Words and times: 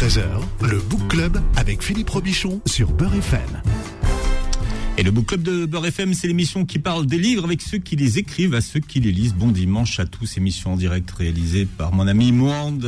13h, 0.00 0.22
le 0.62 0.78
Book 0.78 1.08
Club 1.08 1.42
avec 1.56 1.82
Philippe 1.82 2.08
Robichon 2.08 2.62
sur 2.64 2.90
Beurre 2.90 3.16
FM. 3.16 3.60
Et 4.96 5.02
le 5.02 5.10
Book 5.10 5.26
Club 5.26 5.42
de 5.42 5.66
Beurre 5.66 5.88
FM, 5.88 6.14
c'est 6.14 6.26
l'émission 6.26 6.64
qui 6.64 6.78
parle 6.78 7.04
des 7.04 7.18
livres 7.18 7.44
avec 7.44 7.60
ceux 7.60 7.76
qui 7.76 7.96
les 7.96 8.16
écrivent 8.16 8.54
à 8.54 8.62
ceux 8.62 8.80
qui 8.80 9.00
les 9.00 9.12
lisent. 9.12 9.34
Bon 9.34 9.48
dimanche 9.48 10.00
à 10.00 10.06
tous, 10.06 10.38
émission 10.38 10.72
en 10.72 10.76
direct 10.78 11.10
réalisée 11.10 11.66
par 11.66 11.92
mon 11.92 12.08
ami 12.08 12.32
Mouand. 12.32 12.78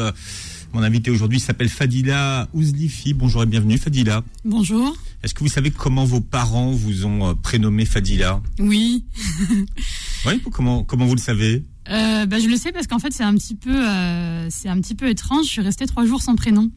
Mon 0.72 0.82
invité 0.82 1.10
aujourd'hui 1.10 1.38
s'appelle 1.38 1.68
Fadila 1.68 2.48
Ouzlifi. 2.54 3.12
Bonjour 3.12 3.42
et 3.42 3.46
bienvenue 3.46 3.76
Fadila. 3.76 4.24
Bonjour. 4.46 4.96
Est-ce 5.22 5.34
que 5.34 5.40
vous 5.40 5.50
savez 5.50 5.70
comment 5.70 6.06
vos 6.06 6.22
parents 6.22 6.70
vous 6.70 7.04
ont 7.04 7.28
euh, 7.28 7.34
prénommé 7.34 7.84
Fadila? 7.84 8.40
Oui. 8.58 9.04
oui, 10.26 10.40
comment, 10.50 10.82
comment 10.82 11.04
vous 11.04 11.16
le 11.16 11.20
savez? 11.20 11.62
Euh, 11.90 12.24
bah, 12.24 12.38
Je 12.38 12.48
le 12.48 12.56
sais 12.56 12.72
parce 12.72 12.86
qu'en 12.86 12.98
fait 12.98 13.12
c'est 13.12 13.22
un, 13.22 13.34
petit 13.34 13.54
peu, 13.54 13.86
euh, 13.86 14.48
c'est 14.48 14.70
un 14.70 14.80
petit 14.80 14.94
peu 14.94 15.10
étrange. 15.10 15.44
Je 15.44 15.50
suis 15.50 15.60
restée 15.60 15.84
trois 15.86 16.06
jours 16.06 16.22
sans 16.22 16.36
prénom. 16.36 16.70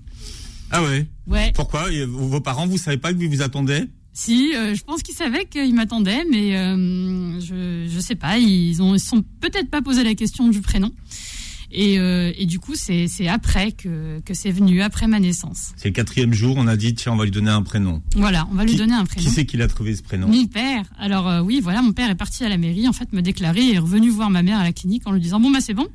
Ah 0.71 0.83
ouais 0.83 1.07
Ouais. 1.27 1.51
Pourquoi 1.55 1.87
Vos 2.07 2.41
parents, 2.41 2.67
vous 2.67 2.77
savez 2.77 2.97
pas 2.97 3.13
que 3.13 3.17
vous 3.17 3.29
vous 3.29 3.41
attendaient 3.41 3.87
si, 4.17 4.53
je 4.53 4.81
pense 4.83 5.03
qu'ils 5.03 5.13
savaient 5.13 5.43
qu'ils 5.43 5.75
m'attendaient, 5.75 6.23
mais 6.31 6.51
je 7.41 7.85
je 7.85 7.99
sais 7.99 8.15
pas. 8.15 8.37
Ils 8.37 8.81
ont 8.81 8.95
ils 8.95 8.99
sont 8.99 9.21
peut-être 9.41 9.69
pas 9.69 9.81
posé 9.81 10.05
la 10.05 10.15
question 10.15 10.47
du 10.47 10.61
prénom. 10.61 10.93
Et, 11.71 11.99
euh, 11.99 12.31
et, 12.37 12.45
du 12.45 12.59
coup, 12.59 12.73
c'est 12.75 13.27
après 13.27 13.73
que, 13.73 14.21
que 14.21 14.33
c'est 14.33 14.51
venu, 14.51 14.81
après 14.81 15.07
ma 15.07 15.19
naissance. 15.19 15.73
C'est 15.75 15.89
le 15.89 15.93
quatrième 15.93 16.33
jour, 16.33 16.55
on 16.57 16.67
a 16.67 16.77
dit, 16.77 16.95
tiens, 16.95 17.11
on 17.11 17.17
va 17.17 17.25
lui 17.25 17.31
donner 17.31 17.49
un 17.51 17.63
prénom. 17.63 18.01
Voilà, 18.15 18.47
on 18.49 18.55
va 18.55 18.63
lui 18.63 18.75
donner 18.75 18.93
un 18.93 19.03
prénom. 19.03 19.27
Qui 19.27 19.33
c'est 19.33 19.45
qui 19.45 19.57
l'a 19.57 19.67
trouvé 19.67 19.93
ce 19.93 20.01
prénom 20.01 20.27
Mon 20.27 20.45
père. 20.45 20.85
Alors 20.97 21.27
euh, 21.27 21.41
oui, 21.41 21.59
voilà, 21.61 21.81
mon 21.81 21.91
père 21.91 22.09
est 22.09 22.15
parti 22.15 22.45
à 22.45 22.49
la 22.49 22.57
mairie, 22.57 22.87
en 22.87 22.93
fait, 22.93 23.11
me 23.11 23.21
déclarer 23.21 23.61
et 23.61 23.73
est 23.73 23.79
revenu 23.79 24.09
voir 24.09 24.29
ma 24.29 24.41
mère 24.41 24.59
à 24.59 24.63
la 24.63 24.71
clinique 24.71 25.03
en 25.05 25.11
lui 25.11 25.19
disant, 25.19 25.39
bon, 25.41 25.51
bah 25.51 25.59
c'est 25.59 25.73
bon, 25.73 25.87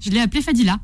je 0.00 0.10
l'ai 0.10 0.20
appelé 0.20 0.40
Fadila. 0.40 0.78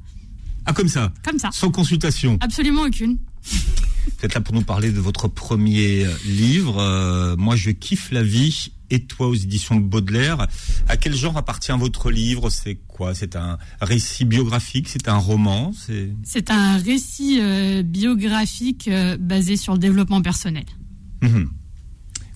Ah, 0.66 0.74
comme 0.74 0.88
ça 0.88 1.12
Comme 1.24 1.38
ça. 1.38 1.48
Sans 1.52 1.70
consultation 1.70 2.36
Absolument 2.41 2.83
aucune. 2.83 3.19
Vous 3.45 4.27
êtes 4.27 4.34
là 4.34 4.41
pour 4.41 4.55
nous 4.55 4.62
parler 4.62 4.91
de 4.92 5.01
votre 5.01 5.28
premier 5.28 6.06
livre, 6.24 6.78
euh, 6.78 7.36
Moi 7.36 7.56
je 7.56 7.70
kiffe 7.70 8.11
la 8.11 8.22
vie 8.22 8.72
et 8.91 9.00
toi 9.05 9.28
aux 9.28 9.34
éditions 9.34 9.77
Baudelaire. 9.77 10.47
À 10.89 10.97
quel 10.97 11.14
genre 11.16 11.36
appartient 11.36 11.72
votre 11.72 12.11
livre? 12.11 12.50
C'est 12.50 12.77
quoi? 12.89 13.14
C'est 13.14 13.36
un 13.36 13.58
récit 13.81 14.25
biographique? 14.25 14.89
C'est 14.89 15.08
un 15.08 15.16
roman? 15.16 15.72
C'est 16.25 16.50
un 16.50 16.77
récit 16.77 17.39
euh, 17.41 17.83
biographique 17.83 18.89
euh, 18.89 19.16
basé 19.16 19.56
sur 19.56 19.72
le 19.72 19.78
développement 19.78 20.20
personnel. 20.20 20.64
Mhm. 21.22 21.48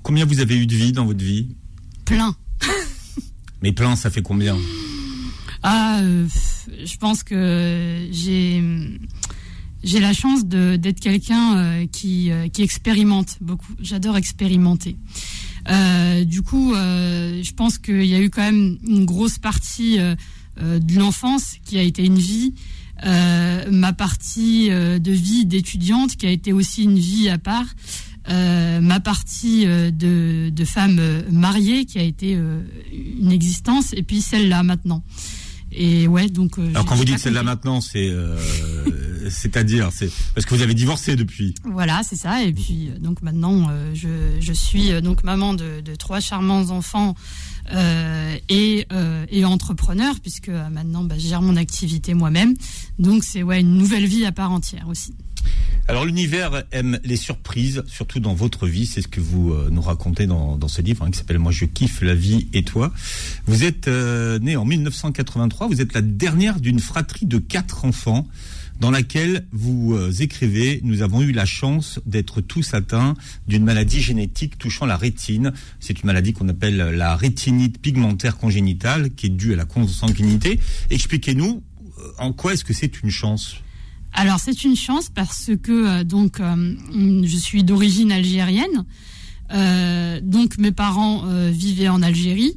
Combien 0.03 0.25
vous 0.25 0.41
avez 0.41 0.57
eu 0.57 0.67
de 0.67 0.75
vie 0.75 0.93
dans 0.93 1.05
votre 1.05 1.23
vie? 1.23 1.57
Plein. 2.05 2.35
Mais 3.63 3.73
plein, 3.73 3.97
ça 3.97 4.11
fait 4.11 4.23
combien? 4.23 4.57
Ah, 5.63 6.01
je 6.03 6.97
pense 6.99 7.23
que 7.23 8.07
j'ai 8.13 8.63
j'ai 9.87 10.01
la 10.01 10.13
chance 10.13 10.45
d'être 10.45 10.99
quelqu'un 11.01 11.57
euh, 11.57 11.87
qui, 11.87 12.33
euh, 12.33 12.49
qui 12.49 12.63
expérimente 12.63 13.37
beaucoup. 13.41 13.73
J'adore 13.81 14.17
expérimenter. 14.17 14.97
Euh, 15.69 16.25
du 16.25 16.43
coup, 16.43 16.75
je 16.75 17.53
pense 17.53 17.79
qu'il 17.79 18.05
y 18.05 18.15
a 18.15 18.21
eu 18.21 18.31
quand 18.31 18.43
même 18.43 18.79
une 18.87 19.05
grosse 19.05 19.39
partie 19.39 19.99
de 19.99 20.99
l'enfance 20.99 21.57
qui 21.65 21.79
a 21.79 21.83
été 21.83 22.05
une 22.05 22.19
vie. 22.19 22.55
ma 23.05 23.93
partie 23.93 24.69
de 24.69 25.13
vie 25.13 25.45
d'étudiante 25.45 26.17
qui 26.17 26.27
a 26.27 26.31
été 26.31 26.53
aussi 26.53 26.85
une 26.85 26.99
vie 26.99 27.29
à 27.29 27.39
part. 27.39 27.67
ma 28.29 29.01
partie 29.01 29.67
de 29.67 30.65
femme 30.65 31.01
mariée 31.33 31.85
qui 31.85 31.99
a 31.99 32.03
été 32.03 32.39
une 32.93 33.33
existence 33.33 33.93
et 33.93 34.05
puis 34.05 34.21
celle-là 34.21 34.63
maintenant. 34.63 35.03
Et 35.77 36.09
ouais, 36.09 36.29
donc. 36.29 36.59
Alors 36.59 36.85
quand 36.85 36.95
vous 36.95 37.05
dites 37.05 37.19
celle-là 37.19 37.43
maintenant, 37.43 37.81
c'est 37.81 38.11
c'est-à-dire, 39.31 39.91
c'est 39.93 40.11
parce 40.35 40.47
que 40.47 40.55
vous 40.55 40.63
avez 40.63 40.75
divorcé 40.75 41.17
depuis. 41.17 41.55
Voilà, 41.65 42.03
c'est 42.03 42.17
ça. 42.17 42.43
Et 42.43 42.53
puis 42.53 42.89
euh, 42.89 42.99
donc 42.99 43.23
maintenant, 43.23 43.69
euh, 43.71 43.95
je, 43.95 44.09
je, 44.41 44.53
suis 44.53 44.93
euh, 44.93 45.01
donc 45.01 45.25
maman 45.25 45.55
de, 45.55 45.81
de 45.81 45.95
trois 45.95 46.21
charmants 46.21 46.71
enfants 46.71 47.15
euh, 47.73 48.37
et, 48.49 48.87
euh, 48.93 49.27
et, 49.29 49.45
entrepreneur 49.45 50.15
puisque 50.21 50.49
maintenant 50.49 51.03
bah, 51.03 51.17
je 51.19 51.27
gère 51.27 51.43
mon 51.43 51.57
activité 51.57 52.15
moi-même. 52.15 52.55
Donc 52.99 53.25
c'est 53.25 53.43
ouais 53.43 53.61
une 53.61 53.77
nouvelle 53.77 54.07
vie 54.07 54.25
à 54.25 54.33
part 54.33 54.53
entière 54.53 54.87
aussi. 54.89 55.15
Alors 55.89 56.05
l'univers 56.05 56.65
aime 56.73 56.99
les 57.05 57.17
surprises, 57.17 57.85
surtout 57.87 58.19
dans 58.19 58.35
votre 58.35 58.67
vie. 58.67 58.87
C'est 58.87 59.03
ce 59.03 59.09
que 59.09 59.21
vous 59.21 59.55
nous 59.71 59.83
racontez 59.83 60.27
dans, 60.27 60.69
ce 60.69 60.83
livre 60.83 61.05
hein, 61.05 61.11
qui 61.13 61.19
s'appelle 61.19 61.39
Moi 61.39 61.53
je 61.53 61.65
kiffe 61.65 62.03
la 62.03 62.15
vie 62.15 62.49
et 62.53 62.65
toi. 62.65 62.93
Vous 63.47 63.63
êtes 63.63 63.87
né 63.87 64.57
en 64.57 64.65
1983. 64.65 65.69
Vous 65.69 65.81
êtes 65.81 65.95
la 65.95 66.03
dernière 66.03 66.59
d'une 66.59 66.81
fratrie 66.81 67.27
de 67.27 67.39
quatre 67.39 67.85
enfants 67.85 68.27
dans 68.81 68.91
laquelle 68.91 69.47
vous 69.53 69.95
euh, 69.95 70.13
écrivez 70.21 70.81
Nous 70.83 71.03
avons 71.03 71.23
eu 71.23 71.33
la 71.33 71.47
chance 71.47 72.01
d'être 72.07 72.41
tous 72.41 72.75
atteints 72.75 73.15
d'une 73.49 73.65
maladie 73.65 74.01
génétique 74.01 74.59
touchant 74.59 74.87
la 74.87 74.97
rétine. 74.97 75.53
C'est 75.81 76.01
une 76.01 76.07
maladie 76.07 76.33
qu'on 76.33 76.49
appelle 76.49 76.77
la 76.77 77.17
rétinite 77.17 77.81
pigmentaire 77.81 78.37
congénitale, 78.37 79.11
qui 79.11 79.27
est 79.27 79.31
due 79.31 79.55
à 79.55 79.57
la 79.57 79.65
consanguinité. 79.65 80.61
Expliquez-nous 80.91 81.63
euh, 81.99 82.13
en 82.19 82.33
quoi 82.33 82.53
est-ce 82.53 82.65
que 82.65 82.75
c'est 82.75 83.03
une 83.03 83.11
chance? 83.11 83.57
Alors 84.17 84.41
c'est 84.41 84.65
une 84.65 84.77
chance 84.77 85.09
parce 85.09 85.51
que 85.63 86.01
euh, 86.01 86.05
donc 86.05 86.41
je 86.41 87.37
suis 87.37 87.63
d'origine 87.63 88.11
algérienne. 88.13 88.85
donc 90.23 90.59
mes 90.59 90.73
parents 90.73 91.23
vivaient 91.51 91.89
en 91.89 92.03
Algérie. 92.03 92.57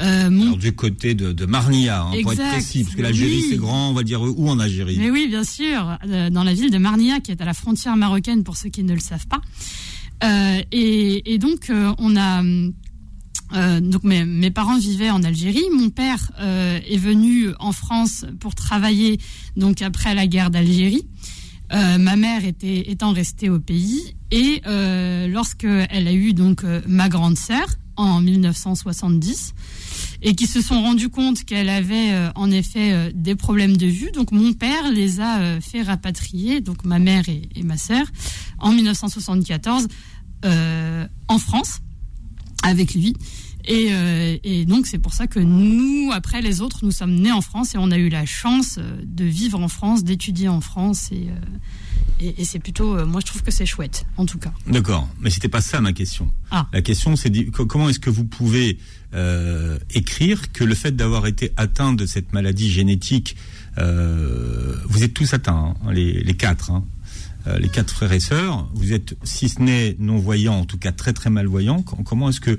Euh, 0.00 0.30
mon... 0.30 0.56
du 0.56 0.72
côté 0.72 1.14
de, 1.14 1.32
de 1.32 1.46
Marnia, 1.46 2.02
hein, 2.02 2.12
pour 2.22 2.32
être 2.32 2.48
précis, 2.48 2.84
parce 2.84 2.96
que 2.96 3.02
l'Algérie 3.02 3.42
c'est 3.50 3.56
grand, 3.56 3.90
on 3.90 3.92
va 3.92 4.02
dire 4.02 4.22
où 4.22 4.48
en 4.48 4.58
Algérie? 4.58 4.96
Mais 4.98 5.10
oui, 5.10 5.26
bien 5.28 5.44
sûr, 5.44 5.98
euh, 6.06 6.30
dans 6.30 6.44
la 6.44 6.54
ville 6.54 6.70
de 6.70 6.78
Marnia, 6.78 7.20
qui 7.20 7.32
est 7.32 7.42
à 7.42 7.44
la 7.44 7.54
frontière 7.54 7.96
marocaine 7.96 8.42
pour 8.42 8.56
ceux 8.56 8.70
qui 8.70 8.82
ne 8.82 8.94
le 8.94 9.00
savent 9.00 9.26
pas. 9.26 9.40
Euh, 10.22 10.62
et, 10.70 11.34
et, 11.34 11.38
donc 11.38 11.70
euh, 11.70 11.92
on 11.98 12.16
a 12.16 12.42
euh, 13.54 13.80
donc 13.80 14.04
mes, 14.04 14.24
mes, 14.24 14.50
parents 14.50 14.78
vivaient 14.78 15.10
en 15.10 15.22
Algérie. 15.22 15.64
Mon 15.72 15.90
père 15.90 16.30
est 16.38 16.96
venu 16.96 17.48
en 17.58 17.72
France 17.72 18.24
pour 18.40 18.54
travailler 18.54 19.18
donc 19.56 19.82
après 19.82 20.14
la 20.14 20.26
guerre 20.26 20.50
d'Algérie. 20.50 21.06
ma 21.70 22.16
mère 22.16 22.44
était 22.44 22.90
étant 22.90 23.12
restée 23.12 23.48
au 23.48 23.60
pays 23.60 24.14
et 24.30 24.62
lorsque 25.28 25.64
elle 25.64 26.08
a 26.08 26.12
eu 26.12 26.32
donc 26.32 26.64
ma 26.86 27.08
grande 27.08 27.38
sœur 27.38 27.66
en 27.96 28.20
1970 28.20 29.54
et 30.22 30.34
qui 30.34 30.46
se 30.46 30.60
sont 30.60 30.82
rendus 30.82 31.08
compte 31.08 31.44
qu'elle 31.44 31.68
avait 31.68 32.12
euh, 32.12 32.30
en 32.34 32.50
effet 32.50 32.92
euh, 32.92 33.10
des 33.14 33.34
problèmes 33.34 33.76
de 33.76 33.86
vue. 33.86 34.10
Donc 34.10 34.32
mon 34.32 34.52
père 34.52 34.90
les 34.90 35.20
a 35.20 35.40
euh, 35.40 35.60
fait 35.60 35.82
rapatrier, 35.82 36.60
donc 36.60 36.84
ma 36.84 36.98
mère 36.98 37.24
et, 37.28 37.62
ma 37.62 37.76
sœur, 37.76 38.06
en 38.58 38.72
1974 38.72 39.88
en 40.42 41.38
France 41.38 41.80
avec 42.62 42.94
lui. 42.94 43.14
Et, 43.66 43.90
et, 44.42 44.64
donc 44.64 44.86
c'est 44.86 44.98
pour 44.98 45.12
ça 45.12 45.26
que 45.26 45.38
nous, 45.38 46.10
après 46.12 46.40
les 46.40 46.62
autres, 46.62 46.80
nous 46.82 46.90
sommes 46.90 47.14
nés 47.14 47.30
en 47.30 47.42
France 47.42 47.74
et 47.74 47.78
on 47.78 47.90
a 47.90 47.98
eu 47.98 48.08
la 48.08 48.24
chance 48.24 48.78
de 49.04 49.24
vivre 49.24 49.60
en 49.60 49.68
France, 49.68 50.02
d'étudier 50.02 50.48
en 50.48 50.62
France 50.62 51.10
et, 51.12 51.28
et, 52.20 52.44
c'est 52.44 52.58
plutôt, 52.58 52.96
euh, 52.96 53.06
moi 53.06 53.20
je 53.20 53.26
trouve 53.26 53.42
que 53.42 53.50
c'est 53.50 53.66
chouette, 53.66 54.04
en 54.16 54.26
tout 54.26 54.38
cas. 54.38 54.52
D'accord, 54.66 55.08
mais 55.20 55.30
c'était 55.30 55.48
pas 55.48 55.60
ça 55.60 55.80
ma 55.80 55.92
question. 55.92 56.30
Ah. 56.50 56.66
La 56.72 56.82
question 56.82 57.16
c'est 57.16 57.32
comment 57.50 57.88
est-ce 57.88 57.98
que 57.98 58.10
vous 58.10 58.24
pouvez 58.24 58.78
euh, 59.14 59.78
écrire 59.94 60.52
que 60.52 60.64
le 60.64 60.74
fait 60.74 60.94
d'avoir 60.94 61.26
été 61.26 61.52
atteint 61.56 61.92
de 61.92 62.06
cette 62.06 62.32
maladie 62.32 62.70
génétique, 62.70 63.36
euh, 63.78 64.76
vous 64.86 65.02
êtes 65.02 65.14
tous 65.14 65.32
atteints, 65.32 65.74
hein, 65.82 65.92
les, 65.92 66.22
les, 66.22 66.34
quatre, 66.34 66.70
hein, 66.70 66.84
les 67.58 67.68
quatre 67.68 67.90
frères 67.90 68.12
et 68.12 68.20
sœurs, 68.20 68.68
vous 68.74 68.92
êtes 68.92 69.16
si 69.24 69.48
ce 69.48 69.60
n'est 69.60 69.96
non 69.98 70.18
voyants, 70.18 70.60
en 70.60 70.64
tout 70.64 70.78
cas 70.78 70.92
très 70.92 71.12
très 71.12 71.30
malvoyants. 71.30 71.82
Comment 71.82 72.28
est-ce 72.28 72.40
que 72.40 72.58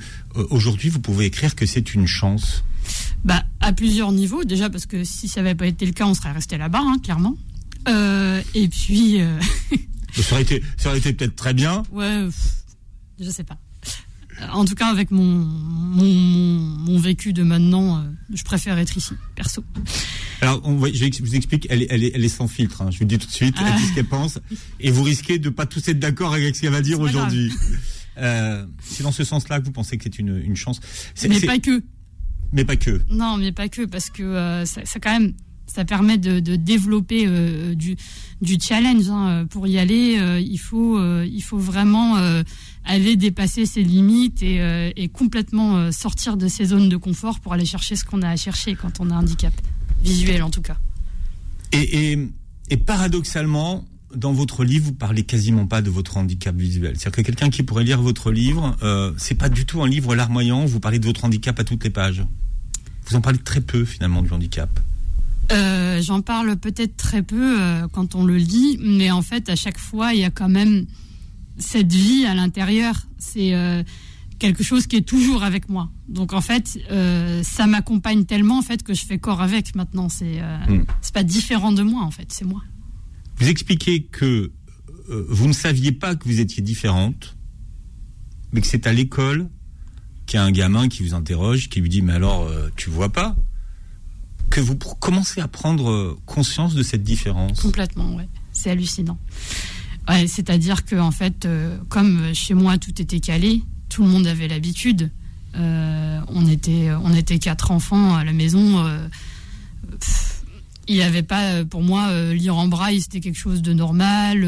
aujourd'hui 0.50 0.90
vous 0.90 1.00
pouvez 1.00 1.26
écrire 1.26 1.56
que 1.56 1.66
c'est 1.66 1.94
une 1.94 2.08
chance? 2.08 2.64
Bah, 3.24 3.44
à 3.60 3.74
plusieurs 3.74 4.12
niveaux. 4.12 4.44
Déjà 4.44 4.70
parce 4.70 4.86
que 4.86 5.04
si 5.04 5.28
ça 5.28 5.42
n'avait 5.42 5.56
pas 5.56 5.68
été 5.68 5.86
le 5.86 5.92
cas, 5.92 6.06
on 6.06 6.14
serait 6.14 6.32
resté 6.32 6.58
là-bas, 6.58 6.82
hein, 6.82 6.98
clairement. 7.04 7.36
Euh, 7.88 8.42
et 8.54 8.68
puis. 8.68 9.22
Euh... 9.22 9.40
ça 10.14 10.34
aurait 10.34 10.42
été, 10.42 10.64
ça 10.78 10.90
aurait 10.90 11.00
été 11.00 11.14
peut-être 11.14 11.36
très 11.36 11.54
bien. 11.54 11.84
Ouais, 11.92 12.28
je 13.20 13.30
sais 13.30 13.44
pas. 13.44 13.58
En 14.54 14.66
tout 14.66 14.74
cas, 14.74 14.88
avec 14.88 15.12
mon, 15.12 15.24
mon, 15.24 16.12
mon 16.12 17.00
vécu 17.00 17.32
de 17.32 17.44
maintenant, 17.44 17.98
euh, 17.98 18.02
je 18.34 18.44
préfère 18.44 18.80
être 18.80 18.98
ici, 18.98 19.14
perso. 19.36 19.64
Alors, 20.42 20.60
on, 20.64 20.84
je 20.88 21.22
vous 21.22 21.36
explique, 21.36 21.68
elle 21.70 21.84
est, 21.84 21.88
elle 21.92 22.04
est, 22.04 22.12
elle 22.16 22.26
est 22.26 22.30
sans 22.30 22.48
filtre. 22.48 22.82
Hein, 22.82 22.90
je 22.90 22.98
vous 22.98 23.04
le 23.04 23.10
dis 23.10 23.20
tout 23.20 23.28
de 23.28 23.32
suite, 23.32 23.56
elle 23.60 23.76
dit 23.76 23.86
ce 23.86 23.94
qu'elle 23.94 24.06
pense, 24.06 24.40
et 24.80 24.90
vous 24.90 25.04
risquez 25.04 25.38
de 25.38 25.50
pas 25.50 25.68
tous 25.68 25.88
être 25.88 26.00
d'accord 26.00 26.34
avec 26.34 26.56
ce 26.56 26.62
qu'elle 26.62 26.72
va 26.72 26.82
dire 26.82 27.00
aujourd'hui. 27.00 27.52
Euh, 28.18 28.66
c'est 28.82 29.04
dans 29.04 29.12
ce 29.12 29.24
sens-là 29.24 29.60
que 29.60 29.66
vous 29.66 29.72
pensez 29.72 29.98
que 29.98 30.04
c'est 30.04 30.20
une, 30.20 30.42
une 30.44 30.56
chance. 30.56 30.80
Mais 31.30 31.40
pas 31.40 31.60
que. 31.60 31.84
Mais 32.54 32.66
pas 32.66 32.76
que. 32.76 33.00
Non, 33.10 33.38
mais 33.38 33.52
pas 33.52 33.70
que, 33.70 33.86
parce 33.86 34.10
que 34.10 34.24
euh, 34.24 34.66
ça, 34.66 34.82
ça 34.84 35.00
quand 35.00 35.12
même 35.18 35.34
ça 35.68 35.86
permet 35.86 36.18
de, 36.18 36.42
de 36.42 36.58
développer 36.58 37.24
euh, 37.26 37.76
du, 37.76 37.96
du 38.42 38.58
challenge. 38.60 39.08
Hein. 39.10 39.46
Pour 39.50 39.68
y 39.68 39.78
aller, 39.78 40.20
il 40.42 40.58
faut 40.58 41.00
il 41.24 41.42
faut 41.42 41.60
vraiment 41.60 42.18
aller 42.84 43.16
dépasser 43.16 43.66
ses 43.68 43.84
limites 43.84 44.42
et, 44.42 44.92
et 44.98 45.08
complètement 45.08 45.92
sortir 45.92 46.36
de 46.36 46.48
ses 46.48 46.66
zones 46.66 46.90
de 46.90 46.98
confort 46.98 47.40
pour 47.40 47.54
aller 47.54 47.66
chercher 47.66 47.96
ce 47.96 48.04
qu'on 48.04 48.24
a 48.24 48.30
à 48.30 48.36
chercher 48.36 48.76
quand 48.76 49.00
on 49.00 49.12
a 49.12 49.14
un 49.14 49.20
handicap 49.20 49.54
visuel 50.04 50.44
en 50.44 50.50
tout 50.50 50.62
cas. 50.62 50.78
Et, 51.72 52.12
et, 52.12 52.30
et 52.70 52.78
paradoxalement, 52.78 53.86
dans 54.16 54.34
votre 54.34 54.64
livre, 54.64 54.86
vous 54.86 54.94
parlez 54.94 55.24
quasiment 55.24 55.68
pas 55.68 55.82
de 55.82 55.90
votre 55.90 56.18
handicap 56.18 56.56
visuel. 56.56 56.96
C'est-à-dire 56.98 57.18
que 57.18 57.22
quelqu'un 57.22 57.50
qui 57.50 57.64
pourrait 57.64 57.84
lire 57.84 58.02
votre 58.02 58.32
livre, 58.32 58.76
euh, 58.84 59.14
c'est 59.18 59.36
pas 59.36 59.50
du 59.50 59.66
tout 59.66 59.82
un 59.82 59.88
livre 59.88 60.16
larmoyant. 60.16 60.66
Vous 60.66 60.80
parlez 60.80 61.00
de 61.00 61.06
votre 61.06 61.26
handicap 61.26 61.60
à 61.60 61.64
toutes 61.64 61.84
les 61.84 61.90
pages. 61.90 62.26
Vous 63.08 63.16
en 63.16 63.22
parlez 63.22 63.40
très 63.40 63.62
peu 63.62 63.86
finalement 63.86 64.22
du 64.22 64.32
handicap. 64.32 64.70
Euh, 65.52 66.02
J'en 66.02 66.22
parle 66.22 66.56
peut-être 66.58 66.96
très 66.96 67.24
peu 67.24 67.62
euh, 67.62 67.88
quand 67.92 68.16
on 68.16 68.24
le 68.24 68.38
lit, 68.38 68.78
mais 68.82 69.12
en 69.12 69.22
fait, 69.22 69.50
à 69.50 69.56
chaque 69.56 69.78
fois, 69.78 70.14
il 70.14 70.22
y 70.22 70.24
a 70.24 70.30
quand 70.30 70.50
même 70.50 70.86
cette 71.58 71.92
vie 71.92 72.26
à 72.26 72.34
l'intérieur. 72.34 73.08
C'est 73.18 73.54
euh, 73.54 73.84
quelque 74.42 74.64
chose 74.64 74.88
qui 74.88 74.96
est 74.96 75.08
toujours 75.08 75.44
avec 75.44 75.70
moi. 75.70 75.92
Donc 76.10 76.34
en 76.34 76.42
fait, 76.42 76.80
euh, 76.90 77.44
ça 77.44 77.68
m'accompagne 77.68 78.26
tellement 78.26 78.58
en 78.58 78.64
fait 78.64 78.82
que 78.82 78.96
je 78.96 79.06
fais 79.06 79.20
corps 79.20 79.40
avec 79.42 79.76
maintenant. 79.76 80.10
C'est 80.10 80.42
euh, 80.42 80.58
Mm. 80.68 80.86
c'est 81.02 81.14
pas 81.14 81.24
différent 81.24 81.72
de 81.72 81.84
moi 81.84 82.02
en 82.04 82.10
fait, 82.12 82.26
c'est 82.34 82.44
moi. 82.46 82.62
Vous 83.38 83.48
expliquez 83.48 84.02
que 84.04 84.52
euh, 85.10 85.26
vous 85.30 85.48
ne 85.48 85.54
saviez 85.54 85.92
pas 85.92 86.16
que 86.16 86.26
vous 86.28 86.40
étiez 86.40 86.64
différente, 86.64 87.38
mais 88.52 88.62
que 88.62 88.68
c'est 88.68 88.88
à 88.88 88.94
l'école 88.94 89.48
qu'il 90.26 90.38
y 90.38 90.40
a 90.40 90.44
un 90.44 90.52
gamin 90.52 90.88
qui 90.90 91.04
vous 91.04 91.14
interroge, 91.14 91.70
qui 91.70 91.80
lui 91.80 91.90
dit 91.90 92.02
mais 92.02 92.14
alors 92.14 92.42
euh, 92.48 92.70
tu 92.76 92.90
vois 92.90 93.10
pas 93.14 93.36
que 94.50 94.60
vous 94.60 94.76
commencez 94.76 95.40
à 95.40 95.48
prendre 95.48 96.18
conscience 96.26 96.74
de 96.74 96.82
cette 96.84 97.04
différence? 97.04 97.62
Complètement, 97.62 98.16
ouais. 98.16 98.28
C'est 98.52 98.72
hallucinant. 98.72 99.20
Ouais, 100.10 100.26
C'est-à-dire 100.28 100.84
que 100.84 100.96
en 100.98 101.12
fait, 101.12 101.48
comme 101.90 102.34
chez 102.34 102.54
moi 102.56 102.78
tout 102.78 103.00
était 103.02 103.22
calé, 103.22 103.62
tout 103.92 104.04
le 104.04 104.10
monde 104.10 104.26
avait 104.26 104.48
l'habitude. 104.48 105.12
Euh, 105.56 106.20
on 106.30 106.48
était, 106.48 106.90
on 107.04 107.14
était 107.14 107.38
quatre 107.38 107.72
enfants 107.72 108.16
à 108.16 108.24
la 108.24 108.32
maison. 108.32 108.80
euh, 108.86 109.06
pff, 110.00 110.44
il 110.88 110.96
n'y 110.96 111.02
avait 111.02 111.24
pas, 111.24 111.44
euh, 111.52 111.66
pour 111.66 111.84
moi, 111.84 112.08
euh, 112.10 112.34
lire 112.34 112.56
en 112.56 112.68
braille, 112.70 113.02
c'était 113.02 113.20
quelque 113.20 113.38
chose 113.38 113.62
de 113.62 113.74
normal. 113.74 114.42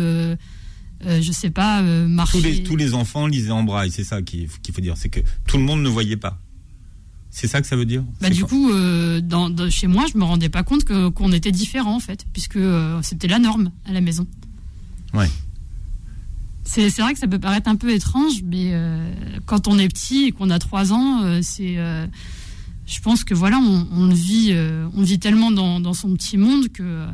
je 1.06 1.32
sais 1.34 1.50
pas, 1.50 1.82
marcher. 1.82 2.38
Tous 2.40 2.44
les, 2.44 2.64
tous 2.64 2.76
les 2.78 2.94
enfants 2.94 3.28
lisaient 3.28 3.52
en 3.52 3.64
braille, 3.64 3.92
c'est 3.92 4.06
ça 4.06 4.22
qu'il 4.22 4.48
faut 4.48 4.82
dire, 4.82 4.96
c'est 4.96 5.10
que 5.10 5.20
tout 5.46 5.58
le 5.58 5.64
monde 5.64 5.82
ne 5.84 5.90
voyait 5.90 6.16
pas. 6.18 6.40
C'est 7.30 7.48
ça 7.48 7.60
que 7.62 7.68
ça 7.68 7.76
veut 7.76 7.86
dire? 7.86 8.04
Bah, 8.22 8.30
du 8.30 8.42
quoi? 8.46 8.50
coup, 8.50 8.72
dans, 9.22 9.50
dans- 9.50 9.70
chez 9.70 9.88
moi, 9.88 10.06
je 10.12 10.18
me 10.18 10.24
rendais 10.24 10.50
pas 10.50 10.64
compte 10.64 10.86
qu'on 10.86 11.32
était 11.34 11.52
différents 11.52 11.96
en 11.96 12.00
fait, 12.00 12.26
puisque 12.32 12.60
c'était 13.02 13.28
la 13.28 13.40
norme 13.40 13.72
à 13.86 13.92
la 13.92 14.00
maison. 14.02 14.26
Ouais. 15.14 15.30
C'est 16.66 16.90
vrai 17.00 17.14
que 17.14 17.20
ça 17.20 17.28
peut 17.28 17.40
paraître 17.40 17.70
un 17.70 17.76
peu 17.76 17.92
étrange, 17.92 18.42
mais 18.44 18.70
euh, 18.72 19.14
quand 19.46 19.68
on 19.68 19.78
est 19.78 19.88
petit 19.90 20.26
et 20.26 20.32
qu'on 20.32 20.50
a 20.50 20.60
trois 20.60 20.94
ans, 20.94 21.24
euh, 21.24 21.40
c'est, 21.42 21.78
euh, 21.78 22.08
je 22.88 23.00
pense 23.02 23.24
que 23.24 23.34
voilà, 23.34 23.58
on, 23.58 24.08
vit, 24.08 24.56
on 24.96 25.04
vit 25.04 25.20
tellement 25.20 25.52
dans, 25.52 25.80
dans 25.80 25.94
son 25.94 26.14
petit 26.14 26.38
monde 26.38 26.70
que 26.70 27.06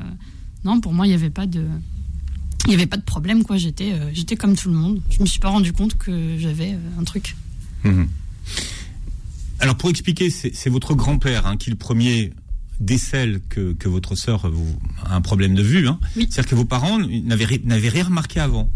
non, 0.65 0.79
pour 0.79 0.93
moi, 0.93 1.07
il 1.07 1.09
n'y 1.09 1.15
avait 1.15 1.29
pas 1.29 1.47
de, 1.47 1.65
il 2.67 2.71
y 2.71 2.75
avait 2.75 2.85
pas 2.85 2.97
de 2.97 3.03
problème 3.03 3.43
quoi. 3.43 3.57
J'étais, 3.57 3.93
j'étais 4.13 4.35
comme 4.35 4.55
tout 4.55 4.69
le 4.69 4.75
monde. 4.75 5.01
Je 5.09 5.19
me 5.19 5.25
suis 5.25 5.39
pas 5.39 5.49
rendu 5.49 5.73
compte 5.73 5.97
que 5.97 6.37
j'avais 6.37 6.77
un 6.99 7.03
truc. 7.03 7.35
Mhm. 7.83 8.07
Alors 9.59 9.75
pour 9.75 9.89
expliquer, 9.89 10.29
c'est 10.29 10.69
votre 10.69 10.93
grand-père 10.93 11.45
hein, 11.45 11.57
qui 11.57 11.69
le 11.69 11.75
premier 11.75 12.33
décèle 12.79 13.41
que, 13.49 13.73
que 13.73 13.89
votre 13.89 14.15
sœur 14.15 14.51
a 15.05 15.15
un 15.15 15.21
problème 15.21 15.53
de 15.53 15.63
vue. 15.63 15.87
Hein. 15.87 15.99
Oui. 16.15 16.27
C'est-à-dire 16.29 16.49
que 16.49 16.55
vos 16.55 16.65
parents 16.65 16.97
n'avaient 16.97 17.45
rien 17.45 18.03
remarqué 18.03 18.39
avant. 18.39 18.71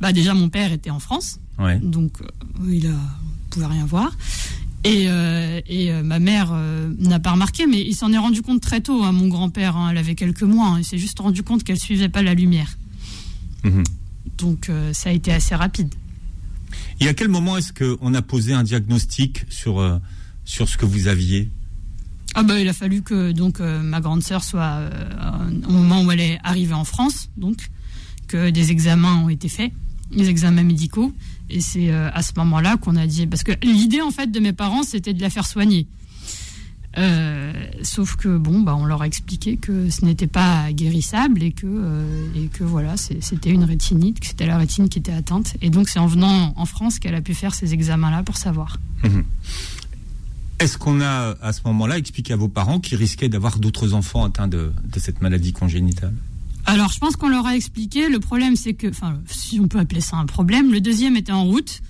Bah 0.00 0.12
déjà, 0.12 0.34
mon 0.34 0.48
père 0.48 0.72
était 0.72 0.90
en 0.90 1.00
France. 1.00 1.40
Ouais. 1.58 1.78
donc 1.80 2.12
euh, 2.22 2.26
il 2.72 2.86
a, 2.86 2.94
pouvait 3.50 3.66
rien 3.66 3.84
voir. 3.84 4.16
Et, 4.84 5.06
euh, 5.08 5.60
et 5.66 5.90
euh, 5.92 6.04
ma 6.04 6.20
mère 6.20 6.50
euh, 6.52 6.88
n'a 7.00 7.18
pas 7.18 7.32
remarqué, 7.32 7.66
mais 7.66 7.80
il 7.80 7.94
s'en 7.94 8.12
est 8.12 8.18
rendu 8.18 8.42
compte 8.42 8.60
très 8.60 8.80
tôt. 8.80 9.02
hein, 9.02 9.10
mon 9.10 9.26
grand-père, 9.26 9.76
hein, 9.76 9.88
elle 9.90 9.98
avait 9.98 10.14
quelques 10.14 10.44
mois, 10.44 10.68
hein, 10.68 10.78
il 10.78 10.84
s'est 10.84 10.98
juste 10.98 11.18
rendu 11.18 11.42
compte 11.42 11.64
qu'elle 11.64 11.80
suivait 11.80 12.08
pas 12.08 12.22
la 12.22 12.34
lumière. 12.34 12.78
Mhm. 13.64 13.82
Donc 14.38 14.70
ça 14.92 15.10
a 15.10 15.12
été 15.12 15.32
assez 15.32 15.56
rapide. 15.56 15.92
Et 17.00 17.08
à 17.08 17.14
quel 17.14 17.26
moment 17.26 17.56
est-ce 17.56 17.72
qu'on 17.72 18.14
a 18.14 18.22
posé 18.22 18.52
un 18.52 18.62
diagnostic 18.62 19.44
sur, 19.48 20.00
sur 20.44 20.68
ce 20.68 20.76
que 20.76 20.86
vous 20.86 21.08
aviez? 21.08 21.50
Ah 22.34 22.44
bah 22.44 22.60
il 22.60 22.68
a 22.68 22.72
fallu 22.72 23.02
que 23.02 23.32
donc 23.32 23.58
ma 23.58 24.00
grande 24.00 24.22
sœur 24.22 24.44
soit 24.44 24.82
au 25.68 25.72
moment 25.72 26.04
où 26.04 26.12
elle 26.12 26.20
est 26.20 26.38
arrivée 26.44 26.74
en 26.74 26.84
France, 26.84 27.30
donc 27.36 27.68
que 28.28 28.50
des 28.50 28.70
examens 28.70 29.16
ont 29.24 29.28
été 29.28 29.48
faits, 29.48 29.72
des 30.10 30.28
examens 30.28 30.62
médicaux, 30.62 31.12
et 31.50 31.60
c'est 31.60 31.90
euh, 31.90 32.10
à 32.12 32.22
ce 32.22 32.32
moment-là 32.36 32.76
qu'on 32.76 32.96
a 32.96 33.06
dit 33.06 33.26
parce 33.26 33.42
que 33.42 33.52
l'idée 33.62 34.00
en 34.00 34.10
fait 34.10 34.30
de 34.30 34.40
mes 34.40 34.52
parents 34.52 34.82
c'était 34.82 35.14
de 35.14 35.20
la 35.20 35.30
faire 35.30 35.46
soigner. 35.46 35.86
Euh, 36.96 37.52
sauf 37.82 38.16
que 38.16 38.38
bon 38.38 38.60
bah 38.60 38.74
on 38.74 38.86
leur 38.86 39.02
a 39.02 39.06
expliqué 39.06 39.56
que 39.56 39.90
ce 39.90 40.04
n'était 40.04 40.26
pas 40.26 40.72
guérissable 40.72 41.42
et 41.42 41.52
que 41.52 41.66
euh, 41.66 42.26
et 42.34 42.46
que 42.48 42.64
voilà 42.64 42.96
c'était 42.96 43.50
une 43.50 43.64
rétinite, 43.64 44.20
que 44.20 44.26
c'était 44.26 44.46
la 44.46 44.56
rétine 44.56 44.88
qui 44.88 44.98
était 44.98 45.12
atteinte 45.12 45.56
et 45.60 45.70
donc 45.70 45.88
c'est 45.88 45.98
en 45.98 46.06
venant 46.06 46.54
en 46.56 46.64
France 46.64 46.98
qu'elle 46.98 47.14
a 47.14 47.20
pu 47.20 47.34
faire 47.34 47.54
ces 47.54 47.74
examens-là 47.74 48.22
pour 48.22 48.36
savoir. 48.36 48.78
Est-ce 50.58 50.76
qu'on 50.76 51.00
a 51.00 51.36
à 51.40 51.52
ce 51.52 51.60
moment-là 51.66 51.98
expliqué 51.98 52.32
à 52.32 52.36
vos 52.36 52.48
parents 52.48 52.80
qu'ils 52.80 52.98
risquaient 52.98 53.28
d'avoir 53.28 53.60
d'autres 53.60 53.94
enfants 53.94 54.24
atteints 54.24 54.48
de, 54.48 54.72
de 54.92 54.98
cette 54.98 55.22
maladie 55.22 55.52
congénitale? 55.52 56.14
Alors, 56.68 56.92
je 56.92 56.98
pense 56.98 57.16
qu'on 57.16 57.28
leur 57.28 57.46
a 57.46 57.56
expliqué. 57.56 58.08
Le 58.08 58.18
problème, 58.20 58.56
c'est 58.56 58.74
que, 58.74 58.88
enfin, 58.88 59.18
si 59.26 59.58
on 59.60 59.68
peut 59.68 59.78
appeler 59.78 60.00
ça 60.00 60.16
un 60.16 60.26
problème, 60.26 60.70
le 60.72 60.80
deuxième 60.80 61.16
était 61.16 61.32
en 61.32 61.44
route. 61.44 61.80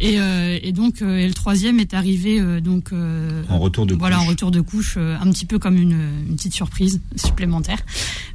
Et, 0.00 0.20
euh, 0.20 0.56
et 0.62 0.70
donc, 0.70 1.02
euh, 1.02 1.16
et 1.18 1.26
le 1.26 1.34
troisième 1.34 1.80
est 1.80 1.92
arrivé 1.92 2.40
euh, 2.40 2.60
donc 2.60 2.92
En 2.92 3.58
retour 3.58 3.84
de 3.84 3.96
voilà 3.96 4.18
en 4.18 4.20
couche. 4.20 4.28
retour 4.30 4.50
de 4.52 4.60
couche, 4.60 4.96
un 4.96 5.28
petit 5.32 5.44
peu 5.44 5.58
comme 5.58 5.76
une, 5.76 5.98
une 6.28 6.36
petite 6.36 6.54
surprise 6.54 7.00
supplémentaire. 7.16 7.80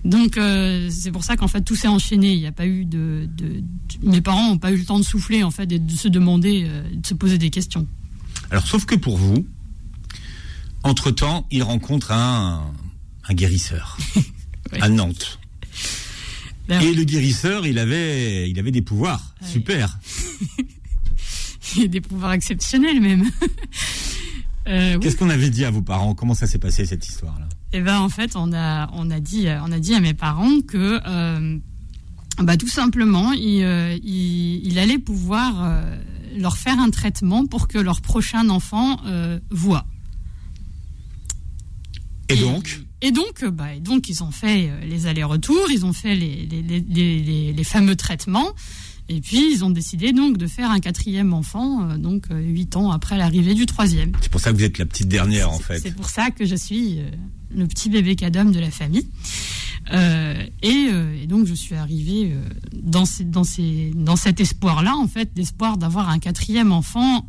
Donc, 0.03 0.37
c'est 0.89 1.11
pour 1.11 1.23
ça 1.23 1.37
qu'en 1.37 1.47
fait 1.47 1.61
tout 1.61 1.75
s'est 1.77 1.87
enchaîné. 1.87 2.33
Il 2.33 2.39
n'y 2.39 2.47
a 2.47 2.51
pas 2.51 2.67
eu 2.67 2.83
de, 2.83 3.29
de, 3.37 3.61
de- 3.61 3.63
mes 4.09 4.19
parents 4.19 4.49
n'ont 4.49 4.57
pas 4.57 4.71
eu 4.73 4.77
le 4.77 4.83
temps 4.83 4.99
de 4.99 5.05
souffler 5.05 5.41
en 5.43 5.51
fait 5.51 5.71
et 5.71 5.79
de 5.79 5.91
se 5.93 6.09
demander, 6.09 6.67
de 6.93 7.07
se 7.07 7.13
poser 7.13 7.37
des 7.37 7.49
questions. 7.49 7.87
Alors, 8.51 8.67
sauf 8.67 8.83
que 8.85 8.95
pour 8.95 9.17
vous, 9.17 9.45
entre-temps, 10.83 11.47
il 11.49 11.63
rencontre 11.63 12.11
un, 12.11 12.71
un 13.29 13.33
guérisseur 13.33 13.97
à 14.81 14.89
Nantes. 14.89 15.39
Ben 16.67 16.81
Et 16.81 16.93
le 16.93 17.03
guérisseur, 17.03 17.65
il 17.65 17.77
avait, 17.77 18.49
il 18.49 18.57
avait 18.59 18.71
des 18.71 18.81
pouvoirs. 18.81 19.35
Ouais. 19.41 19.47
Super. 19.47 19.99
Des 21.87 22.01
pouvoirs 22.01 22.33
exceptionnels 22.33 23.01
même. 23.01 23.23
Euh, 24.65 24.93
oui. 24.93 24.99
Qu'est-ce 25.01 25.17
qu'on 25.17 25.29
avait 25.29 25.49
dit 25.49 25.65
à 25.65 25.71
vos 25.71 25.81
parents? 25.81 26.15
Comment 26.15 26.35
ça 26.35 26.47
s'est 26.47 26.57
passé 26.57 26.85
cette 26.85 27.05
histoire-là? 27.05 27.49
Eh 27.73 27.81
ben 27.81 27.99
en 27.99 28.07
fait, 28.07 28.37
on 28.37 28.53
a 28.53 28.89
on 28.93 29.11
a 29.11 29.19
dit 29.19 29.47
on 29.61 29.69
a 29.73 29.77
dit 29.77 29.93
à 29.93 29.99
mes 29.99 30.13
parents 30.13 30.61
que 30.61 31.01
euh, 31.05 31.59
bah 32.41 32.57
tout 32.57 32.67
simplement, 32.67 33.31
il, 33.33 33.63
euh, 33.63 33.95
il, 34.03 34.65
il 34.65 34.79
allait 34.79 34.97
pouvoir 34.97 35.63
euh, 35.63 35.97
leur 36.35 36.57
faire 36.57 36.79
un 36.79 36.89
traitement 36.89 37.45
pour 37.45 37.67
que 37.67 37.77
leur 37.77 38.01
prochain 38.01 38.49
enfant 38.49 38.99
euh, 39.05 39.39
voit. 39.51 39.85
Et 42.29 42.35
donc? 42.37 42.81
Et 43.05 43.11
donc, 43.11 43.43
euh, 43.43 43.51
bah, 43.51 43.73
et 43.75 43.79
donc 43.79 44.09
ils 44.09 44.23
ont 44.23 44.31
fait 44.31 44.69
euh, 44.69 44.85
les 44.85 45.05
allers-retours, 45.05 45.67
ils 45.71 45.85
ont 45.85 45.93
fait 45.93 46.15
les, 46.15 46.47
les, 46.49 46.61
les, 46.79 47.53
les- 47.53 47.63
fameux 47.63 47.95
traitements, 47.95 48.49
et 49.09 49.19
puis 49.21 49.43
ils 49.53 49.63
ont 49.63 49.69
décidé 49.69 50.13
donc 50.13 50.37
de 50.37 50.47
faire 50.47 50.71
un 50.71 50.79
quatrième 50.79 51.33
enfant, 51.33 51.69
euh, 51.89 51.97
donc 51.97 52.27
huit 52.31 52.75
ans 52.75 52.91
après 52.91 53.17
l'arrivée 53.17 53.53
du 53.53 53.65
troisième. 53.65 54.11
C'est 54.21 54.31
pour 54.31 54.41
ça 54.41 54.51
que 54.51 54.57
vous 54.57 54.63
êtes 54.63 54.77
la 54.79 54.85
petite 54.85 55.09
dernière, 55.09 55.51
en 55.51 55.59
fait. 55.59 55.79
C'est 55.79 55.95
pour 55.95 56.09
ça 56.09 56.31
que 56.31 56.45
je 56.45 56.55
suis 56.55 56.99
le 57.55 57.67
petit 57.67 57.89
bébé 57.89 58.15
cadom 58.15 58.45
de 58.51 58.59
la 58.59 58.71
famille. 58.71 59.07
Euh, 59.91 60.45
et, 60.61 60.87
euh, 60.91 61.21
et 61.21 61.27
donc 61.27 61.45
je 61.45 61.53
suis 61.53 61.75
arrivée 61.75 62.31
euh, 62.31 62.41
dans, 62.73 63.05
ces, 63.05 63.25
dans, 63.25 63.43
ces, 63.43 63.91
dans 63.93 64.15
cet 64.15 64.39
espoir-là, 64.39 64.95
en 64.95 65.07
fait, 65.09 65.33
d'espoir 65.33 65.77
d'avoir 65.77 66.07
un 66.09 66.19
quatrième 66.19 66.71
enfant 66.71 67.27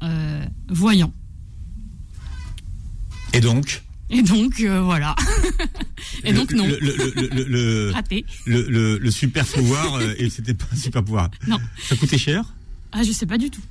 voyant. 0.68 1.12
Et 3.32 3.40
donc? 3.40 3.82
Et 4.10 4.22
donc 4.22 4.60
euh, 4.60 4.80
voilà. 4.82 5.16
et 6.24 6.32
donc 6.32 6.52
non, 6.52 6.66
Le, 6.66 7.90
raté. 7.92 8.24
le- 8.46 8.98
le- 8.98 9.10
super 9.10 9.46
pouvoir, 9.46 9.94
euh, 9.96 10.14
et 10.18 10.28
c'était 10.30 10.54
pas 10.54 10.66
un 10.72 10.76
super 10.76 11.02
pouvoir. 11.02 11.30
Non. 11.48 11.58
Ça 11.82 11.96
coûtait 11.96 12.18
cher? 12.18 12.44
Ah 12.92 13.02
je 13.02 13.12
sais 13.12 13.26
pas 13.26 13.38
du 13.38 13.50
tout. 13.50 13.62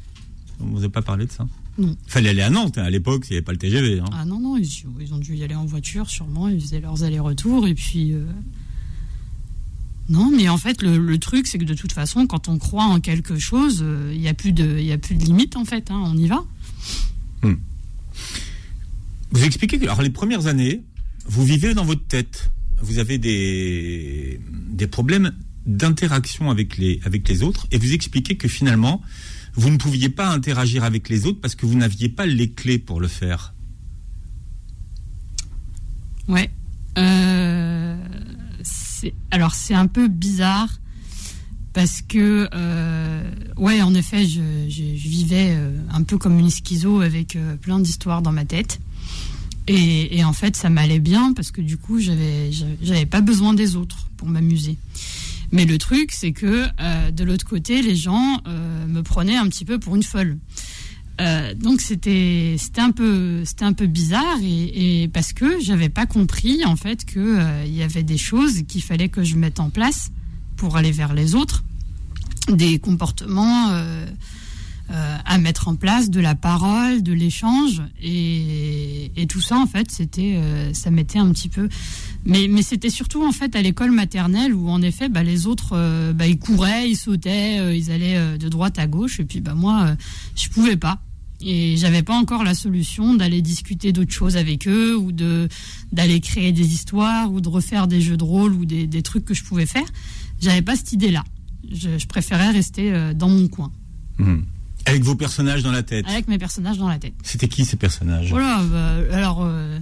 On 0.60 0.66
vous 0.66 0.84
a 0.84 0.90
pas 0.90 1.02
parlé 1.02 1.26
de 1.28 1.32
ça? 1.32 1.48
Non. 1.78 1.96
Fallait 2.08 2.30
aller 2.30 2.42
à 2.42 2.50
Nantes, 2.50 2.78
hein, 2.78 2.84
à 2.84 2.90
l'époque, 2.90 3.26
il 3.30 3.34
n'y 3.34 3.38
avait 3.38 3.44
pas 3.46 3.52
le 3.52 3.58
TGV. 3.58 4.00
Hein. 4.00 4.06
Ah 4.14 4.26
non 4.26 4.40
non, 4.40 4.58
ils, 4.58 4.68
ils 5.00 5.14
ont 5.14 5.18
dû 5.18 5.36
y 5.36 5.44
aller 5.44 5.56
en 5.56 5.66
voiture 5.66 6.10
sûrement, 6.10 6.48
ils 6.48 6.60
faisaient 6.62 6.82
leurs 6.82 7.04
allers-retours 7.04 7.68
et 7.68 7.74
puis. 7.76 8.14
euh, 8.14 8.26
Non, 10.10 10.30
mais 10.36 10.50
en 10.50 10.58
fait, 10.58 10.82
le, 10.82 10.98
le 10.98 11.18
truc, 11.20 11.48
c'est 11.48 11.58
que 11.60 11.64
de 11.64 11.74
toute 11.76 11.92
façon, 11.94 12.28
quand 12.28 12.48
on 12.50 12.58
croit 12.58 12.86
en 12.86 13.00
quelque 13.00 13.38
chose, 13.40 13.86
il 14.12 14.20
n'y 14.20 14.28
a 14.28 14.34
plus 14.34 14.52
de, 14.52 14.78
il 14.80 14.86
y 14.86 14.92
a 14.92 14.98
plus 14.98 15.16
de 15.16 15.24
limite 15.24 15.56
en 15.56 15.66
fait. 15.66 15.90
hein, 15.92 16.02
on 16.06 16.18
y 16.18 16.28
va. 16.28 16.44
Vous 19.34 19.44
expliquez 19.44 19.80
que 19.80 19.86
alors, 19.86 20.02
les 20.02 20.12
premières 20.12 20.48
années, 20.48 20.84
vous 21.26 21.44
vivez 21.44 21.74
dans 21.74 21.86
votre 21.86 22.06
tête. 22.06 22.52
Vous 22.82 23.00
avez 23.00 23.18
des, 23.18 24.40
des 24.70 24.88
problèmes 24.88 25.34
d'interaction 25.66 26.52
avec 26.52 26.78
les, 26.78 27.00
avec 27.04 27.28
les 27.28 27.42
autres, 27.42 27.68
et 27.72 27.78
vous 27.78 27.94
expliquez 27.94 28.36
que 28.38 28.48
finalement, 28.48 29.02
vous 29.56 29.70
ne 29.70 29.78
pouviez 29.78 30.10
pas 30.10 30.30
interagir 30.30 30.84
avec 30.84 31.10
les 31.10 31.26
autres 31.26 31.40
parce 31.42 31.56
que 31.56 31.66
vous 31.66 31.76
n'aviez 31.76 32.10
pas 32.10 32.26
les 32.26 32.52
clés 32.52 32.80
pour 32.80 33.00
le 33.00 33.08
faire. 33.08 33.54
Ouais. 36.28 36.50
Euh, 36.98 37.98
alors 39.32 39.56
c'est 39.56 39.74
un 39.74 39.88
peu 39.88 40.08
bizarre 40.08 40.70
parce 41.74 42.02
que, 42.02 42.48
euh, 42.54 43.32
ouais, 43.58 43.82
en 43.82 43.96
effet, 43.96 44.28
je 44.28 44.42
vivais 44.70 45.56
euh, 45.56 45.76
un 45.92 46.04
peu 46.04 46.20
comme 46.20 46.38
une 46.38 46.52
schizo 46.52 47.02
avec 47.02 47.36
euh, 47.36 47.56
plein 47.56 47.80
d'histoires 47.80 48.22
dans 48.22 48.32
ma 48.32 48.46
tête. 48.46 48.80
Et, 49.68 50.24
en 50.24 50.34
fait, 50.34 50.58
ça 50.58 50.70
m'allait 50.70 51.00
bien 51.00 51.34
parce 51.34 51.52
que 51.52 51.62
du 51.62 51.78
coup, 51.78 52.00
j'avais, 52.00 53.06
pas 53.06 53.22
besoin 53.22 53.54
des 53.54 53.76
autres 53.76 54.10
pour 54.18 54.28
m'amuser. 54.28 54.78
Mais 55.52 55.66
le 55.66 55.78
truc, 55.78 56.12
c'est 56.12 56.32
que 56.32 56.66
euh, 56.82 57.12
de 57.12 57.24
l'autre 57.24 57.46
côté, 57.46 57.82
les 57.82 57.96
gens 57.96 58.42
euh, 58.48 58.86
me 58.88 59.04
prenaient 59.04 59.36
un 59.36 59.48
petit 59.48 59.66
peu 59.66 59.80
pour 59.80 59.96
une 59.96 60.04
folle. 60.04 60.38
Euh, 61.22 61.54
donc 61.54 61.80
c'était 61.80 62.58
un 62.78 62.90
peu 62.90 63.44
un 63.62 63.74
peu 63.74 63.86
bizarre 63.86 64.40
et, 64.42 65.08
parce 65.14 65.32
que 65.32 65.62
j'avais 65.62 65.90
pas 65.90 66.08
compris 66.08 66.66
en 66.66 66.76
fait 66.76 67.06
que 67.06 67.68
y 67.68 67.84
avait 67.84 68.02
des 68.02 68.18
choses 68.18 68.64
qu'il 68.68 68.82
fallait 68.82 69.10
que 69.10 69.24
je 69.24 69.36
mette 69.36 69.60
en 69.60 69.70
place 69.70 70.12
pour 70.58 70.76
aller 70.76 70.92
vers 70.92 71.14
les 71.14 71.36
autres, 71.36 71.64
des 72.50 72.80
comportements 72.80 73.70
euh, 74.92 75.18
à 75.24 75.38
mettre 75.38 75.70
en 75.70 75.76
place, 75.76 76.10
de 76.10 76.20
la 76.20 76.36
parole, 76.36 77.04
de 77.04 77.14
l'échange 77.14 77.82
et, 78.02 79.12
tout 79.30 79.40
ça 79.40 79.58
en 79.58 79.66
fait 79.66 79.90
c'était 79.90 80.34
euh, 80.36 80.74
ça 80.74 80.92
m'était 80.92 81.18
un 81.18 81.32
petit 81.32 81.48
peu 81.48 81.70
mais, 82.26 82.48
mais 82.50 82.62
c'était 82.62 82.90
surtout 82.90 83.26
en 83.26 83.32
fait 83.32 83.56
à 83.56 83.62
l'école 83.62 83.92
maternelle 83.92 84.54
où 84.54 84.70
en 84.70 84.82
effet 84.82 85.08
bah, 85.08 85.24
les 85.24 85.48
autres 85.48 85.72
euh, 85.72 86.12
bah, 86.12 86.28
ils 86.28 86.38
couraient, 86.38 86.90
ils 86.90 86.98
sautaient, 86.98 87.76
ils 87.76 87.90
allaient 87.92 88.38
de 88.38 88.50
droite 88.50 88.78
à 88.78 88.86
gauche 88.86 89.22
et 89.22 89.24
puis 89.24 89.40
bah 89.40 89.56
moi 89.56 89.96
je 90.36 90.50
pouvais 90.50 90.76
pas 90.76 91.00
et 91.42 91.78
j'avais 91.78 92.04
pas 92.04 92.16
encore 92.16 92.44
la 92.44 92.54
solution 92.54 93.16
d'aller 93.16 93.42
discuter 93.42 93.94
d'autres 93.94 94.14
choses 94.14 94.36
avec 94.36 94.68
eux 94.68 94.98
ou 94.98 95.14
de 95.14 95.48
d'aller 95.94 96.20
créer 96.20 96.52
des 96.52 96.74
histoires 96.74 97.32
ou 97.32 97.40
de 97.40 97.48
refaire 97.48 97.88
des 97.88 98.02
jeux 98.02 98.18
de 98.18 98.26
rôle 98.26 98.54
ou 98.54 98.66
des, 98.66 98.86
des 98.86 99.02
trucs 99.02 99.24
que 99.24 99.34
je 99.34 99.44
pouvais 99.46 99.66
faire. 99.66 99.88
J'avais 100.42 100.62
pas 100.62 100.76
cette 100.76 100.92
idée 100.92 101.12
là. 101.12 101.24
Je, 101.72 102.06
préférais 102.06 102.52
rester 102.52 103.14
dans 103.16 103.30
mon 103.30 103.48
coin 103.48 103.72
Mhm. 104.20 104.46
Avec 104.86 105.04
vos 105.04 105.16
personnages 105.16 105.64
dans 105.64 105.72
la 105.72 105.84
tête. 105.84 106.06
avec 106.08 106.28
mes 106.28 106.38
personnages 106.38 106.78
dans 106.78 106.90
la 106.90 107.00
tête. 107.00 107.14
C'était 107.24 107.48
qui 107.48 107.66
ces 107.66 107.78
personnages? 107.78 108.30
Voilà, 108.30 108.62
bah, 108.64 108.96
alors 109.16 109.44
euh, 109.44 109.80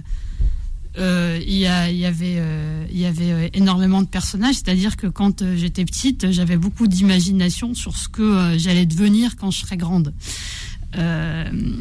euh, 0.98 1.40
il 1.46 1.54
y, 1.56 1.66
a- 1.66 1.90
il 1.90 1.96
y 1.96 2.04
avait, 2.06 2.36
euh, 2.38 2.84
y 2.92 3.04
avait 3.06 3.50
énormément 3.54 4.02
de 4.02 4.06
personnages, 4.08 4.56
c'est-à-dire 4.56 4.96
que 4.96 5.06
quand 5.08 5.42
euh, 5.42 5.56
j'étais 5.56 5.84
petite, 5.84 6.30
j'avais 6.30 6.56
beaucoup 6.56 6.86
d'imagination 6.86 7.74
sur 7.74 7.96
ce 7.96 8.08
que 8.08 8.54
j'allais 8.58 8.86
devenir 8.86 9.36
quand 9.36 9.50
je 9.50 9.60
serais 9.60 9.76
grande. 9.76 10.12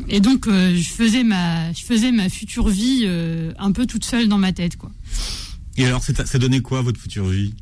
Et 0.07 0.21
donc 0.21 0.47
je 0.47 0.89
faisais 0.89 1.23
ma, 1.25 1.73
je 1.73 1.83
faisais 1.83 2.11
ma 2.13 2.29
future 2.29 2.69
vie 2.69 3.05
un 3.59 3.71
peu 3.73 3.85
toute 3.85 4.05
seule 4.05 4.29
dans 4.29 4.37
ma 4.37 4.53
tête, 4.53 4.77
quoi. 4.77 4.89
Et 5.77 5.85
alors, 5.85 6.01
ça 6.03 6.39
donnait 6.39 6.61
quoi 6.61 6.81
votre 6.81 6.99
future 6.99 7.27
vie? 7.27 7.53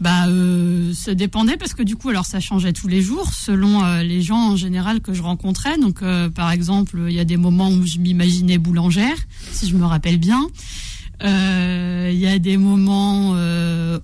Bah, 0.00 0.26
euh, 0.28 0.92
ça 0.92 1.14
dépendait 1.14 1.56
parce 1.56 1.72
que 1.72 1.82
du 1.82 1.96
coup, 1.96 2.08
alors 2.10 2.26
ça 2.26 2.40
changeait 2.40 2.72
tous 2.72 2.88
les 2.88 3.00
jours 3.00 3.32
selon 3.32 3.84
euh, 3.84 4.02
les 4.02 4.22
gens 4.22 4.50
en 4.52 4.56
général 4.56 5.00
que 5.00 5.14
je 5.14 5.22
rencontrais. 5.22 5.78
Donc, 5.78 6.02
euh, 6.02 6.28
par 6.28 6.50
exemple, 6.50 6.98
il 7.08 7.14
y 7.14 7.20
a 7.20 7.24
des 7.24 7.36
moments 7.36 7.70
où 7.70 7.86
je 7.86 7.98
m'imaginais 7.98 8.58
boulangère, 8.58 9.16
si 9.52 9.68
je 9.68 9.76
me 9.76 9.84
rappelle 9.84 10.18
bien. 10.18 10.46
Il 11.22 12.18
y 12.18 12.26
a 12.26 12.38
des 12.38 12.56
moments 12.58 13.30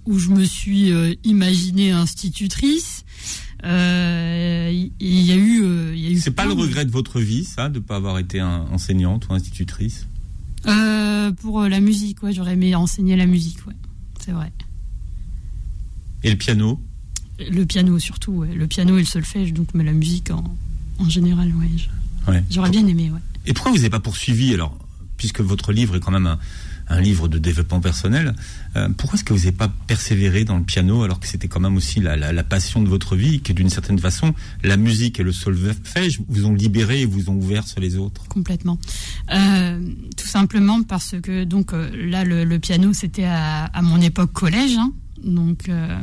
où 0.06 0.18
je 0.18 0.28
me 0.30 0.44
suis 0.44 0.90
imaginée 1.24 1.90
institutrice. 1.90 3.04
Il 3.62 3.68
y 3.68 5.32
a 5.32 5.36
eu, 5.36 5.92
il 5.94 6.00
y 6.00 6.06
a 6.06 6.10
eu. 6.12 6.18
C'est 6.20 6.30
pas 6.30 6.46
le 6.46 6.52
regret 6.52 6.86
de 6.86 6.90
votre 6.90 7.20
vie, 7.20 7.44
ça, 7.44 7.68
de 7.68 7.78
pas 7.78 7.96
avoir 7.96 8.18
été 8.18 8.40
un- 8.40 8.66
enseignante 8.72 9.28
ou 9.28 9.34
institutrice? 9.34 10.06
Pour 11.42 11.60
la 11.62 11.80
musique, 11.80 12.22
ouais, 12.22 12.32
j'aurais 12.32 12.54
aimé 12.54 12.74
enseigner 12.74 13.16
la 13.16 13.26
musique, 13.26 13.58
ouais, 13.66 13.74
c'est 14.18 14.32
vrai. 14.32 14.50
Et 16.22 16.30
le 16.30 16.36
piano 16.36 16.80
Le 17.50 17.64
piano 17.64 17.98
surtout, 17.98 18.32
ouais. 18.32 18.52
le 18.54 18.66
piano 18.66 18.96
et 18.96 19.00
le 19.00 19.06
solfège, 19.06 19.52
donc 19.52 19.68
mais 19.74 19.84
la 19.84 19.92
musique 19.92 20.30
en, 20.30 20.44
en 20.98 21.08
général, 21.08 21.52
ouais. 22.28 22.42
J'aurais 22.50 22.70
bien 22.70 22.86
aimé, 22.86 23.10
ouais. 23.10 23.20
Et 23.46 23.52
pourquoi 23.54 23.72
vous 23.72 23.78
n'avez 23.78 23.90
pas 23.90 24.00
poursuivi 24.00 24.52
alors, 24.54 24.76
puisque 25.16 25.40
votre 25.40 25.72
livre 25.72 25.96
est 25.96 26.00
quand 26.00 26.12
même 26.12 26.26
un, 26.26 26.38
un 26.88 27.00
livre 27.00 27.26
de 27.28 27.38
développement 27.38 27.80
personnel, 27.80 28.34
euh, 28.76 28.88
pourquoi 28.96 29.16
est-ce 29.16 29.24
que 29.24 29.32
vous 29.32 29.38
n'avez 29.40 29.52
pas 29.52 29.68
persévéré 29.86 30.44
dans 30.44 30.58
le 30.58 30.64
piano 30.64 31.02
alors 31.02 31.18
que 31.20 31.26
c'était 31.26 31.48
quand 31.48 31.60
même 31.60 31.76
aussi 31.76 32.00
la, 32.00 32.16
la- 32.16 32.32
la 32.32 32.44
passion 32.44 32.82
de 32.82 32.88
votre 32.88 33.16
vie, 33.16 33.40
que 33.40 33.52
d'une 33.52 33.70
certaine 33.70 33.98
façon, 33.98 34.34
la 34.62 34.76
musique 34.76 35.18
et 35.18 35.22
le 35.22 35.32
solfège 35.32 36.20
vous 36.28 36.44
ont 36.46 36.52
libéré 36.54 37.00
et 37.00 37.06
vous 37.06 37.30
ont 37.30 37.36
ouvert 37.36 37.66
sur 37.66 37.80
les 37.80 37.96
autres? 37.96 38.26
Complètement. 38.28 38.78
Euh, 39.32 39.80
tout 40.16 40.26
simplement 40.28 40.82
parce 40.82 41.14
que 41.22 41.44
donc 41.44 41.72
euh, 41.72 41.90
là 42.10 42.24
le, 42.24 42.44
le 42.44 42.58
piano 42.58 42.92
c'était 42.92 43.24
à, 43.24 43.64
à 43.64 43.82
mon 43.82 44.00
époque 44.00 44.32
collège, 44.32 44.76
hein. 44.76 44.92
Donc 45.24 45.68
euh, 45.68 45.98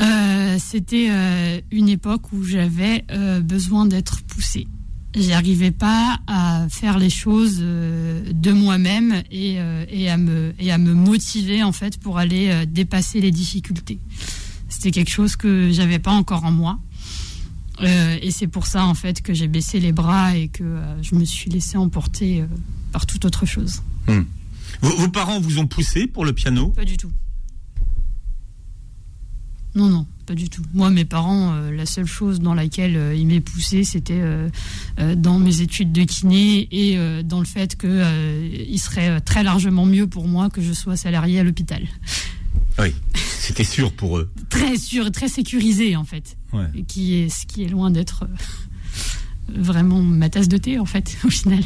euh, 0.00 0.56
c'était 0.58 1.08
euh, 1.10 1.60
une 1.70 1.88
époque 1.88 2.32
où 2.32 2.44
j'avais 2.44 3.04
euh, 3.10 3.40
besoin 3.40 3.86
d'être 3.86 4.22
poussée. 4.22 4.66
J'y 5.14 5.32
arrivais 5.32 5.70
pas 5.70 6.18
à 6.26 6.66
faire 6.68 6.98
les 6.98 7.08
choses 7.08 7.60
euh, 7.62 8.22
de 8.34 8.52
moi-même 8.52 9.22
et, 9.30 9.54
euh, 9.58 9.86
et 9.88 10.10
à 10.10 10.18
me 10.18 10.52
et 10.58 10.70
à 10.70 10.76
me 10.76 10.92
motiver 10.92 11.62
en 11.62 11.72
fait 11.72 11.98
pour 11.98 12.18
aller 12.18 12.48
euh, 12.50 12.66
dépasser 12.66 13.22
les 13.22 13.30
difficultés. 13.30 13.98
C'était 14.68 14.90
quelque 14.90 15.10
chose 15.10 15.36
que 15.36 15.70
j'avais 15.72 15.98
pas 15.98 16.12
encore 16.12 16.44
en 16.44 16.52
moi. 16.52 16.78
Euh, 17.80 18.18
et 18.20 18.30
c'est 18.30 18.46
pour 18.46 18.66
ça 18.66 18.84
en 18.84 18.94
fait 18.94 19.22
que 19.22 19.32
j'ai 19.32 19.48
baissé 19.48 19.80
les 19.80 19.92
bras 19.92 20.36
et 20.36 20.48
que 20.48 20.64
euh, 20.64 21.02
je 21.02 21.14
me 21.14 21.24
suis 21.24 21.50
laissé 21.50 21.76
emporter 21.78 22.40
euh, 22.40 22.46
par 22.92 23.06
toute 23.06 23.24
autre 23.24 23.46
chose. 23.46 23.82
vos, 24.06 24.96
vos 24.96 25.08
parents 25.08 25.40
vous 25.40 25.58
ont 25.58 25.66
poussé 25.66 26.06
pour 26.06 26.24
le 26.24 26.32
piano? 26.32 26.68
Pas 26.68 26.84
du 26.84 26.96
tout. 26.96 27.10
Non, 29.76 29.90
non, 29.90 30.06
pas 30.24 30.34
du 30.34 30.48
tout. 30.48 30.62
Moi, 30.72 30.88
mes 30.88 31.04
parents, 31.04 31.52
euh, 31.52 31.70
la 31.70 31.84
seule 31.84 32.06
chose 32.06 32.40
dans 32.40 32.54
laquelle 32.54 32.96
euh, 32.96 33.14
ils 33.14 33.26
m'aient 33.26 33.42
poussé, 33.42 33.84
c'était 33.84 34.18
euh, 34.18 34.48
dans 35.14 35.38
mes 35.38 35.60
études 35.60 35.92
de 35.92 36.02
kiné 36.04 36.66
et 36.72 36.98
dans 37.22 37.40
le 37.40 37.44
fait 37.44 37.76
que 37.76 37.86
euh, 37.86 38.64
il 38.68 38.78
serait 38.78 39.20
très 39.20 39.42
largement 39.42 39.84
mieux 39.84 40.06
pour 40.06 40.26
moi 40.28 40.48
que 40.48 40.62
je 40.62 40.72
sois 40.72 40.96
salarié 40.96 41.40
à 41.40 41.44
l'hôpital. 41.44 41.82
Oui, 42.78 42.94
c'était 43.14 43.64
sûr 43.64 43.92
pour 43.92 44.16
eux. 44.16 44.30
Très 44.48 44.78
sûr, 44.78 45.10
très 45.10 45.28
sécurisé 45.28 45.96
en 45.96 46.04
fait. 46.04 46.36
Ouais. 46.52 46.66
Et 46.74 46.82
qui 46.84 47.14
est 47.14 47.28
ce 47.28 47.46
qui 47.46 47.62
est 47.64 47.68
loin 47.68 47.90
d'être 47.90 48.26
vraiment 49.48 50.00
ma 50.00 50.30
tasse 50.30 50.48
de 50.48 50.56
thé 50.56 50.78
en 50.78 50.86
fait 50.86 51.16
au 51.24 51.30
final. 51.30 51.62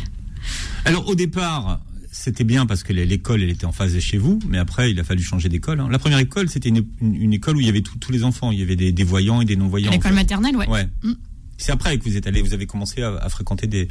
Alors 0.85 1.09
au 1.09 1.15
départ, 1.15 1.81
c'était 2.13 2.45
bien 2.45 2.67
parce 2.67 2.83
que 2.83 2.93
l'école 2.93 3.43
elle 3.43 3.51
était 3.51 3.65
en 3.67 3.73
face 3.73 3.93
de 3.93 4.01
chez 4.01 4.19
vous, 4.19 4.39
mais 4.49 4.59
après 4.59 4.91
il 4.91 4.99
a 5.01 5.05
fallu 5.05 5.23
changer 5.23 5.49
d'école. 5.49 5.81
hein. 5.81 5.89
La 5.91 5.99
première 5.99 6.19
école 6.19 6.49
c'était 6.49 6.69
une, 6.69 6.85
une- 7.01 7.15
une 7.15 7.33
école 7.33 7.57
où 7.57 7.61
il 7.61 7.67
y 7.67 7.69
avait 7.69 7.83
tout- 7.83 7.99
tous 7.99 8.13
les 8.13 8.25
enfants, 8.25 8.51
il 8.53 8.59
y 8.59 8.63
avait 8.63 8.77
des, 8.77 8.93
des 8.93 9.05
voyants 9.05 9.41
et 9.41 9.45
des 9.45 9.57
non-voyants. 9.57 9.91
L'école 9.91 10.13
en 10.13 10.15
fait. 10.15 10.21
maternelle, 10.21 10.57
ouais. 10.57 10.69
Ouais. 10.69 10.89
Mm. 11.03 11.13
C'est 11.57 11.73
après 11.73 11.97
que 11.99 12.05
vous 12.05 12.17
êtes 12.17 12.27
allé, 12.27 12.41
vous 12.43 12.55
avez 12.55 12.67
commencé 12.67 13.03
à, 13.03 13.15
à 13.17 13.29
fréquenter 13.29 13.67
des, 13.67 13.87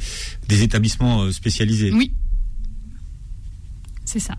des 0.48 0.62
établissements 0.62 1.22
euh, 1.22 1.32
spécialisés. 1.32 1.92
Oui. 1.92 2.12
C'est 4.04 4.18
ça. 4.18 4.36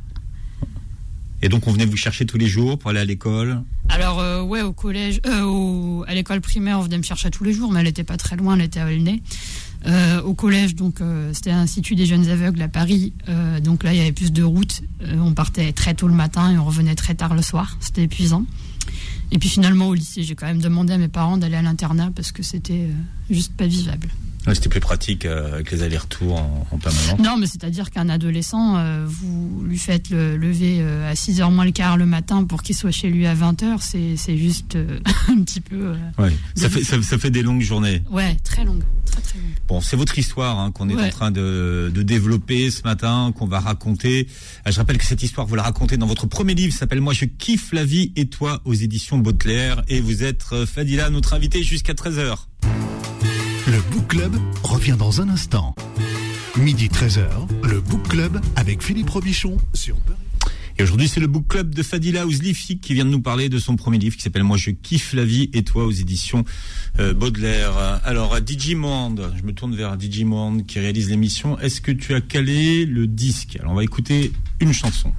Et 1.41 1.49
donc 1.49 1.65
on 1.67 1.71
venait 1.71 1.85
vous 1.85 1.97
chercher 1.97 2.25
tous 2.25 2.37
les 2.37 2.45
jours 2.47 2.77
pour 2.77 2.91
aller 2.91 2.99
à 2.99 3.05
l'école? 3.05 3.63
Alors 3.89 4.19
euh, 4.19 4.43
ouais, 4.43 4.61
au 4.61 4.73
collège, 4.73 5.21
euh, 5.25 5.41
au- 5.43 6.03
à 6.07 6.13
l'école 6.13 6.39
primaire, 6.41 6.79
on 6.79 6.83
venait 6.83 6.97
me 6.99 7.03
chercher 7.03 7.31
tous 7.31 7.43
les 7.43 7.53
jours, 7.53 7.71
mais 7.71 7.79
elle 7.79 7.87
était 7.87 8.03
pas 8.03 8.17
très 8.17 8.35
loin, 8.35 8.55
elle 8.55 8.65
était 8.65 8.79
à 8.79 8.85
Aulnay. 8.87 9.21
Euh, 9.87 10.21
au 10.21 10.35
collège, 10.35 10.75
donc 10.75 11.01
euh, 11.01 11.31
c'était 11.33 11.49
l'Institut 11.49 11.95
des 11.95 12.05
jeunes 12.05 12.27
aveugles 12.29 12.61
à 12.61 12.67
Paris. 12.67 13.13
Euh, 13.29 13.59
donc 13.59 13.83
là, 13.83 13.93
il 13.93 13.97
y 13.97 14.01
avait 14.01 14.11
plus 14.11 14.31
de 14.31 14.43
routes. 14.43 14.81
On 15.19 15.33
partait 15.33 15.71
très 15.71 15.95
tôt 15.95 16.07
le 16.07 16.13
matin 16.13 16.51
et 16.51 16.57
on 16.57 16.65
revenait 16.65 16.95
très 16.95 17.15
tard 17.15 17.33
le 17.33 17.41
soir. 17.41 17.77
C'était 17.79 18.03
épuisant. 18.03 18.45
Et 19.31 19.39
puis 19.39 19.49
finalement, 19.49 19.87
au 19.87 19.93
lycée, 19.93 20.23
j'ai 20.23 20.35
quand 20.35 20.45
même 20.45 20.61
demandé 20.61 20.93
à 20.93 20.97
mes 20.97 21.07
parents 21.07 21.37
d'aller 21.37 21.55
à 21.55 21.61
l'internat 21.61 22.11
parce 22.15 22.31
que 22.31 22.43
c'était 22.43 22.89
juste 23.29 23.53
pas 23.53 23.65
vivable. 23.65 24.09
Ouais, 24.47 24.55
C'était 24.55 24.69
plus 24.69 24.79
pratique 24.79 25.25
euh, 25.25 25.53
avec 25.53 25.69
les 25.71 25.83
allers-retours 25.83 26.35
en, 26.39 26.67
en 26.71 26.77
permanence. 26.79 27.19
Non, 27.19 27.37
mais 27.37 27.45
c'est-à-dire 27.45 27.91
qu'un 27.91 28.09
adolescent, 28.09 28.75
euh, 28.77 29.05
vous 29.07 29.63
lui 29.63 29.77
faites 29.77 30.09
le 30.09 30.35
lever 30.35 30.77
euh, 30.81 31.09
à 31.11 31.13
6h 31.13 31.51
moins 31.53 31.63
le 31.65 31.71
quart 31.71 31.95
le 31.95 32.07
matin 32.07 32.43
pour 32.43 32.63
qu'il 32.63 32.75
soit 32.75 32.89
chez 32.91 33.09
lui 33.09 33.27
à 33.27 33.35
20h, 33.35 33.77
c'est 33.81 34.17
c'est 34.17 34.37
juste 34.37 34.75
euh, 34.75 34.99
un 35.29 35.41
petit 35.43 35.61
peu... 35.61 35.75
euh, 35.93 35.95
Ouais. 36.17 36.33
Ça, 36.55 36.69
fait, 36.69 36.83
ça, 36.83 36.99
ça 37.03 37.17
fait 37.19 37.29
des 37.29 37.43
longues 37.43 37.61
journées. 37.61 38.01
Ouais, 38.09 38.35
très 38.43 38.65
longue, 38.65 38.83
très 39.05 39.21
très 39.21 39.37
longue. 39.37 39.47
Bon, 39.67 39.79
c'est 39.79 39.95
votre 39.95 40.17
histoire 40.17 40.59
hein, 40.59 40.71
qu'on 40.71 40.89
est 40.89 40.95
Ouais. 40.95 41.05
en 41.05 41.09
train 41.09 41.31
de, 41.31 41.91
de 41.93 42.01
développer 42.01 42.71
ce 42.71 42.81
matin, 42.83 43.31
qu'on 43.37 43.45
va 43.47 43.59
raconter. 43.59 44.27
Euh, 44.67 44.71
Je 44.71 44.77
rappelle 44.77 44.97
que 44.97 45.05
cette 45.05 45.21
histoire, 45.21 45.45
vous 45.45 45.55
la 45.55 45.63
racontez 45.63 45.97
dans 45.97 46.07
votre 46.07 46.25
premier 46.25 46.55
livre, 46.55 46.73
s'appelle 46.73 47.01
Moi 47.01 47.13
je 47.13 47.25
kiffe 47.25 47.73
la 47.73 47.85
vie 47.85 48.11
et 48.15 48.25
toi 48.25 48.61
aux 48.65 48.73
éditions 48.73 49.19
Baudelaire. 49.19 49.83
Et 49.87 50.01
vous 50.01 50.23
êtes 50.23 50.41
euh, 50.51 50.65
Fadila, 50.65 51.11
notre 51.11 51.33
invité 51.35 51.61
jusqu'à 51.63 51.93
13h. 51.93 52.37
Le 53.71 53.79
Book 53.89 54.07
Club 54.09 54.35
revient 54.63 54.97
dans 54.99 55.21
un 55.21 55.29
instant. 55.29 55.73
Midi 56.57 56.89
13h, 56.89 57.29
le 57.63 57.79
Book 57.79 58.05
Club 58.09 58.41
avec 58.57 58.83
Philippe 58.83 59.09
Robichon 59.09 59.59
sur 59.73 59.95
Et 60.77 60.83
aujourd'hui, 60.83 61.07
c'est 61.07 61.21
le 61.21 61.27
book 61.27 61.47
club 61.47 61.73
de 61.73 61.81
Fadila 61.81 62.25
Ouzlifi 62.25 62.79
qui 62.79 62.93
vient 62.93 63.05
de 63.05 63.09
nous 63.09 63.21
parler 63.21 63.47
de 63.47 63.59
son 63.59 63.77
premier 63.77 63.97
livre 63.97 64.17
qui 64.17 64.23
s'appelle 64.23 64.43
Moi 64.43 64.57
je 64.57 64.71
kiffe 64.71 65.13
la 65.13 65.23
vie 65.23 65.49
et 65.53 65.63
toi 65.63 65.85
aux 65.85 65.91
éditions 65.91 66.43
euh, 66.99 67.13
Baudelaire. 67.13 68.01
Alors, 68.03 68.41
Digimond, 68.41 69.15
je 69.37 69.43
me 69.43 69.53
tourne 69.53 69.73
vers 69.73 69.95
Digimond 69.95 70.63
qui 70.63 70.81
réalise 70.81 71.09
l'émission. 71.09 71.57
Est-ce 71.59 71.79
que 71.79 71.93
tu 71.93 72.13
as 72.13 72.19
calé 72.19 72.85
le 72.85 73.07
disque? 73.07 73.55
Alors, 73.61 73.71
on 73.71 73.75
va 73.75 73.85
écouter 73.85 74.33
une 74.59 74.73
chanson. 74.73 75.13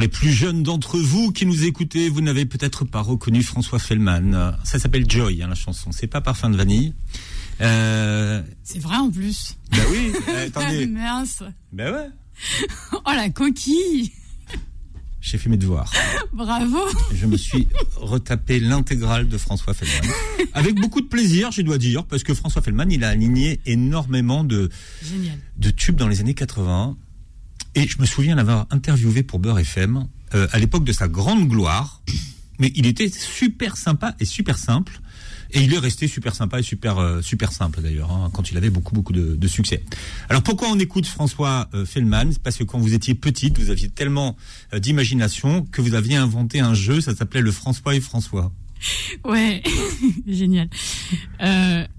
Pour 0.00 0.04
les 0.04 0.08
plus 0.08 0.32
jeunes 0.32 0.62
d'entre 0.62 0.96
vous 0.98 1.30
qui 1.30 1.44
nous 1.44 1.64
écoutez, 1.64 2.08
vous 2.08 2.22
n'avez 2.22 2.46
peut-être 2.46 2.86
pas 2.86 3.02
reconnu 3.02 3.42
François 3.42 3.78
Fellman. 3.78 4.56
Ça 4.64 4.78
s'appelle 4.78 5.04
Joy, 5.06 5.42
hein, 5.42 5.48
la 5.48 5.54
chanson. 5.54 5.92
C'est 5.92 6.06
pas 6.06 6.22
Parfum 6.22 6.48
de 6.48 6.56
vanille. 6.56 6.94
Euh... 7.60 8.40
C'est 8.64 8.78
vrai 8.78 8.96
en 8.96 9.10
plus. 9.10 9.58
Bah 9.70 9.76
oui. 9.90 10.12
attendez. 10.46 10.86
Mince. 10.86 11.42
Ben 11.70 11.92
ouais. 11.92 12.08
oh 12.94 13.10
la 13.14 13.28
coquille. 13.28 14.10
J'ai 15.20 15.36
fait 15.36 15.50
mes 15.50 15.58
devoirs. 15.58 15.92
Bravo. 16.32 16.78
Je 17.12 17.26
me 17.26 17.36
suis 17.36 17.68
retapé 17.96 18.58
l'intégrale 18.58 19.28
de 19.28 19.36
François 19.36 19.74
Fellman. 19.74 20.14
Avec 20.54 20.80
beaucoup 20.80 21.02
de 21.02 21.08
plaisir, 21.08 21.52
je 21.52 21.60
dois 21.60 21.76
dire, 21.76 22.06
parce 22.06 22.22
que 22.22 22.32
François 22.32 22.62
Fellman, 22.62 22.86
il 22.90 23.04
a 23.04 23.10
aligné 23.10 23.60
énormément 23.66 24.44
de, 24.44 24.70
de 25.58 25.70
tubes 25.70 25.96
dans 25.96 26.08
les 26.08 26.20
années 26.20 26.32
80. 26.32 26.96
Et 27.74 27.86
je 27.86 28.00
me 28.00 28.06
souviens 28.06 28.34
l'avoir 28.34 28.66
interviewé 28.70 29.22
pour 29.22 29.38
Beurre 29.38 29.60
FM 29.60 30.06
euh, 30.34 30.48
à 30.52 30.58
l'époque 30.58 30.84
de 30.84 30.92
sa 30.92 31.08
grande 31.08 31.48
gloire. 31.48 32.02
Mais 32.58 32.72
il 32.74 32.86
était 32.86 33.08
super 33.08 33.76
sympa 33.76 34.14
et 34.20 34.24
super 34.24 34.58
simple. 34.58 35.00
Et 35.52 35.62
il 35.62 35.74
est 35.74 35.78
resté 35.78 36.06
super 36.06 36.34
sympa 36.34 36.60
et 36.60 36.62
super 36.62 36.98
euh, 36.98 37.22
super 37.22 37.52
simple 37.52 37.80
d'ailleurs, 37.80 38.10
hein, 38.12 38.30
quand 38.32 38.50
il 38.50 38.56
avait 38.56 38.70
beaucoup 38.70 38.94
beaucoup 38.94 39.12
de, 39.12 39.48
succès. 39.48 39.82
Alors 40.28 40.42
pourquoi 40.42 40.68
on 40.68 40.78
écoute 40.78 41.06
François 41.06 41.68
euh, 41.74 41.84
Fellman 41.84 42.30
Parce 42.44 42.56
que 42.56 42.64
quand 42.64 42.78
vous 42.78 42.94
étiez 42.94 43.14
petite, 43.14 43.58
vous 43.58 43.70
aviez 43.70 43.88
tellement 43.88 44.36
euh, 44.72 44.78
d'imagination 44.78 45.66
que 45.72 45.80
vous 45.80 45.94
aviez 45.94 46.16
inventé 46.16 46.60
un 46.60 46.74
jeu, 46.74 47.00
ça 47.00 47.16
s'appelait 47.16 47.40
le 47.40 47.50
François 47.50 47.96
et 47.96 48.00
François. 48.00 48.52
Ouais, 49.24 49.62
génial. 50.26 50.70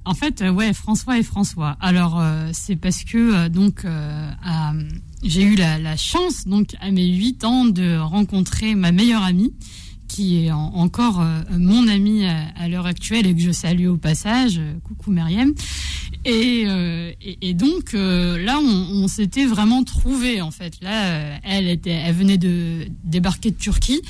En 0.05 0.13
fait, 0.15 0.41
ouais, 0.41 0.73
François 0.73 1.19
et 1.19 1.23
François. 1.23 1.77
Alors, 1.79 2.23
c'est 2.53 2.75
parce 2.75 3.03
que 3.03 3.49
donc 3.49 3.85
j'ai 5.23 5.43
eu 5.43 5.55
la, 5.55 5.77
la, 5.77 5.97
chance 5.97 6.47
donc 6.47 6.75
à 6.79 6.91
mes 6.91 7.07
8 7.07 7.43
ans 7.43 7.65
de 7.65 7.97
rencontrer 7.97 8.75
ma 8.75 8.91
meilleure 8.91 9.23
amie 9.23 9.53
qui 10.11 10.45
est 10.45 10.51
encore 10.51 11.21
euh, 11.21 11.41
mon 11.57 11.87
ami 11.87 12.25
à, 12.25 12.67
l'heure 12.67 12.85
actuelle 12.85 13.25
et 13.27 13.33
que 13.33 13.41
je 13.41 13.51
salue 13.51 13.87
au 13.87 13.97
passage. 13.97 14.57
Euh, 14.57 14.73
coucou 14.83 15.11
Myriam. 15.11 15.53
Et, 16.25 16.63
euh, 16.67 17.11
et, 17.21 17.53
donc 17.53 17.93
là, 17.93 18.59
on, 18.59 19.07
s'était 19.07 19.45
vraiment 19.45 19.83
trouvé 19.83 20.41
en 20.41 20.51
fait. 20.51 20.75
Là, 20.81 21.39
elle 21.43 21.67
était, 21.67 21.89
elle 21.89 22.13
venait 22.13 22.37
de 22.37 22.87
débarquer 23.03 23.49
de 23.49 23.55
Turquie. 23.55 24.01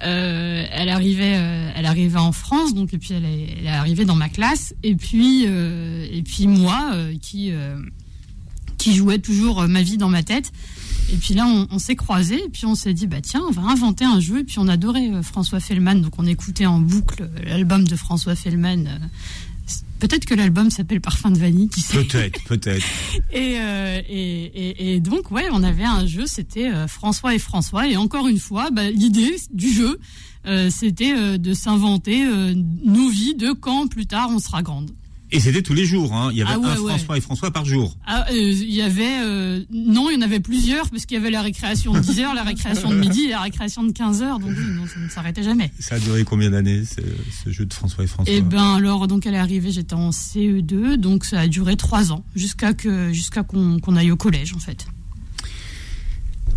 elle 0.00 0.88
arrivait, 0.88 1.38
elle 1.76 1.86
arrivait 1.86 2.18
en 2.18 2.32
France, 2.32 2.74
donc 2.74 2.92
et 2.92 2.98
puis 2.98 3.14
elle 3.14 3.24
est, 3.24 3.56
elle 3.60 3.66
est 3.66 3.68
arrivée 3.68 4.04
dans 4.04 4.16
ma 4.16 4.28
classe. 4.28 4.74
Et 4.82 4.96
puis, 4.96 5.44
et 5.44 6.22
puis 6.24 6.48
moi, 6.48 6.96
qui 7.22 7.52
qui 8.78 8.94
jouait 8.94 9.18
toujours 9.18 9.66
ma 9.68 9.82
vie 9.82 9.96
dans 9.96 10.08
ma 10.08 10.22
tête. 10.22 10.52
Et 11.12 11.16
puis 11.16 11.34
là, 11.34 11.46
on, 11.46 11.78
s'est 11.78 11.96
croisés, 11.96 12.42
et 12.44 12.48
puis 12.48 12.66
on 12.66 12.74
s'est 12.74 12.94
dit, 12.94 13.06
bah 13.06 13.20
tiens, 13.20 13.42
on 13.46 13.50
va 13.50 13.62
inventer 13.62 14.04
un 14.04 14.20
jeu. 14.20 14.40
Et 14.40 14.44
puis 14.44 14.58
on 14.58 14.68
adorait 14.68 15.10
euh, 15.10 15.22
François 15.22 15.60
Fellman, 15.60 15.96
donc 15.96 16.18
on 16.18 16.26
écoutait 16.26 16.66
en 16.66 16.80
boucle 16.80 17.22
euh, 17.22 17.44
l'album 17.44 17.86
de 17.86 17.94
François 17.94 18.34
Fellman. 18.34 18.86
Euh, 18.86 18.98
peut-être 20.00 20.24
que 20.24 20.34
l'album 20.34 20.70
s'appelle 20.70 21.00
Parfum 21.00 21.30
de 21.30 21.38
vanille, 21.38 21.68
qui 21.68 21.82
sait. 21.82 22.02
Peut-être, 22.02 22.42
peut-être. 22.44 22.86
et, 23.32 23.56
et, 24.08 24.94
et, 24.94 25.00
donc, 25.00 25.30
ouais, 25.30 25.46
on 25.52 25.62
avait 25.62 25.84
un 25.84 26.06
jeu, 26.06 26.26
c'était 26.26 26.70
François 26.88 27.34
et 27.34 27.38
François. 27.38 27.86
Et 27.86 27.96
encore 27.96 28.26
une 28.26 28.38
fois, 28.38 28.70
bah, 28.70 28.90
l'idée 28.90 29.36
du 29.52 29.72
jeu, 29.72 29.98
c'était 30.68 31.38
de 31.38 31.54
s'inventer 31.54 32.22
nos 32.84 33.08
vies 33.08 33.34
de 33.34 33.52
quand 33.52 33.86
plus 33.86 34.04
tard 34.04 34.28
on 34.30 34.38
sera 34.38 34.62
grande. 34.62 34.90
Et 35.34 35.40
c'était 35.40 35.62
tous 35.62 35.74
les 35.74 35.84
jours, 35.84 36.14
hein. 36.14 36.28
Il 36.30 36.38
y 36.38 36.42
avait 36.42 36.52
ah 36.54 36.68
un 36.70 36.76
François 36.76 37.18
et 37.18 37.20
François 37.20 37.50
par 37.50 37.64
jour. 37.64 37.96
Ah, 38.06 38.24
euh, 38.30 38.34
il 38.36 38.72
y 38.72 38.82
avait 38.82 39.18
euh, 39.20 39.64
non, 39.72 40.08
il 40.08 40.14
y 40.14 40.16
en 40.16 40.22
avait 40.22 40.38
plusieurs 40.38 40.88
parce 40.90 41.06
qu'il 41.06 41.16
y 41.16 41.20
avait 41.20 41.32
la 41.32 41.42
récréation 41.42 41.92
de 41.92 41.98
10 41.98 42.20
heures, 42.20 42.34
la 42.34 42.44
récréation 42.44 42.90
de 42.90 42.94
midi 42.94 43.24
et 43.24 43.30
la 43.30 43.40
récréation 43.40 43.82
de 43.82 43.90
15 43.90 44.22
heures, 44.22 44.38
donc 44.38 44.52
ça 44.52 45.00
ne 45.00 45.08
s'arrêtait 45.08 45.42
jamais. 45.42 45.72
Ça 45.80 45.96
a 45.96 45.98
duré 45.98 46.22
combien 46.22 46.50
d'années 46.50 46.84
ce, 46.84 47.50
jeu 47.50 47.66
de 47.66 47.74
François 47.74 48.04
et 48.04 48.06
François 48.06 48.32
Eh 48.32 48.42
ben 48.42 48.76
alors 48.76 49.08
donc 49.08 49.26
elle 49.26 49.34
est 49.34 49.38
arrivée, 49.38 49.72
j'étais 49.72 49.94
en 49.94 50.10
CE2, 50.10 50.94
donc 50.98 51.24
ça 51.24 51.40
a 51.40 51.48
duré 51.48 51.76
trois 51.76 52.12
ans 52.12 52.24
jusqu'à 52.36 52.72
que 52.72 53.12
jusqu'à 53.12 53.42
qu'on 53.42 53.96
aille 53.96 54.12
au 54.12 54.16
collège 54.16 54.52
en 54.54 54.60
fait. 54.60 54.86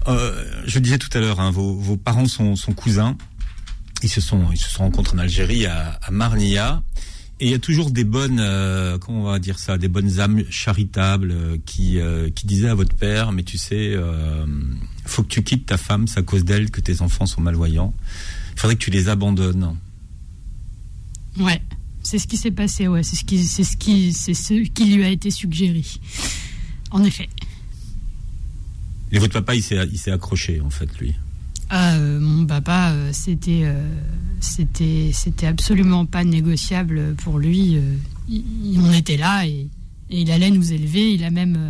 Euh, 0.07 0.63
je 0.67 0.77
disais 0.77 0.99
tout 0.99 1.09
à 1.17 1.19
l'heure, 1.19 1.39
hein, 1.39 1.49
vos, 1.49 1.73
vos, 1.73 1.97
parents 1.97 2.27
sont, 2.27 2.55
sont, 2.55 2.73
cousins. 2.73 3.17
Ils 4.03 4.09
se 4.09 4.21
sont 4.21 4.51
ils 4.51 4.59
se 4.59 4.69
sont 4.69 4.83
rencontrés 4.83 5.15
en 5.15 5.19
Algérie 5.19 5.65
à, 5.65 5.99
à 6.03 6.11
Marnia. 6.11 6.83
Et 7.39 7.45
il 7.45 7.51
y 7.51 7.53
a 7.53 7.59
toujours 7.59 7.91
des 7.91 8.03
bonnes, 8.03 8.39
euh, 8.39 8.97
comment 8.97 9.21
on 9.21 9.31
va 9.31 9.37
dire 9.37 9.59
ça, 9.59 9.77
des 9.77 9.87
bonnes 9.87 10.19
âmes 10.19 10.43
charitables 10.49 11.31
euh, 11.31 11.57
qui 11.67 11.99
euh, 11.99 12.31
qui 12.31 12.47
disaient 12.47 12.69
à 12.69 12.73
votre 12.73 12.95
père, 12.95 13.31
mais 13.31 13.43
tu 13.43 13.59
sais, 13.59 13.95
faut 15.05 15.21
que 15.23 15.27
tu 15.27 15.43
quittes 15.43 15.67
ta 15.67 15.77
femme, 15.77 16.07
c'est 16.07 16.19
à 16.19 16.23
cause 16.23 16.43
d'elle 16.43 16.71
que 16.71 16.81
tes 16.81 17.01
enfants 17.01 17.27
sont 17.27 17.41
malvoyants. 17.41 17.93
Il 18.55 18.59
faudrait 18.59 18.75
que 18.75 18.83
tu 18.83 18.89
les 18.89 19.07
abandonnes. 19.07 19.77
Ouais, 21.37 21.61
c'est 22.01 22.17
ce 22.17 22.25
qui 22.25 22.37
s'est 22.37 22.51
passé. 22.51 22.87
Ouais, 22.87 23.03
c'est 23.03 23.15
ce 23.15 23.23
qui, 23.23 23.43
c'est 23.43 23.63
ce 23.63 23.77
qui, 23.77 24.13
c'est 24.13 24.33
ce 24.33 24.55
qui 24.69 24.85
lui 24.85 25.03
a 25.03 25.09
été 25.09 25.29
suggéré. 25.29 25.83
En 26.89 27.03
effet. 27.03 27.29
Et 29.11 29.19
votre 29.19 29.33
papa, 29.33 29.53
il 29.53 29.61
s'est, 29.61 29.87
il 29.91 29.99
s'est 29.99 30.11
accroché 30.11 30.59
en 30.59 30.71
fait, 30.71 30.89
lui. 30.99 31.13
Ah, 31.69 31.97
mon 31.97 32.45
papa, 32.45 32.93
c'était 33.11 33.65
c'était 34.39 35.11
c'était 35.13 35.47
absolument 35.47 36.05
pas 36.05 36.23
négociable 36.23 37.15
pour 37.23 37.39
lui. 37.39 37.75
Euh, 37.75 37.97
on 38.77 38.93
était 38.93 39.17
là 39.17 39.45
et, 39.45 39.67
il 40.09 40.31
allait 40.31 40.51
nous 40.51 40.71
élever. 40.71 41.13
Il 41.13 41.23
a 41.23 41.31
même 41.31 41.57
euh, 41.57 41.69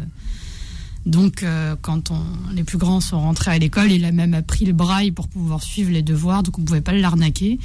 donc 1.06 1.42
euh, 1.42 1.76
quand 1.82 2.12
les 2.54 2.64
plus 2.64 2.78
grands 2.78 3.00
sont 3.00 3.20
rentrés 3.20 3.52
à 3.52 3.58
l'école, 3.58 3.92
il 3.92 4.06
a 4.06 4.12
même 4.12 4.34
appris 4.34 4.66
le 4.66 4.74
braille 4.74 5.12
pour 5.12 5.28
pouvoir 5.28 5.64
suivre 5.64 5.92
les 5.92 6.04
devoirs, 6.04 6.44
donc 6.44 6.60
on 6.60 6.64
pouvait 6.64 6.82
pas 6.82 6.94
l'arnaquer. 6.94 7.60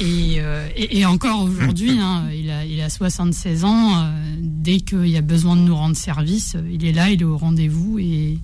et, 0.00 1.04
encore 1.04 1.42
aujourd'hui, 1.42 1.98
hein, 1.98 2.24
il, 2.32 2.50
a, 2.50 2.64
il 2.64 2.80
a 2.80 2.88
76 2.88 3.64
ans. 3.64 4.10
dès 4.40 4.80
qu'il 4.80 5.08
y 5.08 5.16
a 5.16 5.22
besoin 5.22 5.56
de 5.56 5.62
nous 5.62 5.76
rendre 5.76 5.96
service, 5.96 6.56
il 6.70 6.84
est 6.84 6.92
là, 6.92 7.10
il 7.10 7.20
est 7.20 7.24
au 7.24 7.36
rendez-vous 7.36 7.98
et 7.98 8.38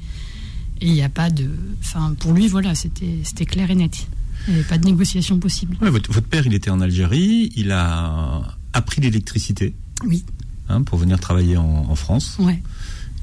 il 0.80 0.92
n'y 0.92 1.02
a 1.02 1.08
pas 1.08 1.30
de. 1.30 1.48
Enfin, 1.80 2.14
pour 2.18 2.32
lui, 2.32 2.48
voilà, 2.48 2.74
c'était 2.74 3.46
clair 3.46 3.70
et 3.70 3.74
net. 3.74 4.06
Il 4.46 4.54
n'y 4.54 4.60
avait 4.60 4.68
pas 4.68 4.78
de 4.78 4.84
négociation 4.86 5.38
possible. 5.38 5.76
votre, 5.80 6.20
père, 6.22 6.46
il 6.46 6.54
était 6.54 6.70
en 6.70 6.80
Algérie, 6.80 7.52
il 7.56 7.70
a 7.70 8.42
appris 8.72 9.00
l'électricité. 9.00 9.74
Oui. 10.04 10.24
Hein, 10.68 10.82
pour 10.82 10.98
venir 10.98 11.18
travailler 11.18 11.56
en, 11.56 11.94
France. 11.94 12.36
Ouais. 12.38 12.62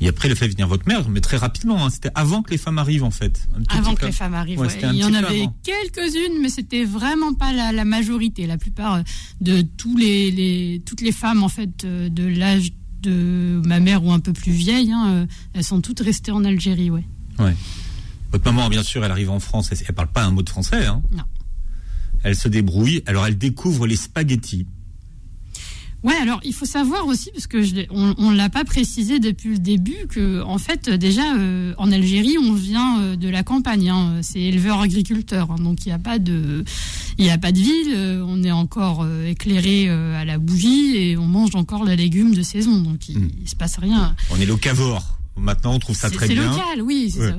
Et 0.01 0.07
après, 0.07 0.27
il 0.27 0.31
a 0.31 0.35
fait 0.35 0.47
venir 0.47 0.67
votre 0.67 0.87
mère, 0.87 1.07
mais 1.09 1.21
très 1.21 1.37
rapidement. 1.37 1.85
Hein. 1.85 1.89
C'était 1.89 2.11
avant 2.15 2.41
que 2.41 2.51
les 2.51 2.57
femmes 2.57 2.77
arrivent, 2.77 3.03
en 3.03 3.11
fait. 3.11 3.47
Avant 3.69 3.95
que 3.95 4.05
les 4.05 4.11
femmes 4.11 4.33
arrivent, 4.33 4.61
Il 4.91 4.95
y 4.95 5.05
en 5.05 5.13
avait 5.13 5.47
quelques-unes, 5.63 6.41
mais 6.41 6.49
c'était 6.49 6.83
vraiment 6.83 7.33
pas 7.33 7.53
la, 7.53 7.85
majorité. 7.85 8.45
La 8.45 8.57
plupart 8.57 9.03
de 9.41 9.61
tous 9.61 9.95
les, 9.95 10.81
toutes 10.85 11.01
les 11.01 11.11
femmes, 11.11 11.43
en 11.43 11.49
fait, 11.49 11.85
euh, 11.85 12.09
de 12.09 12.25
l'âge 12.25 12.73
de 13.01 13.61
ma 13.63 13.79
mère 13.79 14.03
ou 14.03 14.11
un 14.11 14.19
peu 14.19 14.33
plus 14.33 14.51
vieille, 14.51 14.91
hein, 14.91 15.07
euh, 15.07 15.25
elles 15.53 15.63
sont 15.63 15.81
toutes 15.81 15.99
restées 15.99 16.31
en 16.31 16.43
Algérie, 16.43 16.89
ouais. 16.89 17.05
Ouais. 17.39 17.55
Votre 18.31 18.45
maman, 18.45 18.69
bien 18.69 18.83
sûr, 18.83 19.03
elle 19.05 19.11
arrive 19.11 19.29
en 19.29 19.39
France, 19.39 19.69
elle, 19.71 19.77
elle 19.87 19.95
parle 19.95 20.11
pas 20.11 20.23
un 20.23 20.31
mot 20.31 20.41
de 20.41 20.49
français. 20.49 20.85
Hein. 20.85 21.01
Non. 21.11 21.23
Elle 22.23 22.35
se 22.35 22.47
débrouille. 22.47 23.03
Alors, 23.05 23.25
elle 23.25 23.37
découvre 23.37 23.87
les 23.87 23.95
spaghettis. 23.95 24.67
Ouais, 26.05 26.15
alors 26.21 26.39
il 26.43 26.53
faut 26.53 26.65
savoir 26.65 27.07
aussi, 27.07 27.31
parce 27.31 27.47
que 27.47 27.63
je 27.63 27.73
on, 27.89 28.29
ne 28.29 28.37
l'a 28.37 28.49
pas 28.49 28.63
précisé 28.63 29.19
depuis 29.19 29.49
le 29.49 29.57
début, 29.57 30.05
que 30.07 30.43
en 30.43 30.59
fait 30.59 30.87
déjà 30.87 31.35
euh, 31.35 31.73
en 31.79 31.91
Algérie 31.91 32.37
on 32.37 32.53
vient 32.53 33.01
euh, 33.01 33.15
de 33.15 33.27
la 33.27 33.41
campagne, 33.41 33.89
hein. 33.89 34.19
c'est 34.21 34.39
éleveur-agriculteur, 34.39 35.49
hein. 35.49 35.55
donc 35.55 35.83
il 35.83 35.89
n'y 35.89 35.93
a 35.93 35.99
pas 35.99 36.19
de, 36.19 36.63
il 37.17 37.27
a 37.31 37.39
pas 37.39 37.51
de 37.51 37.57
ville, 37.57 37.93
euh, 37.95 38.23
on 38.27 38.43
est 38.43 38.51
encore 38.51 39.03
éclairé 39.25 39.89
à 39.89 40.25
la 40.25 40.37
bougie 40.37 40.95
et 40.95 41.17
on 41.17 41.25
mange 41.25 41.55
encore 41.55 41.83
les 41.85 41.95
légumes 41.95 42.35
de 42.35 42.43
saison, 42.43 42.81
donc 42.81 43.09
il, 43.09 43.17
ne 43.17 43.25
hmm. 43.25 43.47
se 43.47 43.55
passe 43.55 43.77
rien. 43.79 44.15
On 44.29 44.39
est 44.39 44.45
locavore. 44.45 45.17
Maintenant 45.37 45.73
on 45.75 45.79
trouve 45.79 45.95
ça 45.95 46.09
très 46.09 46.27
bien. 46.27 46.53
C'est 46.53 46.59
local, 46.59 46.81
oui, 46.81 47.11
c'est 47.11 47.29
ça 47.29 47.35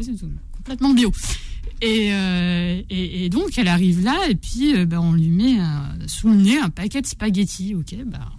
complètement 0.67 0.95
bio. 0.95 1.13
Euh, 1.85 2.83
et, 2.89 3.25
et, 3.25 3.29
donc 3.29 3.59
elle 3.59 3.69
arrive 3.69 4.03
là 4.03 4.17
et 4.31 4.35
puis 4.35 4.75
euh, 4.75 4.87
bah, 4.87 4.99
on 4.99 5.13
lui 5.13 5.29
met 5.29 5.59
sous 6.07 6.29
le 6.29 6.37
nez 6.37 6.59
un 6.59 6.71
paquet 6.71 7.03
de 7.03 7.07
spaghettis. 7.07 7.75
Ok, 7.75 7.95
bah 8.07 8.33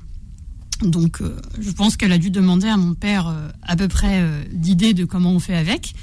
donc 0.81 1.21
euh, 1.21 1.39
je 1.59 1.71
pense 1.71 1.97
qu'elle 1.97 2.11
a 2.11 2.17
dû 2.17 2.31
demander 2.31 2.67
à 2.67 2.77
mon 2.77 2.95
père 2.95 3.33
à 3.61 3.75
peu 3.75 3.87
près 3.87 4.23
d'idées 4.51 4.93
de 4.93 5.05
comment 5.05 5.31
on 5.31 5.39
fait 5.39 5.55
avec. 5.55 5.93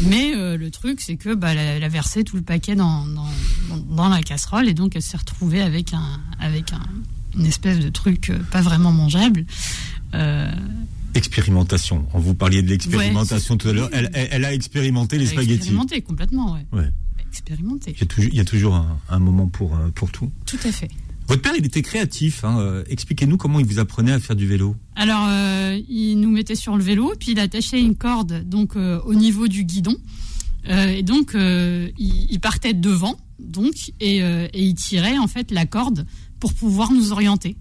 Mais 0.00 0.32
le 0.34 0.70
truc 0.70 1.00
c'est 1.00 1.16
que 1.16 1.34
bah, 1.34 1.52
elle, 1.52 1.84
a, 1.84 1.88
versé 1.88 2.24
tout 2.24 2.36
le 2.36 2.42
paquet 2.42 2.74
dans, 2.74 3.04
dans, 3.06 3.28
dans, 3.90 4.08
la 4.08 4.22
casserole 4.22 4.68
et 4.68 4.74
donc 4.74 4.96
elle 4.96 5.02
s'est 5.02 5.18
retrouvée 5.18 5.60
avec 5.60 5.92
un 5.92 6.20
avec 6.38 6.72
un, 6.72 6.80
une 7.36 7.46
espèce 7.46 7.80
de 7.80 7.90
truc 7.90 8.32
pas 8.50 8.62
vraiment 8.62 8.92
mangeable. 8.92 9.44
Expérimentation. 11.14 12.06
Vous 12.14 12.34
parliez 12.34 12.62
de 12.62 12.68
l'expérimentation 12.68 13.56
tout 13.56 13.68
à 13.68 13.72
l'heure. 13.72 13.90
Elle, 13.92 14.44
a 14.44 14.54
expérimenté 14.54 15.18
les 15.18 15.26
spaghettis. 15.26 15.54
Expérimenté 15.54 16.00
complètement, 16.02 16.54
ouais. 16.54 16.66
ouais. 16.72 16.88
Expérimenté. 17.28 17.94
Il 18.18 18.34
y 18.34 18.40
a 18.40 18.44
toujours, 18.44 18.86
un, 19.08 19.18
moment 19.18 19.48
pour, 19.48 19.74
euh, 19.76 19.90
pour 19.94 20.10
tout. 20.10 20.30
Tout 20.46 20.58
à 20.64 20.72
fait. 20.72 20.88
Votre 21.26 21.42
père, 21.42 21.52
il 21.56 21.64
était 21.64 21.82
créatif. 21.82 22.44
Hein. 22.44 22.58
Euh, 22.58 22.84
expliquez-nous 22.88 23.36
comment 23.36 23.60
il 23.60 23.66
vous 23.66 23.78
apprenait 23.78 24.12
à 24.12 24.20
faire 24.20 24.36
du 24.36 24.46
vélo. 24.46 24.76
Alors, 24.96 25.26
euh, 25.28 25.78
il 25.88 26.16
nous 26.16 26.30
mettait 26.30 26.54
sur 26.54 26.76
le 26.76 26.82
vélo, 26.82 27.12
puis 27.18 27.32
il 27.32 27.40
attachait 27.40 27.80
une 27.80 27.96
corde 27.96 28.48
donc 28.48 28.76
au 28.76 29.14
niveau 29.14 29.48
du 29.48 29.64
guidon. 29.64 29.96
et 30.68 31.02
donc, 31.02 31.34
il, 31.34 32.40
partait 32.40 32.74
devant, 32.74 33.16
donc, 33.38 33.74
et, 34.00 34.18
et 34.18 34.62
il 34.62 34.74
tirait 34.74 35.18
en 35.18 35.28
fait 35.28 35.50
la 35.50 35.66
corde 35.66 36.06
pour 36.40 36.54
pouvoir 36.54 36.92
nous 36.92 37.12
orienter. 37.12 37.56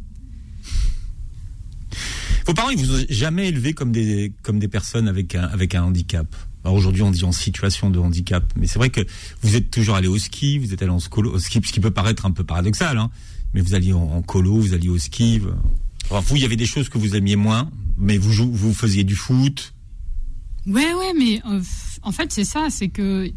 Vos 2.50 2.56
parents, 2.56 2.72
ils 2.72 2.80
vous 2.80 2.96
ont 2.96 3.06
jamais 3.10 3.50
élevé 3.50 3.74
comme 3.74 3.92
des, 3.92 4.34
comme 4.42 4.58
des 4.58 4.68
personnes 4.68 5.08
avec 5.08 5.36
un, 5.36 5.44
avec 5.44 5.76
un 5.76 5.84
handicap? 5.84 6.26
Aujourd'hui, 6.64 7.04
on 7.04 7.12
dit 7.12 7.24
en 7.24 7.32
situation 7.32 7.92
de 7.92 8.00
handicap, 8.00 8.44
mais 8.56 8.66
c'est 8.66 8.80
vrai 8.80 8.90
que 8.90 9.02
vous 9.44 9.56
êtes 9.56 9.70
toujours 9.70 9.94
allé 9.94 10.08
au 10.08 10.18
ski, 10.18 10.58
vous 10.58 10.74
êtes 10.74 10.82
allé 10.82 10.90
en 10.90 10.98
scolo, 10.98 11.32
au 11.32 11.38
ski, 11.38 11.62
ce 11.64 11.72
qui 11.72 11.80
peut 11.80 11.92
paraître 11.92 12.26
un 12.26 12.32
peu 12.32 12.44
paradoxal, 12.44 12.98
hein, 12.98 13.12
mais 13.54 13.62
vous 13.62 13.76
alliez 13.76 13.94
en, 13.94 14.24
colo, 14.24 14.56
vous 14.56 14.74
alliez 14.74 14.90
au 14.90 14.98
ski. 14.98 15.38
vous, 15.38 16.36
il 16.36 16.42
y 16.42 16.46
avait 16.46 16.56
des 16.56 16.66
choses 16.66 16.90
que 16.90 16.98
vous 16.98 17.16
aimiez 17.16 17.36
moins, 17.36 17.70
mais 18.00 18.18
vous, 18.18 18.52
vous 18.52 18.74
faisiez 18.74 19.04
du 19.04 19.14
foot? 19.14 19.76
Ouais, 20.66 20.92
ouais, 20.96 21.14
mais 21.16 21.44
euh, 21.46 21.62
en 22.02 22.12
fait, 22.12 22.34
c'est 22.34 22.46
ça, 22.46 22.70
c'est 22.72 22.90
que 22.90 23.32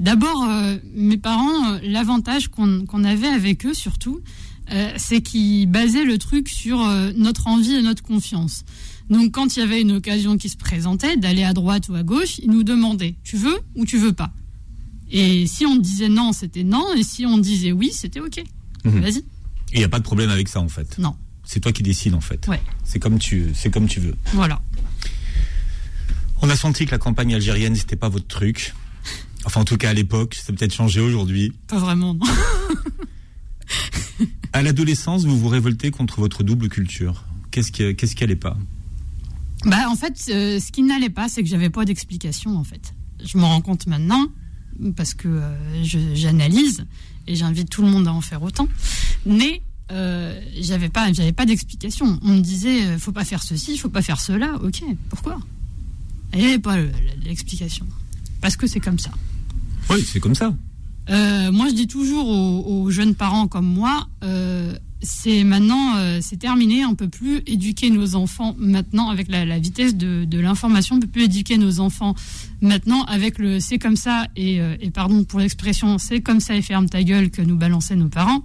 d'abord, 0.00 0.42
euh, 0.42 0.78
mes 0.96 1.16
parents, 1.16 1.74
euh, 1.74 1.78
l'avantage 1.84 2.48
qu'on 2.48 3.04
avait 3.04 3.28
avec 3.28 3.66
eux 3.66 3.74
surtout, 3.74 4.20
euh, 4.70 4.92
c'est 4.96 5.22
qu'ils 5.22 5.66
basaient 5.66 6.04
le 6.04 6.18
truc 6.18 6.48
sur 6.48 6.80
euh, 6.82 7.10
notre 7.16 7.46
envie 7.46 7.74
et 7.74 7.82
notre 7.82 8.02
confiance. 8.02 8.64
Donc 9.08 9.32
quand 9.32 9.56
il 9.56 9.60
y 9.60 9.62
avait 9.62 9.80
une 9.80 9.92
occasion 9.92 10.36
qui 10.36 10.48
se 10.48 10.56
présentait, 10.56 11.16
d'aller 11.16 11.44
à 11.44 11.54
droite 11.54 11.88
ou 11.88 11.94
à 11.94 12.02
gauche, 12.02 12.38
ils 12.38 12.50
nous 12.50 12.62
demandaient 12.62 13.14
tu 13.24 13.36
veux 13.36 13.58
ou 13.74 13.86
tu 13.86 13.98
veux 13.98 14.12
pas? 14.12 14.32
Et 15.10 15.46
si 15.46 15.64
on 15.64 15.76
disait 15.76 16.08
non, 16.08 16.32
c'était 16.32 16.64
non, 16.64 16.92
et 16.94 17.02
si 17.02 17.24
on 17.24 17.38
disait 17.38 17.72
oui, 17.72 17.90
c'était 17.92 18.20
ok. 18.20 18.42
Mhm. 18.84 19.00
Vas-y. 19.00 19.24
Il 19.72 19.78
n'y 19.78 19.84
a 19.84 19.88
pas 19.88 19.98
de 19.98 20.04
problème 20.04 20.30
avec 20.30 20.48
ça 20.48 20.60
en 20.60 20.68
fait. 20.68 20.98
Non. 20.98 21.14
C'est 21.44 21.60
toi 21.60 21.72
qui 21.72 21.82
décides 21.82 22.14
en 22.14 22.20
fait. 22.20 22.46
Ouais. 22.46 22.60
C'est 22.84 22.98
comme 22.98 23.18
tu, 23.18 23.46
c'est 23.54 23.70
comme 23.70 23.86
tu 23.86 24.00
veux. 24.00 24.14
Voilà. 24.34 24.60
On 26.42 26.50
a 26.50 26.56
senti 26.56 26.84
que 26.84 26.90
la 26.90 26.98
campagne 26.98 27.34
algérienne 27.34 27.74
c'était 27.74 27.96
pas 27.96 28.10
votre 28.10 28.26
truc. 28.26 28.74
Enfin 29.44 29.62
en 29.62 29.64
tout 29.64 29.78
cas 29.78 29.90
à 29.90 29.94
l'époque, 29.94 30.34
ça 30.34 30.52
peut-être 30.52 30.74
changé 30.74 31.00
aujourd'hui. 31.00 31.54
Pas 31.68 31.78
vraiment. 31.78 32.12
Non. 32.12 32.26
À 34.58 34.62
l'adolescence, 34.64 35.24
vous 35.24 35.38
vous 35.38 35.46
révoltez 35.46 35.92
contre 35.92 36.18
votre 36.18 36.42
double 36.42 36.68
culture. 36.68 37.22
Qu'est-ce 37.52 37.70
qui, 37.70 37.94
qu'est-ce 37.94 38.16
qui 38.16 38.24
allait 38.24 38.34
pas? 38.34 38.56
Bah, 39.64 39.88
en 39.88 39.94
fait, 39.94 40.20
euh, 40.30 40.58
ce 40.58 40.72
qui 40.72 40.82
n'allait 40.82 41.10
pas, 41.10 41.28
c'est 41.28 41.44
que 41.44 41.48
j'avais 41.48 41.70
pas 41.70 41.84
d'explication. 41.84 42.56
En 42.56 42.64
fait, 42.64 42.92
je 43.24 43.38
me 43.38 43.44
rends 43.44 43.60
compte 43.60 43.86
maintenant 43.86 44.26
parce 44.96 45.14
que 45.14 45.28
euh, 45.28 45.84
j'analyse 45.84 46.84
et 47.28 47.36
j'invite 47.36 47.70
tout 47.70 47.82
le 47.82 47.88
monde 47.88 48.08
à 48.08 48.12
en 48.12 48.20
faire 48.20 48.42
autant. 48.42 48.66
Mais 49.24 49.62
euh, 49.92 50.40
j'avais 50.60 50.88
pas, 50.88 51.12
j'avais 51.12 51.32
pas 51.32 51.46
d'explication. 51.46 52.18
On 52.24 52.34
me 52.34 52.40
disait, 52.40 52.82
euh, 52.82 52.98
faut 52.98 53.12
pas 53.12 53.24
faire 53.24 53.44
ceci, 53.44 53.78
faut 53.78 53.90
pas 53.90 54.02
faire 54.02 54.20
cela. 54.20 54.56
Ok, 54.64 54.82
pourquoi? 55.08 55.38
Il 56.32 56.40
n'y 56.40 56.46
avait 56.46 56.58
pas 56.58 56.78
l'explication. 57.24 57.86
Parce 58.40 58.56
que 58.56 58.66
c'est 58.66 58.80
comme 58.80 58.98
ça. 58.98 59.12
Oui, 59.88 60.04
c'est 60.04 60.18
comme 60.18 60.34
ça. 60.34 60.52
Euh, 61.10 61.52
moi, 61.52 61.68
je 61.68 61.74
dis 61.74 61.86
toujours 61.86 62.28
aux, 62.28 62.90
jeunes 62.90 63.14
parents 63.14 63.48
comme 63.48 63.66
moi, 63.66 64.06
euh, 64.24 64.74
c'est 65.00 65.44
maintenant, 65.44 65.96
euh, 65.96 66.18
c'est 66.20 66.36
terminé. 66.36 66.84
On 66.84 66.94
peut 66.94 67.08
plus 67.08 67.42
éduquer 67.46 67.90
nos 67.90 68.14
enfants 68.14 68.54
maintenant 68.58 69.08
avec 69.08 69.28
la, 69.28 69.58
vitesse 69.58 69.94
de, 69.94 70.38
l'information. 70.38 70.96
On 70.96 71.00
peut 71.00 71.06
plus 71.06 71.24
éduquer 71.24 71.56
nos 71.58 71.80
enfants 71.80 72.14
maintenant 72.60 73.04
avec 73.04 73.38
le 73.38 73.60
c'est 73.60 73.78
comme 73.78 73.96
ça 73.96 74.26
et, 74.36 74.60
pardon 74.92 75.22
pour 75.24 75.38
l'expression 75.38 75.98
c'est 75.98 76.20
comme 76.20 76.40
ça 76.40 76.56
et 76.56 76.62
ferme 76.62 76.88
ta 76.88 77.02
gueule 77.02 77.30
que 77.30 77.42
nous 77.42 77.56
balançaient 77.56 77.96
nos 77.96 78.08
parents. 78.08 78.42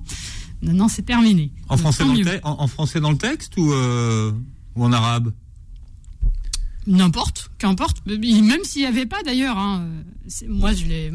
Maintenant, 0.62 0.88
c'est 0.88 1.02
terminé. 1.02 1.52
En 1.68 1.76
français, 1.76 2.06
dans 2.06 2.14
le 2.14 2.40
en, 2.44 2.68
français 2.68 3.02
dans 3.02 3.12
le 3.12 3.18
texte 3.18 3.58
ou, 3.58 3.74
ou 3.74 4.84
en 4.84 4.94
arabe? 4.94 5.34
N'importe, 6.86 7.50
qu'importe. 7.58 8.06
Même 8.06 8.64
s'il 8.64 8.82
n'y 8.82 8.88
avait 8.88 9.06
pas 9.06 9.22
d'ailleurs. 9.24 9.58
Hein, 9.58 9.88
moi, 10.48 10.74
je 10.74 10.86
l'ai. 10.86 11.12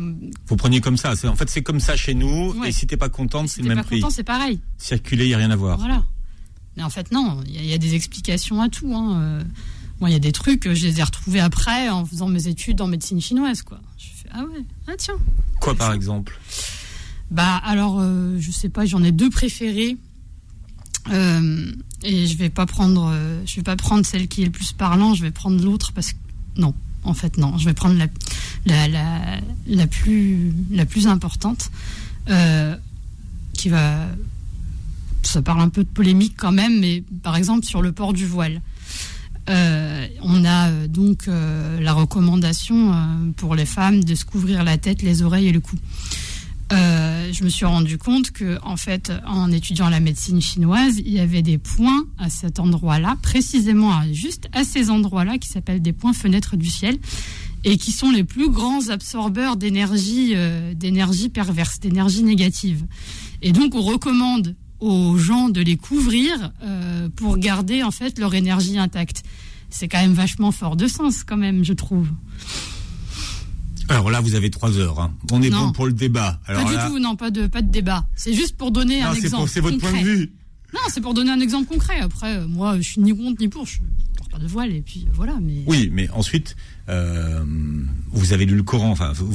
Vous 0.46 0.57
preniez 0.57 0.81
comme 0.81 0.96
ça. 0.96 1.12
En 1.24 1.37
fait, 1.37 1.50
c'est 1.50 1.62
comme 1.62 1.81
ça 1.81 1.96
chez 1.96 2.14
nous. 2.14 2.64
Et 2.64 2.72
si 2.72 2.87
t'es 2.87 2.96
pas 2.96 3.09
contente, 3.09 3.48
c'est 3.48 3.62
le 3.62 3.68
même 3.68 3.85
prix. 3.85 4.00
pas 4.00 4.07
content, 4.07 4.14
c'est 4.14 4.24
pareil. 4.24 4.61
Circuler, 4.78 5.24
il 5.24 5.28
n'y 5.28 5.35
a 5.35 5.38
rien 5.38 5.50
à 5.50 5.57
voir. 5.57 5.78
Voilà. 5.78 6.04
Mais 6.76 6.83
en 6.83 6.90
fait, 6.90 7.12
non. 7.12 7.40
Il 7.46 7.64
y, 7.64 7.74
a 7.74 7.78
des 7.78 7.94
explications 7.94 8.62
à 8.62 8.68
tout. 8.68 8.94
Hein. 8.94 9.20
Euh, 9.20 9.42
moi, 10.00 10.11
il 10.11 10.12
y 10.12 10.16
a 10.16 10.20
des 10.20 10.33
trucs, 10.33 10.72
je 10.72 10.87
les 10.87 11.00
ai 11.00 11.02
retrouvés 11.02 11.40
après 11.40 11.88
en 11.88 12.04
faisant 12.07 12.28
mes 12.28 12.46
études 12.46 12.81
en 12.81 12.87
médecine 12.87 13.20
chinoise, 13.20 13.62
quoi. 13.62 13.81
Je 13.98 14.07
fais 14.07 14.28
ah 14.33 14.44
ouais, 14.44 14.64
ah 14.87 14.92
tiens. 14.96 15.16
Quoi 15.61 15.74
par 15.74 15.92
exemple? 15.92 16.38
Bah 17.31 17.57
alors, 17.64 17.98
euh, 18.00 18.37
je 18.38 18.50
sais 18.52 18.68
pas. 18.68 18.87
J'en 18.87 19.02
ai 19.02 19.12
deux 19.12 19.28
préférés. 19.28 19.96
Euh, 21.11 21.72
et 22.03 22.27
je 22.27 22.37
vais 22.37 22.51
pas 22.51 22.66
prendre, 22.66 23.11
euh, 23.12 23.40
je 23.44 23.57
vais 23.57 23.62
pas 23.62 23.77
prendre 23.77 24.05
celle 24.05 24.29
qui 24.29 24.42
est 24.42 24.46
le 24.46 24.51
plus 24.51 24.72
parlant. 24.72 25.14
Je 25.14 25.22
vais 25.22 25.31
prendre 25.31 25.62
l'autre 25.62 25.92
parce 25.92 26.12
que 26.12 26.18
non, 26.57 26.74
en 27.03 27.14
fait 27.14 27.38
non. 27.38 27.59
Je 27.59 27.64
vais 27.64 27.74
prendre 27.74 27.96
la, 27.96 28.88
la, 28.88 29.40
la, 29.66 29.87
plus, 29.87 30.53
la 30.70 30.87
plus 30.87 31.07
importante, 31.07 31.70
euh, 32.29 32.77
qui 33.53 33.68
va, 33.68 34.07
ça 35.22 35.42
parle 35.42 35.61
un 35.61 35.68
peu 35.68 35.83
de 35.83 35.88
polémique 35.88 36.35
quand 36.37 36.53
même, 36.53 36.81
mais 36.81 37.03
par 37.22 37.37
exemple 37.37 37.66
sur 37.66 37.83
le 37.83 37.92
port 37.92 38.12
du 38.12 38.27
voile. 38.27 38.61
on 39.48 40.44
a 40.44 40.70
donc 40.88 41.27
la 41.27 41.92
recommandation 41.94 42.94
pour 43.37 43.55
les 43.55 43.66
femmes 43.66 44.05
de 44.05 44.14
se 44.14 44.24
couvrir 44.24 44.62
la 44.62 44.77
tête, 44.77 45.03
les 45.03 45.22
oreilles 45.22 45.48
et 45.48 45.53
le 45.53 45.61
cou. 45.61 45.77
Euh, 46.72 47.33
je 47.33 47.44
me 47.44 47.48
suis 47.48 47.64
rendu 47.64 47.98
compte 47.98 48.31
que, 48.31 48.59
en 48.62 48.76
fait, 48.76 49.12
en 49.26 49.50
étudiant 49.50 49.88
la 49.88 50.00
médecine 50.00 50.40
chinoise, 50.40 50.98
il 50.98 51.12
y 51.12 51.20
avait 51.20 51.42
des 51.42 51.59
points 51.59 52.04
à 52.18 52.28
cet 52.28 52.61
endroit-là, 52.61 53.16
précisément 53.22 53.92
juste 54.12 54.48
à 54.52 54.64
ces 54.64 54.90
endroits-là, 54.90 55.38
qui 55.38 55.48
s'appellent 55.48 55.83
des 55.83 55.92
points 55.92 56.12
fenêtres 56.12 56.57
du 56.57 56.68
ciel, 56.68 56.98
et 57.64 57.78
qui 57.78 57.90
sont 57.90 58.11
les 58.11 58.24
plus 58.24 58.50
grands 58.50 58.88
absorbeurs 58.88 59.57
d'énergie, 59.57 60.33
euh, 60.35 60.74
d'énergie 60.74 61.28
perverse, 61.28 61.81
d'énergie 61.81 62.22
négative. 62.22 62.85
Et 63.42 63.52
donc, 63.52 63.74
on 63.74 63.83
recommande 63.83 64.54
aux 64.81 65.16
gens 65.16 65.48
de 65.48 65.61
les 65.61 65.76
couvrir 65.76 66.52
euh, 66.62 67.09
pour 67.16 67.38
garder 67.38 67.83
en 67.83 67.90
fait 67.90 68.18
leur 68.18 68.35
énergie 68.35 68.78
intacte. 68.78 69.22
C'est 69.70 69.88
quand 69.88 70.00
même 70.00 70.12
vachement 70.12 70.52
fort 70.52 70.76
de 70.76 70.87
sens, 70.87 71.24
quand 71.24 71.37
même, 71.37 71.64
je 71.64 71.72
trouve. 71.72 72.09
Alors 73.88 74.11
là, 74.11 74.20
vous 74.20 74.35
avez 74.35 74.51
trois 74.51 74.77
heures. 74.79 75.01
Hein. 75.01 75.14
On 75.31 75.42
est 75.42 75.51
bon 75.51 75.72
pour 75.72 75.87
le 75.87 75.92
débat. 75.92 76.40
pas 76.46 76.64
du 76.64 76.74
tout, 76.88 76.98
non, 76.98 77.16
pas 77.16 77.31
de, 77.31 77.46
pas 77.46 77.62
de 77.62 77.70
débat. 77.70 78.07
C'est 78.14 78.35
juste 78.35 78.57
pour 78.57 78.70
donner 78.70 79.03
un 79.03 79.14
exemple. 79.14 79.48
C'est 79.48 79.61
votre 79.61 79.79
point 79.79 79.92
de 79.92 80.05
vue. 80.05 80.33
Non, 80.74 80.81
c'est 80.90 81.01
pour 81.01 81.14
donner 81.14 81.31
un 81.31 81.40
exemple 81.40 81.66
concret. 81.66 81.98
Après, 82.01 82.37
euh, 82.37 82.46
moi, 82.46 82.77
je 82.77 82.83
suis 82.83 83.01
ni 83.01 83.16
contre 83.16 83.40
ni 83.40 83.48
pour. 83.48 83.64
Je 83.64 83.79
porte 84.18 84.31
pas 84.31 84.38
de 84.38 84.46
voile 84.46 84.70
et 84.74 84.83
puis 84.83 85.07
euh, 85.07 85.12
voilà. 85.14 85.38
Mais 85.40 85.62
oui, 85.66 85.88
mais 85.90 86.11
ensuite, 86.11 86.57
euh, 86.90 87.42
vous 88.12 88.35
avez 88.35 88.44
lu 88.44 88.55
le 88.55 88.62
Coran. 88.62 88.90
Enfin, 88.90 89.12
vous, 89.14 89.33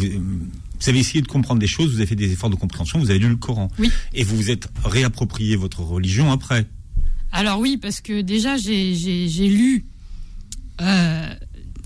avez 0.86 1.00
essayé 1.00 1.24
de 1.24 1.28
comprendre 1.28 1.60
des 1.60 1.66
choses. 1.66 1.90
Vous 1.90 1.98
avez 1.98 2.06
fait 2.06 2.16
des 2.16 2.32
efforts 2.32 2.52
de 2.52 2.56
compréhension. 2.56 3.00
Vous 3.00 3.10
avez 3.10 3.18
lu 3.18 3.30
le 3.30 3.36
Coran. 3.36 3.70
Oui. 3.80 3.92
Et 4.14 4.24
vous 4.24 4.38
vous 4.38 4.52
êtes 4.52 4.70
réapproprié 4.86 5.56
votre 5.56 5.82
religion 5.82 6.32
après. 6.32 6.68
Alors 7.32 7.60
oui, 7.60 7.78
parce 7.82 8.00
que 8.00 8.22
déjà 8.22 8.58
j'ai 8.58 9.48
lu 9.48 9.86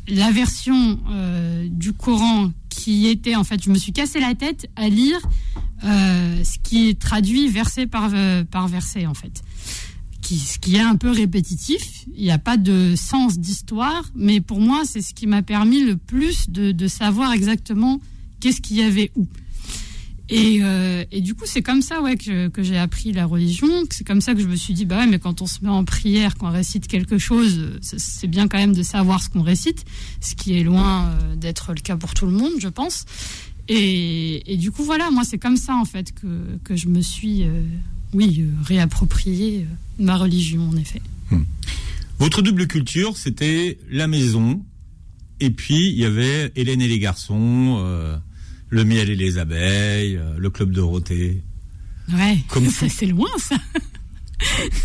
la 0.08 0.32
version 0.32 1.00
euh, 1.10 1.68
du 1.70 1.94
Coran 1.94 2.52
qui 2.78 3.08
était 3.08 3.36
en 3.36 3.44
fait, 3.44 3.62
je 3.63 3.72
me 3.72 3.78
suis 3.78 3.92
cassé 3.92 4.20
la 4.20 4.36
tête 4.36 4.70
à 4.76 4.88
lire 4.88 5.20
euh, 5.84 6.44
ce 6.44 6.60
qui 6.60 6.90
est 6.90 7.00
traduit 7.00 7.50
verset 7.50 7.88
par, 7.88 8.12
euh, 8.13 8.44
par 8.44 8.68
verset 8.68 9.08
en 9.08 9.16
fait. 9.16 9.42
Qui, 10.22 10.38
ce 10.38 10.60
qui 10.60 10.76
est 10.76 10.82
un 10.82 10.96
peu 10.96 11.10
répétitif, 11.10 12.06
il 12.16 12.24
n'y 12.24 12.32
a 12.32 12.38
pas 12.38 12.58
de 12.58 12.96
sens 12.96 13.40
d'histoire, 13.40 14.04
mais 14.16 14.42
pour 14.42 14.60
moi 14.60 14.84
c'est 14.86 15.02
ce 15.02 15.13
qui 15.13 15.26
m'a 15.26 15.42
permis 15.42 15.84
le 15.84 15.98
plus 15.98 16.50
de, 16.50 16.72
de 16.72 16.88
savoir 16.88 17.34
exactement 17.34 18.00
qu'est-ce 18.40 18.62
qu'il 18.62 18.78
y 18.78 18.84
avait 18.84 19.12
où. 19.16 19.28
Et, 20.30 20.60
euh, 20.62 21.06
et, 21.12 21.22
du 21.22 21.36
coup, 21.36 21.46
c'est 21.46 21.62
comme 21.62 21.82
ça 21.82 22.02
ouais, 22.02 22.18
que, 22.18 22.50
que 22.50 22.62
j'ai 22.62 22.78
appris 22.78 23.13
la 23.13 23.26
religion. 23.26 23.68
C'est 23.90 24.06
comme 24.06 24.20
ça 24.20 24.34
que 24.34 24.42
je 24.42 24.48
me 24.48 24.56
suis 24.56 24.74
dit, 24.74 24.86
bah 24.86 24.98
ouais, 24.98 25.08
mais 25.08 25.20
quand 25.20 25.42
on 25.42 25.48
se 25.48 25.60
met 25.63 25.70
en 25.70 25.86
prière, 25.86 26.36
qu'on 26.36 26.52
récite 26.52 26.88
quelque 26.88 27.18
chose, 27.18 27.80
c'est 27.82 28.28
bien 28.28 28.48
quand 28.48 28.58
même 28.58 28.76
de 28.76 28.84
savoir 28.84 29.22
ce 29.24 29.30
qu'on 29.30 29.42
récite, 29.42 29.86
ce 30.20 30.36
qui 30.36 30.58
est 30.58 30.63
loin 30.63 31.06
euh, 31.06 31.36
d'être 31.36 31.74
le 31.74 31.80
cas 31.80 31.96
pour 31.96 32.13
tout 32.13 32.26
le 32.26 32.34
monde, 32.34 32.54
je 32.60 32.68
pense. 32.68 33.06
Et, 33.70 34.52
et 34.52 34.58
du 34.58 34.72
coup, 34.72 34.84
voilà, 34.84 35.12
moi, 35.12 35.24
c'est 35.24 35.38
comme 35.38 35.58
ça, 35.58 35.76
en 35.76 35.86
fait, 35.86 36.13
que, 36.13 36.58
que 36.63 36.76
je 36.76 36.88
me 36.88 37.02
suis, 37.02 37.44
euh, 37.44 37.62
oui, 38.13 38.44
réapproprié 38.66 39.66
ma 39.98 40.18
religion, 40.18 40.70
en 40.70 40.76
effet. 40.76 41.02
Hmm. 41.32 41.44
Votre 42.20 42.42
double 42.42 42.68
culture, 42.68 43.16
c'était 43.16 43.78
la 43.90 44.08
maison, 44.08 44.62
et 45.40 45.52
puis 45.52 45.90
il 45.90 45.98
y 45.98 46.06
avait 46.06 46.52
Hélène 46.56 46.82
et 46.82 46.88
les 46.88 47.00
garçons 47.00 47.78
le 48.70 48.84
miel 48.84 49.10
et 49.10 49.16
les 49.16 49.38
abeilles, 49.38 50.18
euh, 50.18 50.36
le 50.38 50.50
club 50.50 50.72
Dorothée. 50.72 51.44
Ouais, 52.14 52.38
Comme 52.48 52.70
c'est 52.90 53.06
loin 53.06 53.30
ça. 53.38 53.58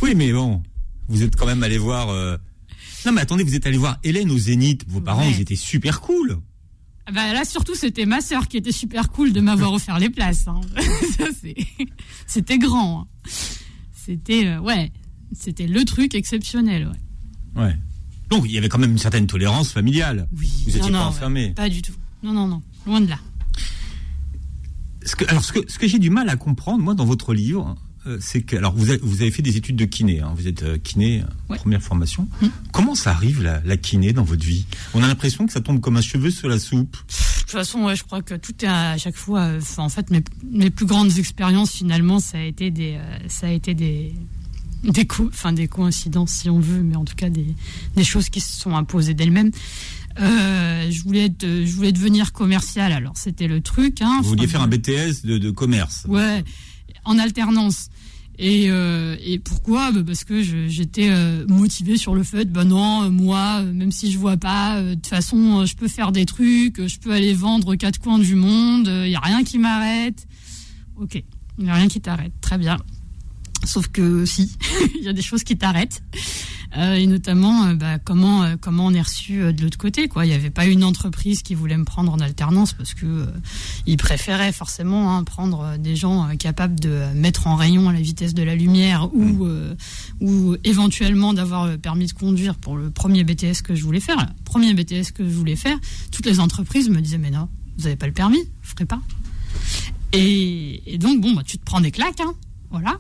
oui, 0.02 0.14
mais 0.14 0.32
bon, 0.32 0.62
vous 1.08 1.22
êtes 1.22 1.36
quand 1.36 1.46
même 1.46 1.62
allé 1.62 1.78
voir. 1.78 2.10
Euh, 2.10 2.36
non, 3.06 3.12
mais 3.12 3.20
attendez, 3.20 3.44
vous 3.44 3.54
êtes 3.54 3.66
allé 3.66 3.78
voir 3.78 3.98
Hélène 4.04 4.30
au 4.30 4.38
Zénith. 4.38 4.84
Vos 4.88 5.00
parents, 5.00 5.28
ils 5.28 5.40
étaient 5.40 5.56
super 5.56 6.00
cool. 6.00 6.38
Ah 7.06 7.12
bah 7.12 7.32
là, 7.32 7.44
surtout, 7.44 7.74
c'était 7.74 8.06
ma 8.06 8.20
sœur 8.20 8.46
qui 8.46 8.56
était 8.56 8.72
super 8.72 9.10
cool 9.10 9.32
de 9.32 9.40
m'avoir 9.40 9.72
offert 9.74 9.98
les 9.98 10.10
places. 10.10 10.46
Hein. 10.46 10.60
c'était 12.26 12.58
grand. 12.58 13.00
Hein. 13.02 13.30
C'était, 13.92 14.46
euh, 14.46 14.60
ouais, 14.60 14.92
c'était 15.32 15.66
le 15.66 15.84
truc 15.84 16.14
exceptionnel. 16.14 16.90
Ouais. 17.56 17.62
ouais. 17.62 17.76
Donc, 18.30 18.44
il 18.46 18.52
y 18.52 18.58
avait 18.58 18.68
quand 18.68 18.78
même 18.78 18.92
une 18.92 18.98
certaine 18.98 19.26
tolérance 19.26 19.72
familiale. 19.72 20.28
Oui. 20.38 20.48
Vous 20.64 20.72
n'étiez 20.72 20.92
pas 20.92 21.04
enfermé. 21.06 21.50
Pas 21.50 21.68
du 21.68 21.82
tout. 21.82 21.92
Non, 22.22 22.32
non, 22.32 22.46
non. 22.46 22.62
Loin 22.86 23.00
de 23.00 23.08
là. 23.08 23.18
Ce 25.04 25.16
que, 25.16 25.24
alors, 25.28 25.44
ce 25.44 25.52
que, 25.52 25.60
ce 25.70 25.78
que 25.78 25.86
j'ai 25.88 25.98
du 25.98 26.10
mal 26.10 26.28
à 26.28 26.36
comprendre, 26.36 26.82
moi, 26.82 26.94
dans 26.94 27.04
votre 27.04 27.34
livre, 27.34 27.76
euh, 28.06 28.18
c'est 28.20 28.42
que, 28.42 28.56
alors, 28.56 28.74
vous 28.74 28.90
avez, 28.90 28.98
vous 29.02 29.22
avez 29.22 29.30
fait 29.30 29.42
des 29.42 29.56
études 29.56 29.76
de 29.76 29.84
kiné, 29.84 30.20
hein, 30.20 30.32
vous 30.36 30.48
êtes 30.48 30.62
euh, 30.62 30.78
kiné, 30.78 31.22
Ouais. 31.48 31.56
première 31.58 31.82
formation. 31.82 32.28
Mm. 32.40 32.46
Comment 32.72 32.94
ça 32.94 33.10
arrive, 33.10 33.42
la, 33.42 33.60
la 33.64 33.76
kiné, 33.76 34.12
dans 34.12 34.24
votre 34.24 34.44
vie? 34.44 34.66
On 34.94 35.02
a 35.02 35.06
l'impression 35.06 35.46
que 35.46 35.52
ça 35.52 35.60
tombe 35.60 35.80
comme 35.80 35.96
un 35.96 36.00
cheveu 36.02 36.30
sur 36.30 36.48
la 36.48 36.58
soupe. 36.58 36.96
De 36.96 37.40
toute 37.42 37.50
façon, 37.50 37.84
ouais, 37.84 37.94
je 37.96 38.02
crois 38.04 38.22
que 38.22 38.34
tout 38.34 38.54
est 38.64 38.68
à 38.68 38.96
chaque 38.98 39.16
fois. 39.16 39.40
euh, 39.42 39.60
en 39.76 39.88
fait, 39.88 40.10
mes, 40.10 40.22
mes 40.50 40.70
plus 40.70 40.86
grandes 40.86 41.16
expériences, 41.18 41.72
finalement, 41.72 42.18
ça 42.18 42.38
a 42.38 42.42
été 42.42 42.70
des, 42.70 42.94
euh, 42.96 43.18
ça 43.28 43.46
a 43.46 43.50
été 43.50 43.74
des, 43.74 44.14
des, 44.82 45.04
co- 45.06 45.30
des 45.52 45.68
coïncidences, 45.68 46.32
si 46.32 46.50
on 46.50 46.58
veut, 46.58 46.82
mais 46.82 46.96
en 46.96 47.04
tout 47.04 47.14
cas 47.14 47.28
des, 47.28 47.46
des 47.94 48.04
choses 48.04 48.30
qui 48.30 48.40
se 48.40 48.58
sont 48.58 48.74
imposées 48.74 49.14
d'elles-mêmes. 49.14 49.52
Euh, 50.20 50.90
je 50.90 51.02
voulais 51.02 51.26
être, 51.26 51.46
je 51.46 51.72
voulais 51.74 51.92
devenir 51.92 52.32
commercial. 52.32 52.92
Alors, 52.92 53.16
c'était 53.16 53.48
le 53.48 53.60
truc. 53.60 54.02
Hein, 54.02 54.20
Vous 54.22 54.30
vouliez 54.30 54.46
faire 54.46 54.62
un 54.62 54.68
BTS 54.68 55.24
de, 55.24 55.38
de 55.38 55.50
commerce. 55.50 56.04
Ouais, 56.08 56.44
en 57.04 57.18
alternance. 57.18 57.88
Et, 58.38 58.70
euh, 58.70 59.16
et 59.24 59.38
pourquoi? 59.38 59.92
Bah, 59.92 60.00
Parce 60.04 60.24
que 60.24 60.42
j'étais 60.42 61.10
euh, 61.10 61.46
motivée 61.48 61.96
sur 61.96 62.14
le 62.14 62.22
fait, 62.22 62.46
ben 62.46 62.64
non, 62.64 63.10
moi, 63.10 63.62
même 63.62 63.92
si 63.92 64.10
je 64.10 64.18
vois 64.18 64.36
pas, 64.36 64.78
euh, 64.78 64.90
de 64.90 64.94
toute 64.94 65.06
façon, 65.06 65.66
je 65.66 65.76
peux 65.76 65.88
faire 65.88 66.12
des 66.12 66.24
trucs, 66.24 66.86
je 66.86 66.98
peux 66.98 67.12
aller 67.12 67.34
vendre 67.34 67.74
aux 67.74 67.76
quatre 67.76 68.00
coins 68.00 68.18
du 68.18 68.34
monde, 68.34 68.88
il 69.04 69.10
y 69.10 69.16
a 69.16 69.20
rien 69.20 69.44
qui 69.44 69.58
m'arrête. 69.58 70.26
Ok, 70.96 71.22
il 71.58 71.66
y 71.66 71.70
a 71.70 71.74
rien 71.74 71.88
qui 71.88 72.00
t'arrête, 72.00 72.32
très 72.40 72.58
bien. 72.58 72.78
Sauf 73.64 73.88
que 73.88 74.24
si, 74.24 74.56
il 74.96 75.02
y 75.04 75.08
a 75.08 75.12
des 75.12 75.22
choses 75.22 75.44
qui 75.44 75.56
t'arrêtent. 75.56 76.02
Euh, 76.76 76.94
et 76.94 77.06
notamment, 77.06 77.66
euh, 77.66 77.74
bah, 77.74 77.98
comment 77.98 78.44
euh, 78.44 78.56
comment 78.58 78.86
on 78.86 78.94
est 78.94 79.02
reçu 79.02 79.42
euh, 79.42 79.52
de 79.52 79.62
l'autre 79.62 79.76
côté, 79.76 80.08
quoi. 80.08 80.24
Il 80.24 80.28
n'y 80.28 80.34
avait 80.34 80.50
pas 80.50 80.64
une 80.64 80.84
entreprise 80.84 81.42
qui 81.42 81.54
voulait 81.54 81.76
me 81.76 81.84
prendre 81.84 82.10
en 82.12 82.18
alternance 82.18 82.72
parce 82.72 82.94
que 82.94 83.04
euh, 83.04 83.26
ils 83.86 83.98
préféraient 83.98 84.52
forcément 84.52 85.14
hein, 85.14 85.22
prendre 85.24 85.76
des 85.76 85.96
gens 85.96 86.34
capables 86.38 86.80
de 86.80 87.12
mettre 87.14 87.46
en 87.46 87.56
rayon 87.56 87.88
à 87.90 87.92
la 87.92 88.00
vitesse 88.00 88.32
de 88.32 88.42
la 88.42 88.54
lumière 88.54 89.14
ou 89.14 89.44
euh, 89.44 89.74
ou 90.20 90.56
éventuellement 90.64 91.34
d'avoir 91.34 91.66
le 91.66 91.76
permis 91.76 92.06
de 92.06 92.12
conduire 92.12 92.54
pour 92.54 92.76
le 92.76 92.90
premier 92.90 93.22
BTS 93.22 93.60
que 93.62 93.74
je 93.74 93.82
voulais 93.84 94.00
faire. 94.00 94.16
Le 94.16 94.44
premier 94.44 94.72
BTS 94.72 95.12
que 95.14 95.28
je 95.28 95.34
voulais 95.34 95.56
faire, 95.56 95.78
toutes 96.10 96.26
les 96.26 96.40
entreprises 96.40 96.88
me 96.88 97.02
disaient 97.02 97.18
mais 97.18 97.30
non, 97.30 97.48
vous 97.76 97.84
n'avez 97.84 97.96
pas 97.96 98.06
le 98.06 98.12
permis, 98.12 98.42
je 98.62 98.70
ferai 98.70 98.86
pas. 98.86 99.00
Et, 100.14 100.82
et 100.94 100.96
donc 100.98 101.20
bon, 101.20 101.34
bah, 101.34 101.42
tu 101.44 101.58
te 101.58 101.64
prends 101.64 101.80
des 101.82 101.90
claques, 101.90 102.20
hein, 102.20 102.34
voilà. 102.70 102.98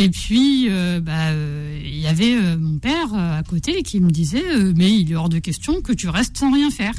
Et 0.00 0.08
puis, 0.08 0.68
euh, 0.70 0.98
bah, 0.98 1.28
euh, 1.28 1.78
il 1.84 1.98
y 1.98 2.06
avait 2.06 2.34
euh, 2.34 2.56
mon 2.56 2.78
père 2.78 3.12
à 3.12 3.42
côté 3.42 3.82
qui 3.82 4.00
me 4.00 4.10
disait, 4.10 4.42
mais 4.74 4.90
il 4.98 5.12
est 5.12 5.14
hors 5.14 5.28
de 5.28 5.38
question 5.38 5.82
que 5.82 5.92
tu 5.92 6.08
restes 6.08 6.38
sans 6.38 6.50
rien 6.50 6.70
faire. 6.70 6.94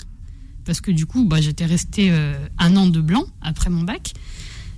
Parce 0.65 0.81
que 0.81 0.91
du 0.91 1.07
coup, 1.07 1.25
bah, 1.25 1.41
j'étais 1.41 1.65
restée 1.65 2.13
un 2.59 2.77
an 2.77 2.85
de 2.85 3.01
blanc 3.01 3.25
après 3.41 3.71
mon 3.71 3.81
bac. 3.81 4.13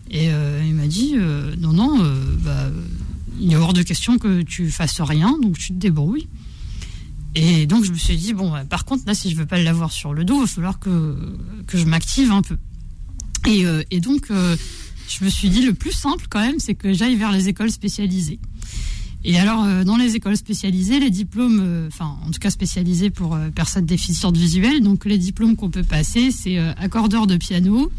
Et 0.10 0.28
il 0.28 0.74
m'a 0.74 0.88
dit, 0.88 1.16
non, 1.58 1.74
non, 1.74 2.00
bah, 2.46 2.72
il 3.42 3.52
est 3.52 3.58
hors 3.58 3.74
de 3.74 3.82
question 3.82 4.18
que 4.18 4.42
tu 4.44 4.72
fasses 4.72 5.02
rien, 5.02 5.38
donc 5.42 5.58
tu 5.58 5.74
te 5.74 5.78
débrouilles. 5.78 6.30
Et 7.36 7.66
donc, 7.66 7.84
je 7.84 7.92
me 7.92 7.98
suis 7.98 8.16
dit, 8.16 8.34
bon, 8.34 8.54
par 8.70 8.86
contre, 8.86 9.04
là, 9.06 9.14
si 9.14 9.32
je 9.32 9.36
veux 9.36 9.46
pas 9.46 9.62
l'avoir 9.62 9.92
sur 9.92 10.14
le 10.14 10.24
dos, 10.24 10.36
il 10.36 10.42
va 10.42 10.48
falloir 10.48 10.80
que, 10.80 11.18
je 11.74 11.84
m'active 11.84 12.32
un 12.32 12.42
peu. 12.42 12.58
Et, 13.46 14.00
donc, 14.00 14.30
je 15.10 15.24
me 15.26 15.30
suis 15.30 15.50
dit, 15.50 15.62
le 15.66 15.74
plus 15.74 15.92
simple 15.92 16.26
quand 16.30 16.40
même, 16.42 16.60
c'est 16.60 16.76
que 16.76 16.94
j'aille 16.94 17.16
vers 17.16 17.32
les 17.32 17.50
écoles 17.50 17.72
spécialisées. 17.72 18.40
Et 19.26 19.40
alors, 19.40 19.64
euh, 19.64 19.84
dans 19.86 19.96
les 19.96 20.16
écoles 20.18 20.36
spécialisées, 20.36 21.00
les 21.00 21.10
diplômes, 21.10 21.62
euh, 21.64 21.88
enfin, 21.88 22.18
en 22.26 22.32
tout 22.32 22.40
cas 22.40 22.50
spécialisés 22.50 23.10
pour 23.10 23.36
euh, 23.36 23.50
personnes 23.52 23.86
déficientes 23.86 24.36
visuelles, 24.36 24.82
donc 24.82 25.06
les 25.06 25.18
diplômes 25.18 25.56
qu'on 25.56 25.70
peut 25.70 25.84
passer, 25.84 26.30
c'est 26.32 26.58
accordeur 26.58 27.26
de 27.28 27.38
piano, 27.38 27.90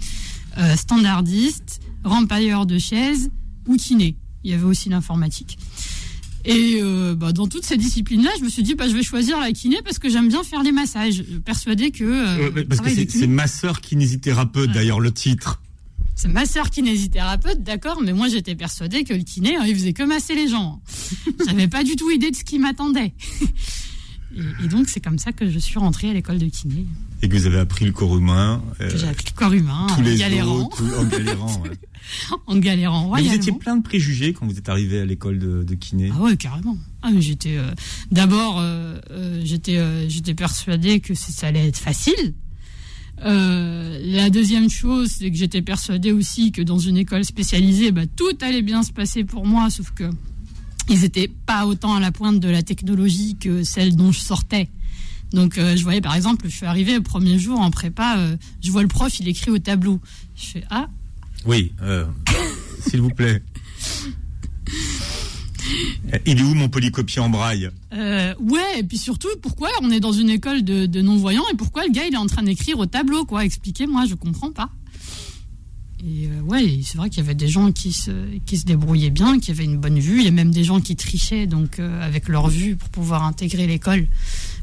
standardiste, 0.77 1.81
rempailleur 2.05 2.67
de 2.67 2.79
chaises 2.79 3.31
ou 3.67 3.77
kiné. 3.77 4.17
Il 4.45 4.51
y 4.51 4.55
avait 4.55 4.65
aussi 4.65 4.89
l'informatique. 4.89 5.59
Et 6.45 6.81
bah, 7.17 7.33
dans 7.33 7.47
toutes 7.47 7.65
ces 7.65 7.79
disciplines-là, 7.79 8.31
je 8.39 8.45
me 8.45 8.51
suis 8.51 8.63
dit, 8.63 8.75
bah, 8.75 8.87
je 8.87 8.95
vais 8.95 9.03
choisir 9.03 9.41
la 9.41 9.51
kiné 9.53 9.79
parce 9.83 9.99
que 9.99 10.11
j'aime 10.11 10.29
bien 10.29 10.43
faire 10.45 10.63
les 10.63 10.73
massages. 10.73 11.25
Persuadée 11.45 11.91
que. 11.91 12.51
parce 12.65 12.81
que 12.83 12.91
c'est 12.91 13.07
de 13.07 13.11
kiné- 13.11 13.21
c'est 13.21 13.27
ma 13.27 13.47
sœur 13.47 13.81
kinésithérapeute, 13.81 14.69
Ouais. 14.69 14.75
d'ailleurs, 14.75 15.01
le 15.01 15.11
titre. 15.11 15.63
C'est 16.15 16.29
ma 16.29 16.47
sœur 16.47 16.71
kinésithérapeute, 16.71 17.63
d'accord, 17.63 18.01
mais 18.03 18.13
moi 18.13 18.29
j'étais 18.29 18.55
persuadée 18.55 19.05
que 19.05 19.15
le 19.15 19.23
kiné, 19.23 19.57
hein, 19.57 19.65
il 19.67 19.75
faisait 19.75 19.93
que 19.93 20.03
masser 20.05 20.35
les 20.35 20.49
gens. 20.49 20.81
J'avais 21.47 21.69
pas 21.69 21.83
du 21.85 21.97
tout 21.97 22.11
idée 22.11 22.31
de 22.31 22.37
ce 22.37 22.45
qui 22.45 22.59
m'attendait. 22.59 23.13
Et, 24.37 24.65
et 24.65 24.67
donc 24.69 24.89
c'est 24.89 24.99
comme 24.99 25.19
ça 25.21 25.31
que 25.31 25.49
je 25.49 25.59
suis 25.61 25.79
rentrée 25.79 26.11
à 26.11 26.13
l'école 26.13 26.39
de 26.39 26.47
kiné, 26.47 26.87
Et 27.23 27.29
que 27.29 27.37
vous 27.37 27.47
avez 27.47 27.61
appris 27.61 27.85
le 27.85 27.93
corps 27.93 28.17
humain. 28.19 28.61
euh, 28.81 28.91
que 28.91 28.99
j'ai 28.99 29.07
appris 29.07 29.27
le 29.29 29.39
corps 29.39 29.53
humain 29.53 29.87
tous 29.91 30.01
en 30.01 30.03
les 30.03 30.17
galérant, 30.17 30.69
os, 30.73 30.77
tout- 30.77 30.91
en 30.99 31.05
galérant. 31.05 31.63
ouais. 31.63 31.71
en 32.49 32.57
galérant 32.57 33.13
Mais 33.15 33.23
vous 33.23 33.33
étiez 33.35 33.53
plein 33.53 33.77
de 33.77 33.83
préjugés 33.85 34.33
quand 34.33 34.45
vous 34.49 34.59
êtes 34.59 34.69
arrivé 34.69 34.99
à 34.99 35.05
l'école 35.05 35.39
de, 35.39 35.63
de 35.63 35.75
kiné. 35.77 36.11
Ah 36.13 36.21
ouais, 36.21 36.37
carrément. 36.37 36.77
Ah, 37.03 37.11
mais 37.13 37.23
j'étais 37.23 37.57
euh, 37.59 37.71
d'abord, 38.11 38.59
euh, 38.59 38.99
euh, 39.13 39.41
j'étais, 39.45 39.77
euh, 39.77 40.09
j'étais 40.09 40.35
persuadée 40.35 40.99
que 40.99 41.15
ça 41.15 41.47
allait 41.47 41.69
être 41.69 41.79
facile. 41.79 42.35
Euh, 43.23 43.99
la 44.05 44.31
deuxième 44.31 44.69
chose, 44.69 45.13
c'est 45.19 45.31
que 45.31 45.37
j'étais 45.37 45.63
persuadée 45.63 46.13
aussi 46.13 46.53
que 46.53 46.63
dans 46.63 46.79
une 46.79 46.97
école 46.97 47.25
spécialisée, 47.25 47.93
bah, 47.93 48.07
tout 48.07 48.37
allait 48.41 48.63
bien 48.63 48.83
se 48.83 48.93
passer 48.93 49.25
pour 49.25 49.47
moi, 49.47 49.71
sauf 49.71 49.91
que 49.93 50.05
ils 50.91 51.05
étaient 51.05 51.31
pas 51.47 51.67
autant 51.67 51.95
à 51.95 52.01
la 52.01 52.13
pointe 52.13 52.41
de 52.41 52.49
la 52.49 52.63
technologie 52.63 53.37
que 53.37 53.63
celle 53.63 53.97
dont 53.97 54.13
je 54.13 54.21
sortais. 54.21 54.69
Donc, 55.33 55.57
euh, 55.57 55.77
je 55.77 55.83
voyais 55.83 56.03
par 56.03 56.15
exemple, 56.15 56.47
je 56.49 56.55
suis 56.55 56.67
arrivée 56.67 56.95
le 56.95 57.01
premier 57.03 57.39
jour 57.39 57.59
en 57.59 57.71
prépa, 57.71 58.19
euh, 58.19 58.37
je 58.63 58.71
vois 58.71 58.83
le 58.83 58.89
prof, 58.89 59.19
il 59.19 59.29
écrit 59.29 59.51
au 59.51 59.59
tableau. 59.59 60.01
Je 60.37 60.45
fais 60.47 60.65
ah, 60.71 60.89
Oui, 61.47 61.73
s'il 62.87 63.01
vous 63.01 63.11
plaît. 63.11 63.43
Il 66.27 66.39
est 66.39 66.43
où 66.43 66.55
mon 66.55 66.69
polycopier 66.69 67.21
en 67.21 67.29
braille 67.29 67.71
Euh, 67.93 68.35
ouais, 68.41 68.81
et 68.81 68.83
puis 68.83 68.99
surtout, 68.99 69.29
pourquoi 69.43 69.69
on 69.83 69.91
est 69.91 70.01
dans 70.01 70.13
une 70.13 70.31
école 70.31 70.63
de, 70.63 71.01
non-voyants 71.01 71.45
et 71.53 71.57
pourquoi 71.57 71.85
le 71.87 71.93
gars 71.93 72.07
il 72.07 72.15
est 72.15 72.19
en 72.19 72.27
train 72.27 72.43
d'écrire 72.43 72.79
au 72.79 72.87
tableau, 72.87 73.25
quoi 73.25 73.45
Expliquez-moi, 73.45 74.05
je 74.09 74.15
comprends 74.15 74.51
pas. 74.51 74.71
Et 76.07 76.27
euh, 76.27 76.41
ouais, 76.43 76.81
c'est 76.85 76.99
vrai 76.99 77.09
qu'il 77.09 77.23
y 77.23 77.27
avait 77.27 77.35
des 77.35 77.49
gens 77.49 77.73
qui 77.73 77.93
se, 77.93 78.11
qui 78.45 78.59
se 78.59 78.67
débrouillaient 78.67 79.11
bien, 79.11 79.39
qui 79.39 79.51
avaient 79.51 79.65
une 79.65 79.79
bonne 79.79 79.99
vue. 79.99 80.19
Il 80.19 80.25
y 80.25 80.29
a 80.29 80.33
même 80.33 80.51
des 80.51 80.65
gens 80.65 80.81
qui 80.81 80.97
trichaient 80.97 81.47
donc 81.47 81.79
euh, 81.79 82.05
avec 82.05 82.29
leur 82.29 82.49
vue 82.49 82.77
pour 82.77 82.91
pouvoir 82.91 83.23
intégrer 83.23 83.67
l'école, 83.67 84.07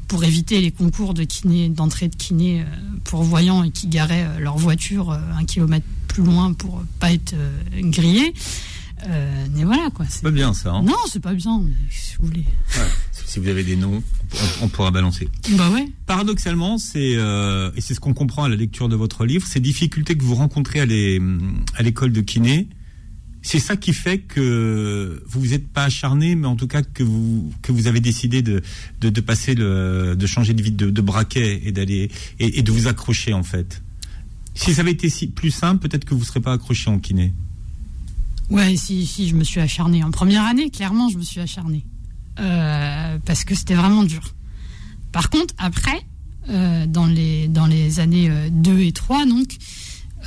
pour 0.08 0.24
éviter 0.24 0.62
les 0.62 0.72
concours 0.72 1.16
de 1.16 1.24
kiné, 1.24 1.70
d'entrée 1.70 2.10
de 2.10 2.16
kiné 2.16 2.62
euh, 2.62 2.66
pour 3.06 3.24
voyants 3.24 3.64
et 3.64 3.72
qui 3.72 3.88
garaient 3.88 4.26
euh, 4.26 4.40
leur 4.40 4.58
voiture 4.58 5.12
un 5.12 5.46
kilomètre 5.46 5.86
plus 6.08 6.24
loin 6.24 6.54
pour 6.54 6.84
pas 7.00 7.12
être 7.12 7.34
grillés. 7.78 8.34
Euh, 9.08 9.46
mais 9.56 9.64
voilà 9.64 9.90
quoi. 9.94 10.06
c'est- 10.10 10.22
pas 10.22 10.32
bien 10.32 10.54
ça. 10.54 10.72
Hein 10.74 10.84
Non, 10.84 10.96
c'est 11.12 11.20
pas 11.22 11.34
bien. 11.34 11.62
Mais 11.64 11.72
si 11.90 12.16
vous 12.20 12.28
voulez. 12.28 12.46
Ouais. 12.78 12.88
Si 13.26 13.40
vous 13.40 13.48
avez 13.48 13.64
des 13.64 13.76
noms, 13.78 14.04
on, 14.62 14.66
on 14.66 14.68
pourra 14.68 14.92
balancer. 14.92 15.30
Bah 15.58 15.70
ouais. 15.70 15.88
Paradoxalement, 16.06 16.78
c'est 16.78 17.14
euh, 17.16 17.72
et 17.76 17.82
c'est 17.82 17.94
ce 17.94 18.00
qu'on 18.00 18.14
comprend 18.14 18.44
à 18.44 18.50
la 18.50 18.56
lecture 18.58 18.90
de 18.90 18.96
votre 18.96 19.26
livre, 19.26 19.48
ces 19.48 19.60
difficultés 19.62 20.16
que 20.18 20.24
vous 20.24 20.36
rencontrez 20.36 20.82
à 20.82 20.86
les- 20.86 21.22
à 21.76 21.82
l'école 21.84 22.12
de 22.12 22.22
kiné, 22.22 22.68
c'est 23.42 23.60
ça 23.60 23.78
qui 23.78 23.94
fait 23.94 24.20
que 24.20 25.24
vous 25.26 25.40
vous 25.40 25.54
êtes 25.54 25.68
pas 25.68 25.86
acharné, 25.86 26.36
mais 26.36 26.48
en 26.48 26.56
tout 26.58 26.68
cas 26.68 26.82
que 26.84 27.04
vous 27.04 27.52
que 27.62 27.72
vous 27.72 27.88
avez 27.88 28.02
décidé 28.02 28.42
de 28.42 28.62
de, 29.00 29.10
de 29.10 29.22
passer 29.22 29.56
le 29.56 30.16
de 30.18 30.28
changer 30.28 30.54
de 30.54 30.62
vie 30.62 30.72
de, 30.72 30.90
de 30.90 31.02
braquet 31.02 31.62
et 31.64 31.72
d'aller 31.72 32.12
et, 32.40 32.60
et 32.60 32.62
de 32.64 32.72
vous 32.72 32.88
accrocher 32.88 33.34
en 33.34 33.44
fait. 33.44 33.82
Si 34.54 34.74
ça 34.74 34.82
avait 34.82 34.92
été 34.92 35.10
si, 35.10 35.28
plus 35.28 35.50
simple, 35.52 35.88
peut-être 35.88 36.04
que 36.04 36.14
vous 36.14 36.20
ne 36.20 36.26
serez 36.26 36.42
pas 36.42 36.52
accroché 36.52 36.90
en 36.90 37.00
kiné. 37.00 37.34
Ouais, 38.52 38.76
si, 38.76 39.06
si, 39.06 39.30
je 39.30 39.36
me 39.36 39.46
suis 39.46 39.62
acharnée. 39.62 40.04
En 40.04 40.12
première 40.12 40.44
année, 40.44 40.70
clairement, 40.70 41.08
je 41.08 41.18
me 41.18 41.24
suis 41.24 41.40
acharnée. 41.40 41.86
Euh, 42.40 43.18
parce 43.26 43.46
que 43.46 43.56
c'était 43.56 43.76
vraiment 43.76 44.04
dur. 44.04 44.36
Par 45.14 45.30
contre, 45.30 45.54
après, 45.58 46.02
euh, 46.50 46.86
dans, 46.86 47.06
les, 47.06 47.48
dans 47.48 47.66
les 47.66 48.02
années 48.02 48.30
euh, 48.30 48.50
2 48.52 48.80
et 48.82 48.92
3, 48.92 49.26
donc, 49.26 49.56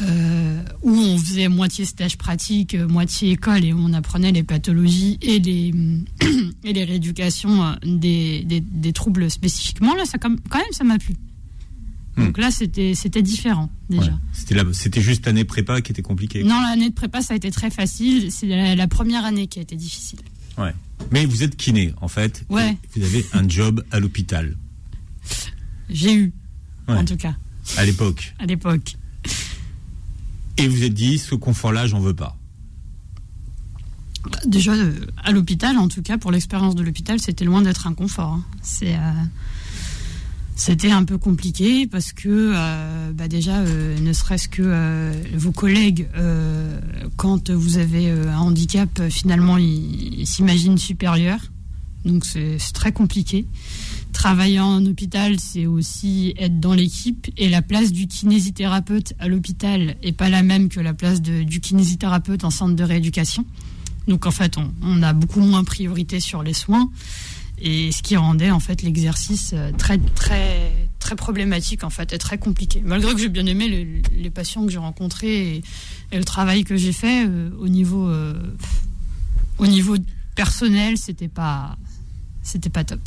euh, 0.01 0.63
où 0.83 0.91
on 0.91 1.19
faisait 1.19 1.49
moitié 1.49 1.85
stage 1.85 2.17
pratique, 2.17 2.75
euh, 2.75 2.89
moitié 2.89 3.33
école, 3.33 3.63
et 3.63 3.75
où 3.75 3.79
on 3.79 3.93
apprenait 3.93 4.33
les 4.33 4.43
pathologies 4.43 5.19
et 5.21 5.39
les, 5.39 5.75
et 6.65 6.73
les 6.73 6.85
rééducations 6.85 7.63
euh, 7.63 7.73
des, 7.85 8.43
des, 8.45 8.61
des 8.61 8.93
troubles 8.95 9.31
spécifiquement, 9.31 9.95
là, 9.95 10.07
ça, 10.07 10.17
quand 10.19 10.31
même, 10.31 10.65
ça 10.73 10.85
m'a 10.85 10.99
plu. 10.99 11.15
Donc 12.17 12.39
là, 12.39 12.51
c'était 12.51 13.23
différent, 13.23 13.71
déjà. 13.91 14.13
Ouais. 14.13 14.65
C'était 14.73 15.01
juste 15.01 15.27
l'année 15.27 15.45
prépa 15.45 15.81
qui 15.81 15.91
était 15.93 16.03
compliquée. 16.03 16.45
Non, 16.45 16.61
l'année 16.61 16.91
de 16.91 16.95
prépa, 16.95 17.23
ça 17.23 17.35
a 17.35 17.37
été 17.37 17.51
très 17.51 17.71
facile. 17.71 18.31
C'est 18.31 18.47
la, 18.47 18.75
la 18.77 18.87
première 18.89 19.25
année 19.25 19.47
qui 19.49 19.59
a 19.59 19.63
été 19.63 19.75
difficile. 19.77 20.21
Ouais. 20.57 20.73
Mais 21.11 21.27
vous 21.27 21.43
êtes 21.43 21.57
kiné 21.57 21.93
en 22.01 22.07
fait. 22.09 22.45
Ouais. 22.49 22.77
Vous 22.95 23.03
avez 23.03 23.27
un 23.33 23.49
job 23.49 23.85
à 23.91 23.99
l'hôpital 23.99 24.57
J'ai 25.91 26.15
eu, 26.15 26.33
Ouais. 26.87 26.97
en 26.99 27.05
tout 27.05 27.17
cas, 27.17 27.35
à 27.77 27.85
l'époque. 27.85 28.35
à 28.39 28.47
l'époque. 28.47 28.97
Et 30.57 30.69
vous 30.69 30.85
êtes 30.85 30.95
dit, 30.95 31.19
ce 31.19 31.35
confort-là, 31.35 31.87
j'en 31.89 31.99
veux 31.99 32.15
pas. 32.15 32.37
Bah, 34.31 34.39
Déjà, 34.47 34.73
euh, 34.73 34.95
à 35.25 35.33
l'hôpital, 35.33 35.77
en 35.79 35.89
tout 35.89 36.01
cas, 36.03 36.17
pour 36.19 36.31
l'expérience 36.31 36.75
de 36.77 36.83
l'hôpital, 36.83 37.19
c'était 37.21 37.45
loin 37.45 37.61
d'être 37.63 37.87
un 37.87 37.95
confort. 37.95 38.35
hein. 38.35 38.45
C'est. 38.63 38.95
euh, 38.95 39.13
C'était 40.57 40.93
un 40.93 41.03
peu 41.05 41.19
compliqué 41.19 41.89
parce 41.89 42.13
que 42.13 42.53
euh, 42.55 43.11
bah 43.13 43.27
déjà, 43.27 43.59
euh, 43.59 43.99
ne 43.99 44.13
serait-ce 44.13 44.49
que 44.49 44.63
euh, 44.65 45.13
vos 45.35 45.51
collègues, 45.51 46.07
quand 47.17 47.51
vous 47.51 47.79
avez 47.79 48.11
un 48.11 48.39
handicap, 48.39 49.03
finalement, 49.11 49.57
ils 49.57 50.27
s'imaginent 50.27 50.79
supérieurs. 50.79 51.41
Donc 52.05 52.25
c'est 52.25 52.59
très 52.73 52.93
compliqué. 52.93 53.47
Travailler 54.13 54.61
en 54.61 54.85
hôpital, 54.87 55.41
c'est 55.41 55.67
aussi 55.67 56.35
être 56.39 56.61
dans 56.61 56.75
l'équipe 56.75 57.29
et 57.37 57.49
la 57.49 57.63
place 57.63 57.91
du 57.91 58.07
kinésithérapeute 58.07 59.15
à 59.19 59.27
l'hôpital 59.27 59.97
est 60.03 60.13
pas 60.13 60.29
la 60.29 60.43
même 60.43 60.69
que 60.69 60.81
la 60.81 60.95
place 60.95 61.21
du 61.21 61.61
kinésithérapeute 61.61 62.45
en 62.45 62.51
centre 62.51 62.77
de 62.77 62.85
rééducation. 62.85 63.45
Donc 64.07 64.27
en 64.27 64.31
fait, 64.31 64.57
on, 64.59 64.73
on 64.83 65.03
a 65.03 65.13
beaucoup 65.15 65.41
moins 65.41 65.65
priorité 65.65 66.21
sur 66.21 66.43
les 66.43 66.53
soins 66.53 66.91
et 67.61 67.93
ce 67.93 68.03
qui 68.03 68.17
rendait 68.17 68.51
en 68.51 68.61
fait 68.61 68.83
l'exercice 68.83 69.53
euh, 69.55 69.71
très 69.73 69.99
très 69.99 70.73
très 70.99 71.17
problématique 71.17 71.85
en 71.85 71.91
fait 71.91 72.13
et 72.13 72.19
très 72.19 72.39
compliqué. 72.39 72.83
Malgré 72.85 73.15
que 73.15 73.21
j'ai 73.21 73.29
bien 73.29 73.47
aimé 73.47 74.03
les, 74.13 74.31
patients 74.31 74.65
que 74.65 74.73
j'ai 74.73 74.79
rencontrés 74.79 75.57
et, 75.57 75.63
le 76.17 76.25
travail 76.25 76.65
que 76.65 76.77
j'ai 76.77 76.93
fait 76.93 77.27
euh, 77.27 77.51
au 77.59 77.69
niveau 77.69 78.09
euh, 78.09 78.35
au 79.59 79.67
niveau 79.67 79.97
personnel, 80.35 80.97
c'était 80.97 81.29
pas 81.29 81.77
c'était 82.43 82.71
pas 82.71 82.85
top. 82.85 83.01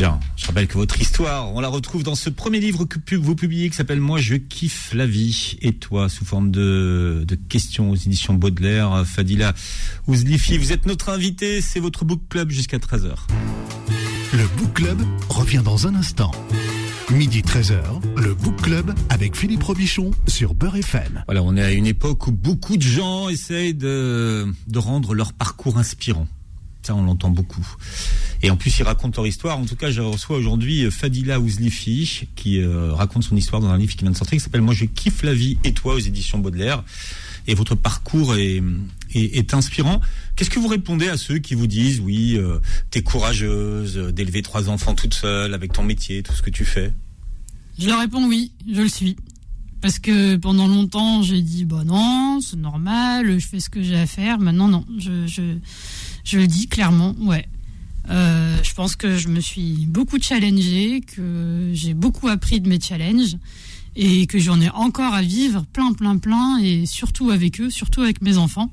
Bien, 0.00 0.18
je 0.34 0.46
rappelle 0.46 0.66
que 0.66 0.78
votre 0.78 0.98
histoire, 0.98 1.54
on 1.54 1.60
la 1.60 1.68
retrouve 1.68 2.02
dans 2.02 2.14
ce 2.14 2.30
premier 2.30 2.58
livre 2.58 2.86
que 2.86 3.16
vous 3.16 3.34
publiez 3.34 3.68
qui 3.68 3.76
s'appelle 3.76 4.00
Moi 4.00 4.18
je 4.18 4.36
kiffe 4.36 4.94
la 4.94 5.04
vie 5.04 5.58
et 5.60 5.74
toi 5.74 6.08
sous 6.08 6.24
forme 6.24 6.50
de, 6.50 7.22
de 7.28 7.34
questions 7.34 7.90
aux 7.90 7.96
éditions 7.96 8.32
Baudelaire. 8.32 9.04
Fadila 9.04 9.52
Ouzlifi, 10.06 10.56
vous 10.56 10.72
êtes 10.72 10.86
notre 10.86 11.10
invité, 11.10 11.60
c'est 11.60 11.80
votre 11.80 12.06
book 12.06 12.22
club 12.30 12.48
jusqu'à 12.50 12.78
13h. 12.78 13.10
Le 14.32 14.46
book 14.56 14.72
club 14.72 15.02
revient 15.28 15.60
dans 15.62 15.86
un 15.86 15.94
instant. 15.94 16.30
Midi 17.10 17.42
13h, 17.42 17.82
le 18.16 18.32
Book 18.32 18.62
Club 18.62 18.94
avec 19.10 19.36
Philippe 19.36 19.64
Robichon 19.64 20.12
sur 20.26 20.54
Beurre 20.54 20.76
FM. 20.76 21.24
Voilà, 21.26 21.42
on 21.42 21.58
est 21.58 21.62
à 21.62 21.72
une 21.72 21.86
époque 21.86 22.26
où 22.26 22.32
beaucoup 22.32 22.78
de 22.78 22.82
gens 22.82 23.28
essayent 23.28 23.74
de, 23.74 24.46
de 24.66 24.78
rendre 24.78 25.12
leur 25.12 25.34
parcours 25.34 25.76
inspirant. 25.76 26.26
Ça, 26.82 26.94
on 26.94 27.04
l'entend 27.04 27.28
beaucoup. 27.28 27.66
Et 28.42 28.50
en 28.50 28.56
plus, 28.56 28.78
ils 28.78 28.82
racontent 28.82 29.20
leur 29.20 29.26
histoire. 29.26 29.58
En 29.58 29.66
tout 29.66 29.76
cas, 29.76 29.90
je 29.90 30.00
reçois 30.00 30.38
aujourd'hui 30.38 30.84
euh, 30.84 30.90
Fadila 30.90 31.40
Ouzlifi, 31.40 32.28
qui 32.36 32.60
euh, 32.60 32.92
raconte 32.94 33.24
son 33.24 33.36
histoire 33.36 33.60
dans 33.60 33.68
un 33.68 33.76
livre 33.76 33.94
qui 33.94 34.02
vient 34.02 34.10
de 34.10 34.16
sortir, 34.16 34.38
qui 34.38 34.42
s'appelle 34.42 34.62
Moi, 34.62 34.74
je 34.74 34.86
kiffe 34.86 35.22
la 35.22 35.34
vie 35.34 35.58
et 35.64 35.72
toi 35.72 35.94
aux 35.94 35.98
éditions 35.98 36.38
Baudelaire. 36.38 36.82
Et 37.46 37.54
votre 37.54 37.74
parcours 37.74 38.36
est, 38.36 38.62
inspirant. 39.54 40.00
Qu'est-ce 40.36 40.50
que 40.50 40.58
vous 40.58 40.68
répondez 40.68 41.08
à 41.08 41.16
ceux 41.16 41.38
qui 41.38 41.54
vous 41.54 41.66
disent, 41.66 42.00
oui, 42.00 42.36
euh, 42.36 42.60
t'es 42.90 43.02
courageuse 43.02 43.96
d'élever 44.14 44.42
trois 44.42 44.68
enfants 44.68 44.94
toute 44.94 45.14
seule 45.14 45.52
avec 45.52 45.72
ton 45.72 45.82
métier, 45.82 46.22
tout 46.22 46.32
ce 46.32 46.42
que 46.42 46.50
tu 46.50 46.64
fais? 46.64 46.92
Je 47.78 47.88
leur 47.88 47.98
réponds 47.98 48.26
oui, 48.26 48.52
je 48.70 48.82
le 48.82 48.88
suis. 48.88 49.16
Parce 49.80 49.98
que 49.98 50.36
pendant 50.36 50.68
longtemps, 50.68 51.22
j'ai 51.22 51.40
dit, 51.40 51.64
bah 51.64 51.82
non, 51.84 52.40
c'est 52.42 52.58
normal, 52.58 53.40
je 53.40 53.46
fais 53.46 53.58
ce 53.58 53.70
que 53.70 53.82
j'ai 53.82 53.96
à 53.96 54.06
faire. 54.06 54.38
Maintenant, 54.38 54.68
non, 54.68 54.84
je, 54.98 55.26
je 56.22 56.38
le 56.38 56.46
dis 56.46 56.68
clairement, 56.68 57.16
ouais. 57.20 57.48
Euh, 58.10 58.56
je 58.62 58.74
pense 58.74 58.96
que 58.96 59.16
je 59.16 59.28
me 59.28 59.40
suis 59.40 59.86
beaucoup 59.86 60.18
challengée, 60.20 61.00
que 61.00 61.70
j'ai 61.72 61.94
beaucoup 61.94 62.28
appris 62.28 62.60
de 62.60 62.68
mes 62.68 62.80
challenges 62.80 63.36
et 63.96 64.26
que 64.26 64.38
j'en 64.38 64.60
ai 64.60 64.68
encore 64.70 65.14
à 65.14 65.22
vivre 65.22 65.64
plein, 65.72 65.92
plein, 65.92 66.18
plein 66.18 66.58
et 66.58 66.86
surtout 66.86 67.30
avec 67.30 67.60
eux, 67.60 67.70
surtout 67.70 68.02
avec 68.02 68.20
mes 68.22 68.36
enfants. 68.36 68.72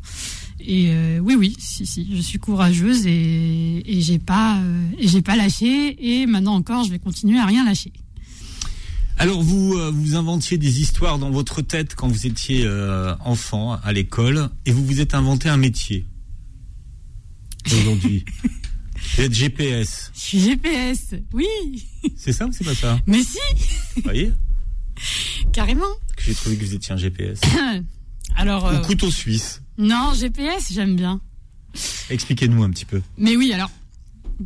Et 0.59 0.87
euh, 0.89 1.19
oui, 1.19 1.35
oui, 1.35 1.55
si, 1.59 1.85
si, 1.85 2.07
je 2.15 2.21
suis 2.21 2.39
courageuse 2.39 3.05
et, 3.05 3.83
et 3.85 4.01
j'ai 4.01 4.17
pas, 4.17 4.57
euh, 4.57 4.87
j'ai 4.99 5.21
pas 5.21 5.35
lâché 5.35 5.97
et 5.99 6.25
maintenant 6.25 6.55
encore, 6.55 6.83
je 6.83 6.89
vais 6.89 6.99
continuer 6.99 7.37
à 7.37 7.45
rien 7.45 7.63
lâcher. 7.63 7.93
Alors 9.19 9.41
vous 9.41 9.75
vous 9.93 10.15
inventiez 10.15 10.59
des 10.59 10.79
histoires 10.79 11.17
dans 11.17 11.31
votre 11.31 11.63
tête 11.63 11.95
quand 11.95 12.07
vous 12.07 12.27
étiez 12.27 12.69
enfant 13.25 13.73
à 13.83 13.91
l'école 13.91 14.49
et 14.67 14.71
vous 14.71 14.85
vous 14.85 15.01
êtes 15.01 15.15
inventé 15.15 15.49
un 15.49 15.57
métier 15.57 16.05
aujourd'hui. 17.65 18.25
Vous 19.15 19.21
êtes 19.23 19.33
GPS. 19.33 20.11
Je 20.13 20.19
suis 20.19 20.39
GPS, 20.39 21.15
oui. 21.33 21.47
C'est 22.15 22.33
ça 22.33 22.45
ou 22.45 22.51
c'est 22.51 22.63
pas 22.63 22.75
ça? 22.75 22.99
Mais 23.05 23.21
si 23.23 23.37
Vous 23.95 24.01
voyez? 24.03 24.31
Carrément. 25.53 25.85
J'ai 26.19 26.33
trouvé 26.33 26.57
que 26.57 26.65
vous 26.65 26.73
étiez 26.73 26.93
un 26.93 26.97
GPS. 26.97 27.39
alors. 28.35 28.65
Ou 28.65 28.67
euh, 28.67 28.81
couteau 28.81 29.11
suisse. 29.11 29.61
Non, 29.77 30.13
GPS, 30.13 30.71
j'aime 30.71 30.95
bien. 30.95 31.21
Expliquez-nous 32.09 32.63
un 32.63 32.69
petit 32.71 32.85
peu. 32.85 33.01
Mais 33.17 33.35
oui, 33.35 33.53
alors. 33.53 33.69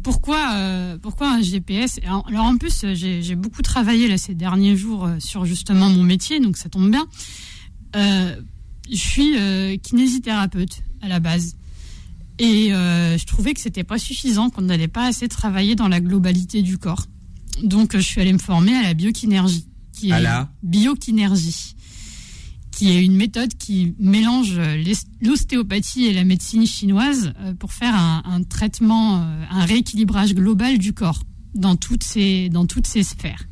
Pourquoi, 0.03 0.53
euh, 0.55 0.97
pourquoi 0.97 1.33
un 1.33 1.41
GPS 1.41 1.99
Alors 2.05 2.45
en 2.45 2.57
plus, 2.57 2.85
j'ai 2.93 3.35
beaucoup 3.35 3.61
travaillé 3.61 4.07
là 4.07 4.17
ces 4.17 4.33
derniers 4.33 4.77
jours 4.77 5.05
euh, 5.05 5.19
sur 5.19 5.43
justement 5.43 5.89
mon 5.89 6.03
métier, 6.03 6.39
donc 6.39 6.55
ça 6.55 6.69
tombe 6.69 6.89
bien. 6.89 7.07
je 7.93 8.37
suis 8.95 9.35
kinésithérapeute 9.81 10.81
à 11.01 11.09
la 11.09 11.19
base. 11.19 11.57
Et 12.41 12.73
euh, 12.73 13.19
je 13.19 13.25
trouvais 13.27 13.54
que 13.54 13.60
c'était 13.60 13.84
pas 13.84 13.99
suffisant, 13.99 14.49
qu'on 14.49 14.63
n'allait 14.63 14.88
pas 14.88 15.06
assez 15.06 15.27
travailler 15.27 15.75
dans 15.75 15.88
la 15.88 16.01
globalité 16.01 16.63
du 16.63 16.80
corps. 16.80 17.06
Donc 17.62 17.95
je 17.95 18.01
suis 18.01 18.19
allée 18.19 18.34
me 18.34 18.39
former 18.39 18.73
à 18.73 18.82
la 18.82 18.95
biokinergie, 18.95 19.67
qui 19.93 20.10
est 20.10 20.19
la 20.19 20.49
biokinergie, 20.63 21.75
qui 22.71 22.89
est 22.89 23.06
une 23.06 23.15
méthode 23.15 23.54
qui 23.60 23.93
mélange 23.99 24.60
l'ostéopathie 25.21 26.08
et 26.08 26.13
la 26.13 26.23
médecine 26.23 26.65
chinoise 26.65 27.32
euh, 27.41 27.54
pour 27.54 27.73
faire 27.73 27.93
un, 27.93 28.41
traitement, 28.41 29.21
euh, 29.21 29.43
un 29.51 29.63
rééquilibrage 29.65 30.34
global 30.34 30.80
du 30.80 30.93
corps 30.93 31.21
dans 31.54 31.75
toutes 31.75 32.04
ces 32.04 32.49
dans 32.49 32.65
toutes 32.65 32.88
ces 32.88 33.04
sphères. 33.04 33.43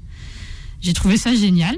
J'ai 0.81 0.93
trouvé 0.93 1.17
ça 1.17 1.35
génial. 1.35 1.77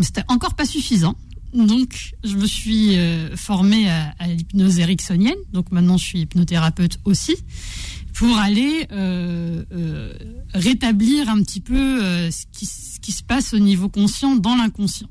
C'était 0.00 0.24
encore 0.28 0.54
pas 0.54 0.66
suffisant. 0.66 1.14
Donc, 1.52 2.14
je 2.22 2.36
me 2.36 2.46
suis 2.46 2.96
euh, 2.96 3.36
formée 3.36 3.90
à, 3.90 4.26
l'hypnose 4.28 4.78
ericksonienne. 4.78 5.38
Donc, 5.52 5.72
maintenant, 5.72 5.96
je 5.96 6.04
suis 6.04 6.20
hypnothérapeute 6.20 6.98
aussi 7.04 7.34
pour 8.14 8.36
aller 8.38 8.86
euh, 8.92 9.64
euh, 9.72 10.12
rétablir 10.54 11.28
un 11.28 11.42
petit 11.42 11.60
peu 11.60 12.00
ce 12.30 12.44
qui, 12.52 13.12
se 13.12 13.22
passe 13.24 13.54
au 13.54 13.58
niveau 13.58 13.88
conscient 13.88 14.36
dans 14.36 14.54
l'inconscient. 14.54 15.08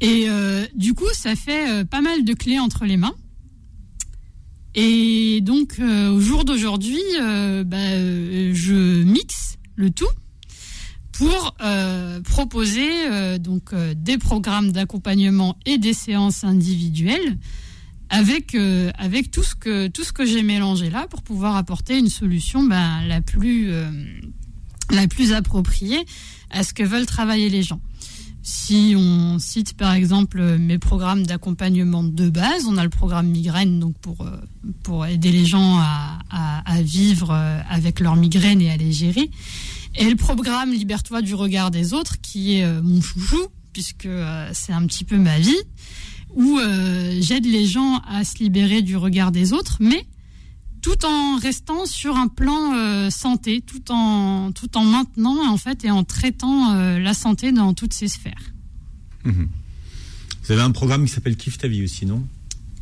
Et 0.00 0.28
du 0.76 0.94
coup, 0.94 1.08
ça 1.12 1.34
fait 1.34 1.84
pas 1.84 2.00
mal 2.00 2.24
de 2.24 2.32
clés 2.32 2.60
entre 2.60 2.84
les 2.84 2.96
mains. 2.96 3.14
Et 4.76 5.40
donc, 5.40 5.80
au 5.80 6.20
jour 6.20 6.44
d'aujourd'hui, 6.44 7.00
bah, 7.18 7.98
je 8.52 9.02
mixe 9.02 9.58
le 9.74 9.90
tout 9.90 10.06
pour 11.18 11.56
euh, 11.60 12.20
proposer 12.20 12.88
euh, 13.10 13.38
donc 13.38 13.72
euh, 13.72 13.92
des 13.96 14.18
programmes 14.18 14.70
d'accompagnement 14.70 15.56
et 15.66 15.76
des 15.76 15.92
séances 15.92 16.44
individuelles 16.44 17.38
avec 18.08 18.56
avec 18.96 19.30
tout 19.30 19.42
ce 19.42 19.54
que 19.54 19.88
tout 19.88 20.02
ce 20.02 20.14
que 20.14 20.24
j'ai 20.24 20.42
mélangé 20.42 20.88
là 20.88 21.06
pour 21.10 21.20
pouvoir 21.20 21.56
apporter 21.56 21.98
une 21.98 22.08
solution 22.08 22.62
ben, 22.62 23.02
la 23.06 23.20
plus 23.20 23.70
la 24.90 25.06
plus 25.08 25.34
appropriée 25.34 26.06
à 26.48 26.62
ce 26.62 26.72
que 26.72 26.82
veulent 26.82 27.04
travailler 27.04 27.50
les 27.50 27.62
gens. 27.62 27.82
Si 28.42 28.94
on 28.96 29.38
cite 29.38 29.76
par 29.76 29.92
exemple 29.92 30.40
mes 30.56 30.78
programmes 30.78 31.26
d'accompagnement 31.26 32.02
de 32.02 32.30
base, 32.30 32.64
on 32.66 32.78
a 32.78 32.82
le 32.82 32.88
programme 32.88 33.26
migraine 33.26 33.78
donc 33.78 33.98
pour 33.98 34.26
pour 34.84 35.04
aider 35.04 35.30
les 35.30 35.44
gens 35.44 35.76
à, 35.76 36.18
à, 36.30 36.76
à 36.76 36.80
vivre 36.80 37.34
avec 37.68 38.00
leur 38.00 38.16
migraine 38.16 38.62
et 38.62 38.70
à 38.70 38.78
les 38.78 38.90
gérer. 38.92 39.30
Et 39.98 40.08
le 40.08 40.14
programme 40.14 40.72
Libère-toi 40.72 41.22
du 41.22 41.34
regard 41.34 41.72
des 41.72 41.92
autres, 41.92 42.20
qui 42.20 42.54
est 42.54 42.64
euh, 42.64 42.80
mon 42.82 43.02
chouchou, 43.02 43.48
puisque 43.72 44.06
euh, 44.06 44.48
c'est 44.52 44.72
un 44.72 44.86
petit 44.86 45.04
peu 45.04 45.18
ma 45.18 45.40
vie, 45.40 45.58
où 46.30 46.56
euh, 46.58 47.18
j'aide 47.20 47.44
les 47.44 47.66
gens 47.66 48.00
à 48.08 48.22
se 48.22 48.38
libérer 48.38 48.80
du 48.82 48.96
regard 48.96 49.32
des 49.32 49.52
autres, 49.52 49.78
mais 49.80 50.06
tout 50.82 51.04
en 51.04 51.36
restant 51.38 51.84
sur 51.84 52.14
un 52.14 52.28
plan 52.28 53.10
santé, 53.10 53.60
tout 53.60 53.90
en, 53.90 54.52
tout 54.52 54.78
en 54.78 54.84
maintenant 54.84 55.50
en 55.50 55.56
fait 55.56 55.84
et 55.84 55.90
en 55.90 56.04
traitant 56.04 56.72
la 56.72 57.14
santé 57.14 57.50
dans 57.50 57.74
toutes 57.74 57.92
ses 57.92 58.06
sphères. 58.06 58.52
Mhm. 59.24 59.48
Vous 60.44 60.52
avez 60.52 60.62
un 60.62 60.70
programme 60.70 61.04
qui 61.04 61.10
s'appelle 61.10 61.36
Kiffe 61.36 61.58
ta 61.58 61.66
vie 61.66 61.82
aussi, 61.82 62.06
non? 62.06 62.24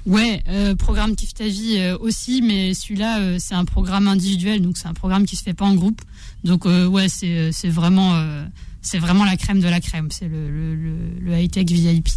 Ouais, 0.06 0.42
programme 0.78 1.16
Kiffe 1.16 1.34
ta 1.34 1.48
vie 1.48 1.78
aussi, 2.00 2.40
mais 2.40 2.74
celui-là 2.74 3.38
c'est 3.38 3.54
un 3.54 3.64
programme 3.64 4.06
individuel, 4.06 4.62
donc 4.62 4.78
c'est 4.78 4.86
un 4.86 4.94
programme 4.94 5.26
qui 5.26 5.36
se 5.36 5.42
fait 5.42 5.54
pas 5.54 5.64
en 5.64 5.74
groupe. 5.74 6.00
Donc 6.46 6.64
euh, 6.64 6.86
ouais, 6.86 7.08
c'est 7.08 7.68
vraiment 7.68 8.14
euh, 8.14 8.44
c'est 8.80 8.98
vraiment 8.98 9.24
la 9.24 9.36
crème 9.36 9.60
de 9.60 9.68
la 9.68 9.80
crème. 9.80 10.10
C'est 10.10 10.28
le, 10.28 10.74
le, 11.20 11.38
high 11.38 11.50
tech 11.50 11.66
VIP. 11.66 12.08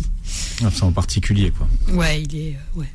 Ah, 0.63 0.69
c'est 0.71 0.83
en 0.83 0.91
particulier 0.91 1.51
quoi. 1.51 1.67
Ouais, 1.93 2.21
il 2.21 2.35
est 2.35 2.55
euh, 2.55 2.79
ouais. 2.79 2.89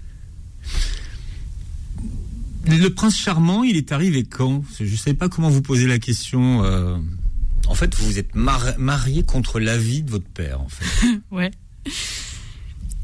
Le 2.66 2.88
prince 2.88 3.18
charmant, 3.18 3.62
il 3.62 3.76
est 3.76 3.92
arrivé 3.92 4.24
quand? 4.24 4.64
Je 4.78 4.84
ne 4.84 4.96
sais 4.96 5.12
pas 5.12 5.28
comment 5.28 5.50
vous 5.50 5.60
poser 5.60 5.86
la 5.86 5.98
question. 5.98 6.60
en 6.60 7.74
fait, 7.74 7.94
vous 7.94 8.06
vous 8.06 8.18
êtes 8.18 8.34
marié 8.34 9.22
contre 9.22 9.60
l'avis 9.60 10.02
de 10.02 10.10
votre 10.10 10.28
père, 10.28 10.62
en 10.62 10.68
fait. 10.68 11.06
ouais. 11.30 11.50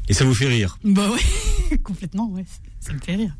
Et 0.09 0.13
ça 0.13 0.25
vous 0.25 0.33
fait 0.33 0.47
rire? 0.47 0.79
Bah 0.83 1.11
ouais, 1.11 1.19
complètement, 1.83 2.29
ouais. 2.29 2.45
Ça 2.79 2.93
me 2.93 2.99
fait 2.99 3.15
rire. 3.15 3.35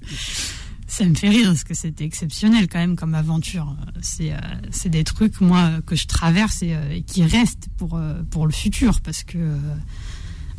Ça 0.87 1.05
me 1.05 1.15
fait 1.15 1.29
rire 1.29 1.47
parce 1.47 1.63
que 1.63 1.73
c'était 1.73 2.03
exceptionnel 2.03 2.67
quand 2.67 2.79
même 2.79 2.95
comme 2.95 3.15
aventure. 3.15 3.75
C'est 4.01 4.33
c'est 4.71 4.89
des 4.89 5.05
trucs 5.05 5.39
moi 5.39 5.79
que 5.85 5.95
je 5.95 6.05
traverse 6.05 6.63
et, 6.63 7.03
qui 7.07 7.23
restent 7.23 7.69
pour 7.77 7.97
pour 8.29 8.45
le 8.45 8.51
futur 8.51 8.99
parce 8.99 9.23
que 9.23 9.55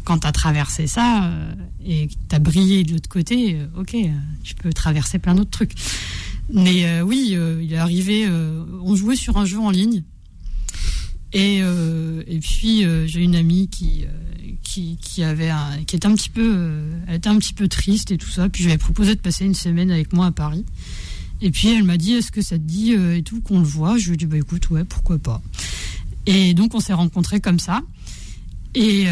quand 0.05 0.21
tu 0.21 0.27
as 0.27 0.33
traversé 0.33 0.87
ça 0.87 1.31
et 1.85 2.09
que 2.09 2.15
tu 2.31 2.35
as 2.35 2.39
brillé 2.39 2.83
de 2.83 2.93
l'autre 2.95 3.11
côté, 3.11 3.59
ok, 3.77 3.95
tu 4.43 4.55
peux 4.55 4.73
traverser 4.73 5.19
plein 5.19 5.35
d'autres 5.35 5.51
trucs. 5.51 5.75
Mais 6.51 7.03
oui, 7.03 7.37
il 7.61 7.71
est 7.71 7.77
arrivé, 7.77 8.27
on 8.83 8.97
jouait 8.97 9.17
sur 9.17 9.37
un 9.37 9.45
jeu 9.45 9.61
en 9.61 9.71
ligne 9.71 10.03
et, 11.33 11.61
euh, 11.63 12.23
et 12.27 12.39
puis 12.39 12.85
euh, 12.85 13.07
j'ai 13.07 13.21
une 13.21 13.37
amie 13.37 13.69
qui, 13.69 14.05
euh, 14.05 14.09
qui, 14.63 14.99
avait 15.23 15.51
qui 15.87 15.97
était 15.97 16.07
un 16.07 16.15
petit 16.15 16.31
peu 16.31 16.83
elle 17.07 17.17
était 17.17 17.29
un 17.29 17.39
petit 17.39 17.55
peu 17.55 17.69
triste 17.69 18.11
et 18.11 18.19
tout 18.19 18.31
ça. 18.31 18.49
Puis 18.49 18.69
ai 18.69 18.79
proposé 18.79 19.15
de 19.15 19.21
passer 19.21 19.45
une 19.45 19.55
semaine 19.55 19.91
avec 19.91 20.13
moi 20.13 20.27
à 20.27 20.33
Paris. 20.33 20.65
Et 21.41 21.51
puis 21.51 21.69
elle 21.69 21.85
m'a 21.85 21.97
dit 21.97 22.15
est-ce 22.15 22.33
que 22.33 22.43
ça 22.43 22.57
te 22.57 22.63
dit 22.63 22.93
et 22.93 23.23
tout 23.23 23.41
qu'on 23.41 23.59
le 23.59 23.67
voit? 23.67 23.99
Je 23.99 24.09
lui 24.09 24.15
ai 24.15 24.17
dit 24.17 24.27
bah 24.27 24.37
écoute 24.37 24.71
ouais 24.71 24.85
pourquoi 24.85 25.19
pas. 25.19 25.43
Et 26.27 26.55
donc 26.55 26.75
on 26.75 26.81
s'est 26.81 26.93
rencontrés 26.93 27.41
comme 27.41 27.59
ça. 27.59 27.83
Et, 28.75 29.07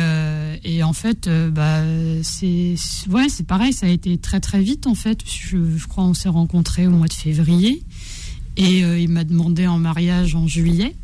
et 0.65 0.83
en 0.83 0.93
fait, 0.95 1.29
bah, 1.29 1.83
c'est 2.23 2.77
ouais, 3.11 3.29
c'est 3.29 3.47
pareil, 3.47 3.73
ça 3.75 3.87
a 3.87 3.91
été 3.91 4.17
très 4.17 4.41
très 4.41 4.63
vite 4.63 4.87
en 4.87 4.95
fait. 4.95 5.21
Je, 5.27 5.59
je 5.77 5.87
crois 5.87 6.05
on 6.05 6.15
s'est 6.15 6.31
rencontrés 6.31 6.87
au 6.87 6.91
mois 6.91 7.09
de 7.09 7.13
février 7.13 7.83
et 8.57 8.79
il 8.79 9.09
m'a 9.09 9.25
demandé 9.25 9.67
en 9.67 9.79
mariage 9.79 10.35
en 10.35 10.47
juillet. 10.47 10.95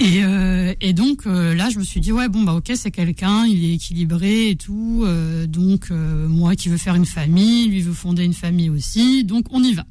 Et, 0.00 0.24
euh, 0.24 0.74
et, 0.80 0.94
donc 0.94 1.26
euh, 1.26 1.54
là, 1.54 1.68
je 1.68 1.78
me 1.78 1.84
suis 1.84 2.00
dit 2.00 2.10
ouais 2.10 2.30
bon 2.30 2.42
bah 2.42 2.54
ok 2.54 2.72
c'est 2.74 2.90
quelqu'un, 2.90 3.44
il 3.44 3.66
est 3.66 3.74
équilibré 3.74 4.48
et 4.48 4.56
tout, 4.56 5.04
euh, 5.04 5.46
donc 5.46 5.90
moi 5.90 6.56
qui 6.56 6.70
veux 6.70 6.78
faire 6.78 6.94
une 6.94 7.04
famille, 7.04 7.68
lui 7.68 7.82
veut 7.82 7.92
fonder 7.92 8.24
une 8.24 8.32
famille 8.32 8.70
aussi, 8.70 9.24
donc 9.24 9.44
on 9.50 9.62
y 9.62 9.74
va. 9.74 9.84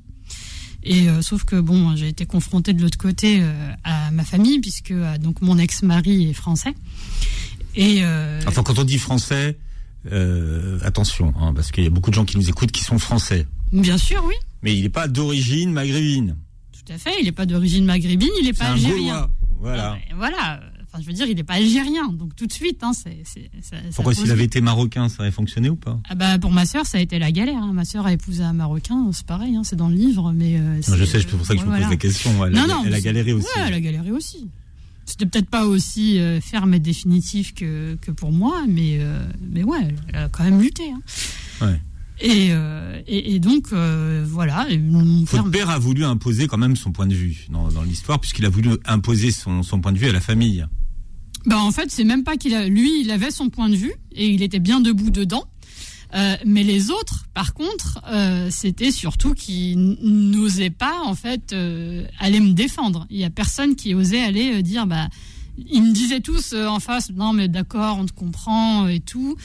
Et 0.81 1.07
sauf 1.21 1.43
que 1.43 1.59
bon, 1.59 1.95
j'ai 1.97 2.07
été 2.07 2.25
confrontée 2.25 2.71
de 2.71 2.81
l'autre 2.81 2.97
côté 2.97 3.43
à 3.83 4.11
ma 4.11 4.23
famille 4.23 4.59
puisque 4.59 4.93
donc 5.19 5.41
mon 5.41 5.57
ex-mari 5.57 6.29
est 6.29 6.33
français. 6.33 6.73
Et 7.75 8.01
enfin 8.47 8.63
quand 8.63 8.79
on 8.79 8.83
dit 8.85 8.97
français, 8.97 9.59
attention 10.81 11.33
hein, 11.39 11.53
parce 11.53 11.71
qu'il 11.71 11.83
y 11.83 11.87
a 11.87 11.91
beaucoup 11.91 12.09
de 12.09 12.15
gens 12.15 12.25
qui 12.25 12.37
nous 12.37 12.49
écoutent 12.49 12.71
qui 12.71 12.83
sont 12.83 12.97
français. 12.97 13.45
Bien 13.71 13.97
sûr 13.97 14.23
oui. 14.25 14.35
Mais 14.63 14.75
il 14.75 14.83
n'est 14.83 14.89
pas 14.89 15.07
d'origine 15.07 15.71
maghrébine. 15.71 16.35
Tout 16.71 16.93
à 16.93 16.97
fait, 16.97 17.11
il 17.19 17.25
n'est 17.25 17.31
pas 17.31 17.45
d'origine 17.45 17.85
maghrébine, 17.85 18.31
il 18.39 18.45
n'est 18.45 18.53
pas 18.53 18.69
algérien. 18.69 19.29
Voilà. 19.59 19.97
Ah, 20.09 20.13
voilà. 20.15 20.59
Enfin, 20.91 21.03
je 21.03 21.07
veux 21.07 21.13
dire, 21.13 21.27
il 21.27 21.35
n'est 21.35 21.43
pas 21.43 21.55
algérien, 21.55 22.07
donc 22.07 22.35
tout 22.35 22.47
de 22.47 22.51
suite, 22.51 22.83
hein, 22.83 22.93
c'est. 22.93 23.21
Pourquoi 23.93 24.13
s'il 24.15 24.31
avait 24.31 24.45
été 24.45 24.59
marocain, 24.59 25.07
ça 25.07 25.17
aurait 25.19 25.31
fonctionné 25.31 25.69
ou 25.69 25.75
pas? 25.75 25.99
Ah 26.09 26.15
bah, 26.15 26.39
Pour 26.39 26.51
ma 26.51 26.65
sœur, 26.65 26.85
ça 26.87 26.97
a 26.97 27.01
été 27.01 27.19
la 27.19 27.31
galère. 27.31 27.61
Hein. 27.61 27.73
Ma 27.73 27.85
sœur 27.85 28.07
a 28.07 28.13
épousé 28.13 28.43
un 28.43 28.53
marocain, 28.53 29.09
c'est 29.11 29.25
pareil, 29.25 29.55
hein, 29.55 29.61
c'est 29.63 29.75
dans 29.75 29.89
le 29.89 29.95
livre, 29.95 30.31
mais. 30.33 30.57
Euh, 30.57 30.81
je 30.81 31.05
sais, 31.05 31.19
c'est 31.19 31.27
pour 31.27 31.45
ça 31.45 31.53
que 31.53 31.59
je 31.59 31.65
vous 31.65 31.71
pose 31.71 31.89
la 31.89 31.95
question. 31.95 32.45
Elle, 32.45 32.53
non, 32.53 32.65
non, 32.67 32.83
elle 32.85 32.93
a 32.93 33.01
galéré 33.01 33.33
aussi. 33.33 33.45
Ouais, 33.45 33.63
elle 33.67 33.73
a 33.73 33.79
galéré 33.81 34.11
aussi. 34.11 34.49
C'était 35.05 35.25
peut-être 35.25 35.49
pas 35.49 35.65
aussi 35.65 36.19
euh, 36.19 36.39
ferme 36.39 36.73
et 36.75 36.79
définitif 36.79 37.55
que, 37.55 37.95
que 37.95 38.11
pour 38.11 38.31
moi, 38.31 38.63
mais, 38.67 38.97
euh, 38.99 39.25
mais 39.41 39.63
ouais, 39.63 39.87
elle 40.09 40.15
a 40.15 40.29
quand 40.29 40.43
même 40.43 40.61
lutté. 40.61 40.91
Hein. 40.91 41.01
Ouais. 41.65 41.81
Euh, 42.23 43.01
et, 43.07 43.35
et, 43.35 43.39
donc 43.39 43.67
euh, 43.71 44.25
voilà. 44.27 44.67
Votre 45.25 45.49
père 45.49 45.69
a 45.69 45.79
voulu 45.79 46.03
imposer 46.03 46.47
quand 46.47 46.57
même 46.57 46.75
son 46.75 46.91
point 46.91 47.07
de 47.07 47.13
vue 47.13 47.45
dans, 47.49 47.69
dans 47.69 47.83
l'histoire, 47.83 48.19
puisqu'il 48.19 48.45
a 48.45 48.49
voulu 48.49 48.71
imposer 48.85 49.31
son, 49.31 49.63
son, 49.63 49.79
point 49.79 49.91
de 49.91 49.97
vue 49.97 50.09
à 50.09 50.11
la 50.11 50.21
famille. 50.21 50.65
Ben 51.45 51.57
en 51.57 51.71
fait, 51.71 51.89
c'est 51.89 52.03
même 52.03 52.23
pas 52.23 52.35
qu'il 52.35 52.53
a, 52.53 52.67
lui, 52.67 53.01
il 53.01 53.11
avait 53.11 53.31
son 53.31 53.49
point 53.49 53.69
de 53.69 53.75
vue 53.75 53.93
et 54.11 54.27
il 54.27 54.43
était 54.43 54.59
bien 54.59 54.81
debout 54.81 55.09
dedans. 55.09 55.45
Euh, 56.15 56.35
mais 56.45 56.63
les 56.63 56.89
autres, 56.89 57.27
par 57.33 57.53
contre, 57.53 57.99
euh, 58.07 58.47
c'était 58.49 58.91
surtout 58.91 59.35
qu'ils 59.35 59.79
n'osaient 60.01 60.71
pas 60.71 61.01
en 61.03 61.15
fait 61.15 61.55
aller 62.19 62.39
me 62.39 62.51
défendre. 62.51 63.05
Il 63.09 63.17
y 63.17 63.23
a 63.23 63.29
personne 63.29 63.75
qui 63.75 63.93
osait 63.93 64.21
aller 64.21 64.61
dire 64.63 64.87
bah 64.87 65.07
ils 65.57 65.83
me 65.83 65.91
disaient 65.91 66.21
tous 66.21 66.53
en 66.53 66.79
face 66.79 67.11
non 67.11 67.33
mais 67.33 67.49
d'accord 67.49 67.97
on 67.99 68.05
te 68.05 68.13
comprend 68.13 68.87
et 68.87 69.01
tout 69.01 69.35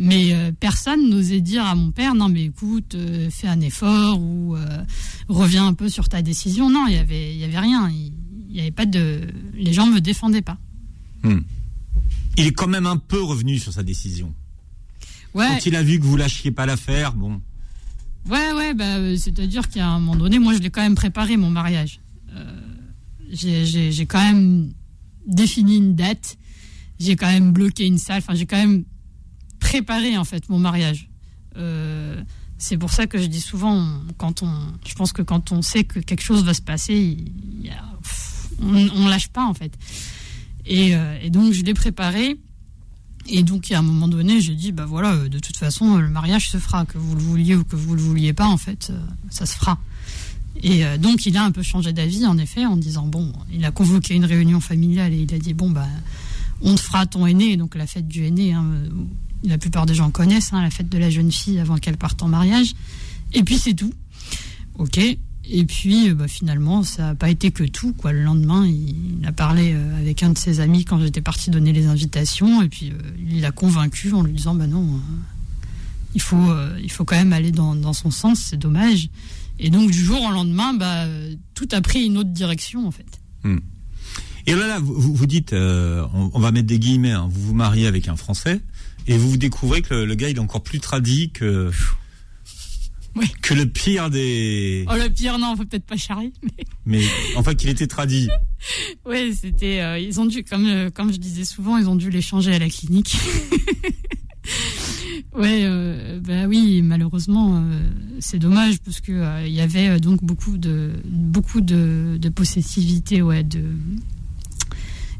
mais 0.00 0.32
euh, 0.32 0.52
personne 0.52 1.10
n'osait 1.10 1.40
dire 1.40 1.64
à 1.64 1.74
mon 1.74 1.90
père 1.90 2.14
non 2.14 2.28
mais 2.28 2.44
écoute, 2.44 2.94
euh, 2.94 3.28
fais 3.30 3.48
un 3.48 3.60
effort 3.60 4.20
ou 4.20 4.54
euh, 4.54 4.84
reviens 5.28 5.66
un 5.66 5.74
peu 5.74 5.88
sur 5.88 6.08
ta 6.08 6.22
décision. 6.22 6.70
Non, 6.70 6.86
il 6.86 6.94
y 6.94 6.98
avait 6.98 7.34
il 7.34 7.40
y 7.40 7.44
avait 7.44 7.58
rien. 7.58 7.90
Il 7.90 8.56
y 8.56 8.60
avait 8.60 8.70
pas 8.70 8.86
de 8.86 9.22
les 9.54 9.72
gens 9.72 9.86
me 9.86 10.00
défendaient 10.00 10.42
pas. 10.42 10.56
Hmm. 11.24 11.40
Il 12.36 12.46
est 12.46 12.52
quand 12.52 12.68
même 12.68 12.86
un 12.86 12.96
peu 12.96 13.20
revenu 13.20 13.58
sur 13.58 13.72
sa 13.72 13.82
décision. 13.82 14.32
Ouais. 15.34 15.48
Quand 15.48 15.66
il 15.66 15.74
a 15.74 15.82
vu 15.82 15.98
que 15.98 16.04
vous 16.04 16.16
lâchiez 16.16 16.52
pas 16.52 16.64
l'affaire, 16.64 17.12
bon. 17.14 17.40
Ouais 18.30 18.52
ouais 18.52 18.74
bah 18.74 19.16
c'est-à-dire 19.16 19.68
qu'à 19.68 19.88
un 19.88 19.98
moment 19.98 20.14
donné, 20.14 20.38
moi 20.38 20.54
je 20.54 20.60
l'ai 20.60 20.70
quand 20.70 20.82
même 20.82 20.94
préparé 20.94 21.36
mon 21.36 21.50
mariage. 21.50 22.00
j'ai 23.32 24.06
quand 24.06 24.22
même 24.22 24.72
défini 25.26 25.78
une 25.78 25.96
date. 25.96 26.38
J'ai 27.00 27.16
quand 27.16 27.30
même 27.30 27.52
bloqué 27.52 27.84
une 27.84 27.98
salle. 27.98 28.18
Enfin 28.18 28.36
j'ai 28.36 28.46
quand 28.46 28.56
même 28.58 28.84
préparer 29.58 30.16
en 30.16 30.24
fait 30.24 30.48
mon 30.48 30.58
mariage. 30.58 31.08
Euh, 31.56 32.22
c'est 32.58 32.76
pour 32.76 32.90
ça 32.90 33.06
que 33.06 33.18
je 33.18 33.26
dis 33.26 33.40
souvent, 33.40 33.86
quand 34.16 34.42
on, 34.42 34.52
je 34.86 34.94
pense 34.94 35.12
que 35.12 35.22
quand 35.22 35.52
on 35.52 35.62
sait 35.62 35.84
que 35.84 36.00
quelque 36.00 36.22
chose 36.22 36.44
va 36.44 36.54
se 36.54 36.62
passer, 36.62 37.16
on, 38.60 38.72
ne 38.72 39.08
lâche 39.08 39.28
pas 39.28 39.44
en 39.44 39.54
fait. 39.54 39.72
Euh, 40.70 41.18
et, 41.22 41.30
donc 41.30 41.52
je 41.52 41.62
l'ai 41.62 41.74
préparé. 41.74 42.36
Et 43.30 43.42
donc, 43.42 43.70
à 43.72 43.78
un 43.78 43.82
moment 43.82 44.08
donné, 44.08 44.40
j'ai 44.40 44.54
dit, 44.54 44.72
bah 44.72 44.86
voilà, 44.86 45.12
euh, 45.12 45.28
de 45.28 45.38
toute 45.38 45.58
façon, 45.58 45.98
le 45.98 46.08
mariage 46.08 46.48
se 46.48 46.56
fera, 46.56 46.86
que 46.86 46.96
vous 46.96 47.14
le 47.14 47.20
vouliez 47.20 47.54
ou 47.56 47.62
que 47.62 47.76
vous 47.76 47.94
le 47.94 48.00
vouliez 48.00 48.32
pas, 48.32 48.46
en 48.46 48.56
fait, 48.56 48.90
ça 49.28 49.44
se 49.44 49.54
fera. 49.54 49.78
Et 50.62 50.82
donc, 50.98 51.26
il 51.26 51.36
a 51.36 51.44
un 51.44 51.50
peu 51.50 51.62
changé 51.62 51.92
d'avis, 51.92 52.24
en 52.24 52.38
effet, 52.38 52.64
en 52.64 52.78
disant, 52.78 53.06
bon, 53.06 53.30
il 53.52 53.66
a 53.66 53.70
convoqué 53.70 54.14
une 54.14 54.24
réunion 54.24 54.60
familiale 54.60 55.12
et 55.12 55.18
il 55.18 55.34
a 55.34 55.38
dit, 55.38 55.52
bon, 55.52 55.68
bah, 55.68 55.86
on 56.62 56.74
te 56.74 56.80
fera 56.80 57.04
ton 57.04 57.26
aîné, 57.26 57.58
donc 57.58 57.74
la 57.74 57.86
fête 57.86 58.08
du 58.08 58.24
aîné, 58.24 58.54
hein, 58.54 58.64
la 59.44 59.58
plupart 59.58 59.86
des 59.86 59.94
gens 59.94 60.10
connaissent, 60.10 60.52
hein, 60.52 60.62
la 60.62 60.70
fête 60.70 60.88
de 60.88 60.98
la 60.98 61.10
jeune 61.10 61.32
fille 61.32 61.58
avant 61.58 61.76
qu'elle 61.76 61.96
parte 61.96 62.22
en 62.22 62.28
mariage. 62.28 62.74
Et 63.32 63.42
puis 63.42 63.58
c'est 63.58 63.74
tout. 63.74 63.92
Ok. 64.74 64.98
Et 65.50 65.64
puis 65.64 66.10
euh, 66.10 66.14
bah, 66.14 66.28
finalement, 66.28 66.82
ça 66.82 67.02
n'a 67.02 67.14
pas 67.14 67.30
été 67.30 67.50
que 67.50 67.64
tout. 67.64 67.92
Quoi. 67.92 68.12
Le 68.12 68.22
lendemain, 68.22 68.66
il, 68.66 69.24
a 69.26 69.32
parlé 69.32 69.72
euh, 69.72 69.98
avec 69.98 70.22
un 70.22 70.30
de 70.30 70.38
ses 70.38 70.60
amis 70.60 70.84
quand 70.84 71.00
j'étais 71.00 71.20
partie 71.22 71.50
donner 71.50 71.72
les 71.72 71.86
invitations. 71.86 72.62
Et 72.62 72.68
puis 72.68 72.90
euh, 72.90 72.98
il 73.30 73.40
l'a 73.40 73.50
convaincu 73.50 74.12
en 74.12 74.22
lui 74.22 74.32
disant 74.32 74.54
Bah 74.54 74.66
non, 74.66 75.00
il, 76.14 76.20
faut, 76.20 76.54
il 76.82 76.90
faut 76.90 77.04
quand 77.04 77.16
même 77.16 77.32
aller 77.32 77.50
dans, 77.50 77.92
son 77.92 78.10
sens, 78.10 78.38
c'est 78.50 78.58
dommage. 78.58 79.08
Et 79.58 79.70
donc 79.70 79.90
du 79.90 79.98
jour 79.98 80.22
au 80.22 80.30
lendemain, 80.30 80.74
bah, 80.74 81.06
tout 81.54 81.68
a 81.72 81.80
pris 81.80 82.04
une 82.04 82.18
autre 82.18 82.30
direction 82.30 82.86
en 82.86 82.90
fait. 82.90 83.06
Hmm. 83.44 83.58
Et 84.46 84.54
là, 84.54 84.66
là 84.66 84.78
vous, 84.80 85.26
dites, 85.26 85.52
on, 85.52 86.38
va 86.38 86.52
mettre 86.52 86.66
des 86.66 86.78
guillemets, 86.78 87.12
hein, 87.12 87.28
vous 87.30 87.48
vous 87.48 87.54
mariez 87.54 87.86
avec 87.86 88.08
un 88.08 88.16
Français. 88.16 88.60
Et 89.08 89.16
vous 89.16 89.38
découvrez 89.38 89.80
que 89.80 89.94
le, 89.94 90.14
gars, 90.14 90.28
il 90.28 90.36
est 90.36 90.40
encore 90.40 90.62
plus 90.62 90.80
tradit 90.80 91.30
que. 91.30 91.70
Que 93.42 93.54
le 93.54 93.66
pire 93.66 94.10
des. 94.10 94.84
Oh, 94.88 94.94
le 94.94 95.08
pire, 95.08 95.38
non, 95.38 95.56
faut 95.56 95.64
peut-être 95.64 95.86
pas 95.86 95.96
charrier. 95.96 96.32
Mais, 96.86 97.02
enfin, 97.34 97.54
qu'il 97.54 97.68
était 97.68 97.88
tradit. 97.88 98.28
oui, 99.06 99.34
c'était. 99.34 99.80
Euh, 99.80 99.98
ils 99.98 100.20
ont 100.20 100.26
dû, 100.26 100.44
comme, 100.44 100.66
euh, 100.66 100.90
comme 100.90 101.12
je 101.12 101.16
disais 101.16 101.44
souvent, 101.44 101.78
ils 101.78 101.88
ont 101.88 101.96
dû 101.96 102.10
l'échanger 102.10 102.54
à 102.54 102.60
la 102.60 102.68
clinique. 102.68 103.16
ouais, 105.34 105.62
euh, 105.64 106.20
bah 106.20 106.46
oui, 106.46 106.82
malheureusement, 106.82 107.64
c'est 108.20 108.38
dommage 108.38 108.78
parce 108.84 109.00
que 109.00 109.46
il 109.46 109.52
y 109.52 109.62
avait 109.62 109.98
donc 109.98 110.22
beaucoup 110.22 110.56
de 110.56 110.92
beaucoup 111.04 111.60
de, 111.60 112.18
de 112.20 112.28
possessivité, 112.28 113.20
ouais, 113.22 113.42
de 113.42 113.64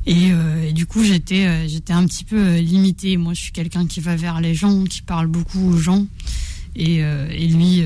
euh, 0.08 0.68
et, 0.68 0.72
du 0.72 0.86
coup, 0.86 1.02
j'étais 1.02 1.46
euh, 1.46 1.66
un 1.90 2.06
petit 2.06 2.24
peu 2.24 2.38
euh, 2.38 2.60
limitée. 2.60 3.16
Moi, 3.16 3.34
je 3.34 3.40
suis 3.40 3.52
quelqu'un 3.52 3.86
qui 3.86 4.00
va 4.00 4.16
vers 4.16 4.40
les 4.40 4.54
gens, 4.54 4.84
qui 4.84 5.02
parle 5.02 5.26
beaucoup 5.26 5.60
aux 5.60 5.76
gens. 5.76 6.06
Et, 6.76 7.02
lui, 7.48 7.82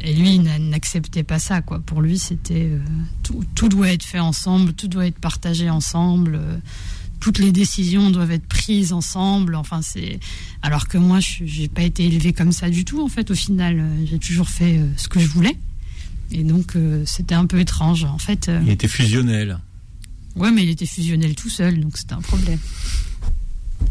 et 0.00 0.14
lui 0.14 0.40
n'acceptait 0.40 1.22
pas 1.22 1.38
ça. 1.38 1.62
Quoi. 1.62 1.78
Pour 1.78 2.02
lui, 2.02 2.18
c'était 2.18 2.72
tout, 3.22 3.44
tout, 3.54 3.68
doit 3.68 3.92
être 3.92 4.02
fait 4.02 4.18
ensemble, 4.18 4.72
tout 4.72 4.88
doit 4.88 5.06
être 5.06 5.20
partagé 5.20 5.70
ensemble. 5.70 6.40
toutes 7.20 7.38
les 7.38 7.52
décisions 7.52 8.10
doivent 8.10 8.32
être 8.32 8.48
prises 8.48 8.92
ensemble. 8.92 9.54
Enfin, 9.54 9.80
c'est 9.80 10.18
alors 10.60 10.88
que 10.88 10.98
moi, 10.98 11.20
je 11.20 11.44
n'ai 11.44 11.68
pas 11.68 11.82
été 11.82 12.04
élevée 12.04 12.32
comme 12.32 12.50
ça 12.50 12.68
du 12.68 12.84
tout. 12.84 13.00
En 13.00 13.08
fait, 13.08 13.30
au 13.30 13.36
final, 13.36 13.80
j'ai 14.06 14.18
toujours 14.18 14.48
fait 14.48 14.80
ce 14.96 15.06
que 15.06 15.20
je 15.20 15.28
voulais. 15.28 15.56
Et 16.32 16.42
donc, 16.42 16.74
c'était 17.04 17.36
un 17.36 17.46
peu 17.46 17.60
étrange. 17.60 18.02
En 18.02 18.18
fait, 18.18 18.50
il 18.64 18.70
était 18.70 18.88
fusionnel. 18.88 19.60
Ouais, 20.36 20.50
mais 20.50 20.62
il 20.62 20.70
était 20.70 20.86
fusionnel 20.86 21.34
tout 21.34 21.50
seul, 21.50 21.80
donc 21.80 21.96
c'était 21.96 22.14
un 22.14 22.20
problème. 22.20 22.58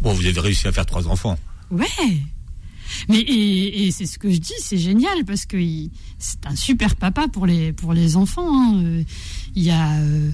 Bon, 0.00 0.12
vous 0.12 0.26
avez 0.26 0.40
réussi 0.40 0.66
à 0.66 0.72
faire 0.72 0.86
trois 0.86 1.06
enfants. 1.06 1.38
Ouais. 1.70 1.86
Mais 3.08 3.20
et, 3.20 3.90
c'est 3.90 4.06
ce 4.06 4.18
que 4.18 4.30
je 4.30 4.38
dis, 4.38 4.52
c'est 4.58 4.78
génial 4.78 5.24
parce 5.24 5.46
que 5.46 5.56
c'est 6.18 6.46
un 6.46 6.56
super 6.56 6.96
papa 6.96 7.28
pour 7.28 7.46
les 7.46 7.72
pour 7.72 7.92
les 7.94 8.16
enfants. 8.16 8.48
Hein. 8.48 8.82
Euh, 8.84 9.02
il 9.54 9.62
y 9.62 9.70
a 9.70 9.92
euh, 10.00 10.30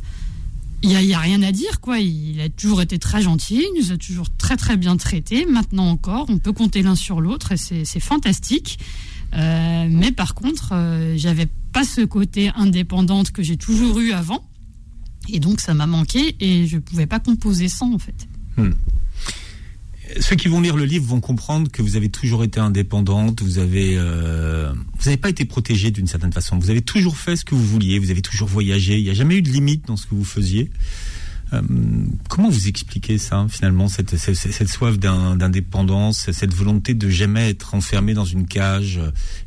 il 0.83 0.91
y, 0.91 1.15
a, 1.15 1.19
rien 1.19 1.43
à 1.43 1.51
dire 1.51 1.81
quoi. 1.81 1.99
Il 1.99 2.41
a 2.41 2.49
toujours 2.49 2.81
été 2.83 3.01
très 3.01 3.21
gentil, 3.21 3.67
il 3.75 3.81
nous 3.81 3.91
a 3.91 3.97
toujours 3.97 4.29
très 4.31 4.57
très 4.57 4.77
bien 4.77 4.97
traités. 4.97 5.45
Maintenant 5.45 5.89
encore, 5.89 6.27
on 6.29 6.39
peut 6.39 6.53
compter 6.53 6.83
l'un 6.83 6.95
sur 6.95 7.21
l'autre 7.21 7.53
et 7.53 7.57
c'est 7.57 8.01
fantastique. 8.01 8.79
mais 9.33 10.13
par 10.13 10.35
contre, 10.35 10.75
j'avais 11.17 11.49
pas 11.73 11.83
ce 11.83 12.03
côté 12.03 12.53
indépendante 12.55 13.33
que 13.33 13.43
j'ai 13.43 13.57
toujours 13.57 13.99
eu 13.99 14.13
avant. 14.13 14.48
Et 15.29 15.41
donc, 15.41 15.61
ça 15.61 15.75
m'a 15.75 15.87
manqué 15.87 16.37
et 16.41 16.67
je 16.67 16.79
pouvais 16.79 17.07
pas 17.07 17.21
composer 17.21 17.69
sans, 17.69 17.95
en 17.95 17.99
fait. 17.99 18.29
Hmm. 18.57 18.73
Ceux 20.21 20.37
qui 20.37 20.49
vont 20.49 20.61
lire 20.61 20.77
le 20.77 20.85
livre 20.85 21.05
vont 21.05 21.21
comprendre 21.21 21.71
que 21.71 21.83
vous 21.83 21.97
avez 21.97 22.09
toujours 22.09 22.43
été 22.43 22.59
indépendante, 22.59 23.43
vous 23.43 23.59
avez, 23.59 23.95
euh, 23.97 24.73
vous 24.73 25.05
n'avez 25.05 25.19
pas 25.19 25.29
été 25.29 25.45
protégée 25.45 25.91
d'une 25.91 26.07
certaine 26.07 26.33
façon. 26.33 26.59
Vous 26.59 26.71
avez 26.71 26.81
toujours 26.81 27.19
fait 27.19 27.37
ce 27.37 27.45
que 27.45 27.55
vous 27.55 27.65
vouliez, 27.65 27.99
vous 27.99 28.11
avez 28.11 28.23
toujours 28.23 28.49
voyagé. 28.49 28.97
Il 28.97 29.05
n'y 29.05 29.11
a 29.11 29.15
jamais 29.15 29.37
eu 29.37 29.43
de 29.43 29.51
limite 29.51 29.87
dans 29.87 29.97
ce 29.97 30.07
que 30.07 30.15
vous 30.15 30.25
faisiez. 30.25 30.71
Euh, 31.53 31.63
comment 32.29 32.49
vous 32.49 32.69
expliquez 32.69 33.19
ça 33.19 33.47
finalement, 33.49 33.89
cette, 33.89 34.17
cette, 34.17 34.69
soif 34.69 34.99
d'indépendance, 34.99 36.31
cette 36.31 36.55
volonté 36.55 36.95
de 36.95 37.09
jamais 37.09 37.51
être 37.51 37.75
enfermé 37.75 38.15
dans 38.15 38.25
une 38.25 38.47
cage, 38.47 39.01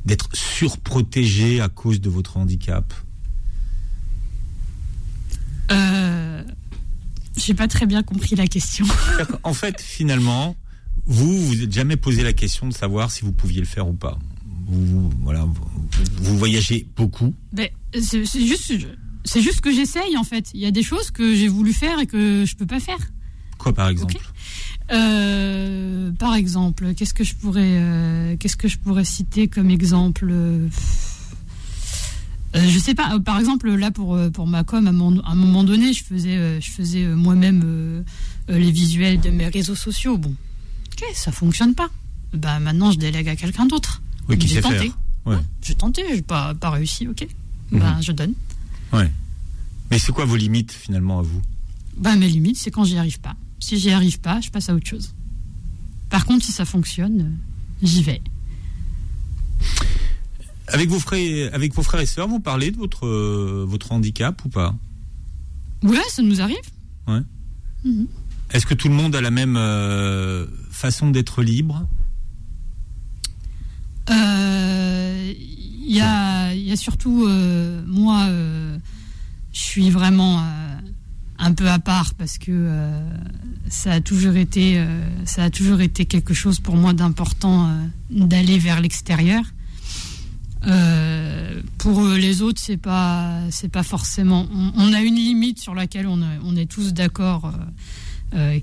d'être 0.06 0.30
surprotégé 0.34 1.60
à 1.60 1.70
cause 1.70 2.02
de 2.02 2.10
votre 2.10 2.38
handicap? 2.38 2.94
Euh, 5.72 6.44
J'ai 7.38 7.54
pas 7.54 7.68
très 7.68 7.86
bien 7.86 8.04
compris 8.04 8.36
la 8.36 8.48
question. 8.48 8.86
en 9.44 9.54
fait, 9.54 9.82
finalement, 9.82 10.56
vous 11.06 11.48
vous 11.48 11.62
êtes 11.64 11.72
jamais 11.72 11.98
posé 11.98 12.24
la 12.24 12.34
question 12.34 12.68
de 12.68 12.74
savoir 12.74 13.12
si 13.12 13.24
vous 13.24 13.32
pouviez 13.32 13.60
le 13.60 13.66
faire 13.68 13.88
ou 13.88 13.94
pas. 13.94 14.18
Vous, 14.68 15.10
voilà, 15.22 15.46
vous, 16.18 16.38
voyagez 16.38 16.88
beaucoup. 16.96 17.34
Ben, 17.52 17.68
c'est 17.94 18.26
juste, 18.26 18.74
c'est 19.26 19.42
juste 19.42 19.62
que 19.62 19.72
j'essaye 19.72 20.18
en 20.18 20.24
fait. 20.24 20.52
Il 20.54 20.62
y 20.62 20.66
a 20.66 20.72
des 20.72 20.84
choses 20.84 21.12
que 21.12 21.36
j'ai 21.36 21.48
voulu 21.48 21.74
faire 21.74 22.00
et 22.00 22.06
que 22.06 22.46
je 22.46 22.56
peux 22.56 22.66
pas 22.66 22.80
faire. 22.80 23.00
Quoi 23.58 23.74
par 23.74 23.90
exemple? 23.90 24.18
Euh, 24.92 26.12
Par 26.20 26.36
exemple, 26.36 26.94
qu'est-ce 26.96 27.14
que 27.14 27.24
je 27.24 27.36
pourrais, 27.36 27.62
euh, 27.64 28.36
qu'est-ce 28.38 28.58
que 28.58 28.68
je 28.68 28.78
pourrais 28.78 29.06
citer 29.06 29.48
comme 29.48 29.70
exemple? 29.70 30.34
Euh, 32.56 32.68
Je 32.68 32.80
sais 32.80 32.94
pas. 32.94 33.20
Par 33.20 33.40
exemple, 33.40 33.70
là 33.72 33.92
pour 33.92 34.18
pour 34.34 34.48
ma 34.48 34.64
com, 34.64 34.88
à, 34.88 34.90
un 34.90 35.36
moment 35.36 35.64
donné, 35.64 35.94
je 35.94 36.04
faisais 36.04 36.62
je 36.62 36.72
faisais 36.72 37.06
moi-même 37.06 38.04
les 38.48 38.72
visuels 38.72 39.20
de 39.20 39.30
mes 39.30 39.48
réseaux 39.48 39.76
sociaux. 39.76 40.18
Bon, 40.18 40.36
ok, 40.94 41.06
ça 41.14 41.32
fonctionne 41.32 41.76
pas. 41.76 41.90
Bah 42.34 42.60
maintenant, 42.60 42.92
je 42.92 42.98
délègue 42.98 43.28
à 43.28 43.36
quelqu'un 43.36 43.66
d'autre. 43.66 44.02
Oui, 44.30 44.38
qui 44.38 44.48
sait 44.48 44.62
tenté. 44.62 44.92
Ouais. 45.26 45.38
J'ai 45.62 45.76
tenté, 45.76 46.04
j'ai 46.10 46.22
pas 46.22 46.54
pas 46.56 46.70
réussi. 46.70 47.08
Ok, 47.08 47.28
bah, 47.72 47.98
je 48.02 48.12
donne. 48.12 48.34
Ouais. 48.94 49.12
Mais 49.92 50.00
c'est 50.00 50.14
quoi 50.14 50.26
vos 50.26 50.38
limites 50.38 50.72
finalement 50.72 51.20
à 51.20 51.22
vous? 51.22 51.42
Bah, 51.98 52.16
Mes 52.16 52.30
limites, 52.30 52.58
c'est 52.58 52.72
quand 52.72 52.86
j'y 52.86 52.98
arrive 52.98 53.20
pas. 53.20 53.36
Si 53.60 53.78
j'y 53.78 53.92
arrive 53.92 54.20
pas, 54.20 54.40
je 54.42 54.50
passe 54.50 54.70
à 54.70 54.74
autre 54.74 54.88
chose. 54.88 55.14
Par 56.10 56.26
contre, 56.26 56.46
si 56.46 56.52
ça 56.52 56.66
fonctionne, 56.66 57.22
euh, 57.22 57.86
j'y 57.86 58.02
vais. 58.02 58.22
Avec 60.72 60.90
vos 60.90 61.00
frères, 61.00 61.54
avec 61.54 61.74
vos 61.74 61.84
frères 61.84 62.02
et 62.02 62.06
sœurs, 62.06 62.28
vous 62.28 62.40
parlez 62.40 62.72
de 62.72 62.78
votre, 62.78 63.06
euh, 63.06 63.66
votre 63.68 63.92
handicap 63.92 64.44
ou 64.46 64.50
pas? 64.50 64.76
Ouais, 65.84 65.98
ça 66.10 66.22
nous 66.22 66.42
arrive. 66.42 66.58
Ouais. 67.08 67.22
Mhm. 67.84 68.08
Est-ce 68.52 68.66
que 68.66 68.74
tout 68.74 68.90
le 68.90 68.94
monde 68.94 69.16
a 69.16 69.22
la 69.22 69.32
même 69.32 69.56
euh, 69.58 70.46
façon 70.72 71.12
d'être 71.12 71.44
libre? 71.44 71.88
Il 74.10 75.98
y, 75.98 76.02
a, 76.02 76.54
y, 76.54 76.72
a, 76.72 76.76
surtout 76.76 77.28
moi 77.86 78.28
je 79.52 79.60
suis 79.60 79.90
vraiment 79.90 80.40
euh, 80.40 80.44
un 81.38 81.54
peu 81.54 81.70
à 81.70 81.80
part 81.80 82.14
parce 82.16 82.38
que 82.38 82.52
euh, 82.52 83.10
ça 83.70 83.94
a 83.94 84.02
toujours 84.02 84.36
été 84.36 84.80
euh, 84.80 85.04
ça 85.26 85.44
a 85.44 85.50
toujours 85.50 85.82
été 85.82 86.06
quelque 86.06 86.34
chose 86.34 86.60
pour 86.60 86.76
moi 86.76 86.94
d'important 86.94 87.70
d'aller 88.10 88.58
vers 88.58 88.82
l'extérieur. 88.82 89.44
Pour 91.78 92.04
les 92.08 92.42
autres, 92.42 92.62
c'est 92.62 92.78
pas 92.78 93.40
c'est 93.50 93.70
pas 93.70 93.84
forcément. 93.84 94.48
On, 94.76 94.94
a 94.94 95.02
une 95.02 95.16
limite 95.16 95.60
sur 95.60 95.74
laquelle 95.74 96.08
on, 96.08 96.22
on 96.44 96.56
est 96.56 96.70
tous 96.70 96.94
d'accord. 96.94 97.54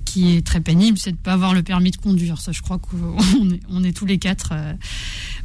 qui 0.05 0.37
est 0.37 0.47
très 0.47 0.61
pénible, 0.61 0.99
c'est 0.99 1.11
de 1.11 1.17
ne 1.17 1.23
pas 1.23 1.33
avoir 1.33 1.55
le 1.55 1.63
permis 1.63 1.91
de 1.91 1.97
conduire. 1.97 2.41
Ça, 2.41 2.53
je 2.53 2.63
crois 2.63 2.79
qu'on 2.79 3.51
est, 3.53 3.61
on 3.69 3.85
est 3.85 3.93
tous 3.93 4.07
les 4.07 4.19
quatre 4.19 4.55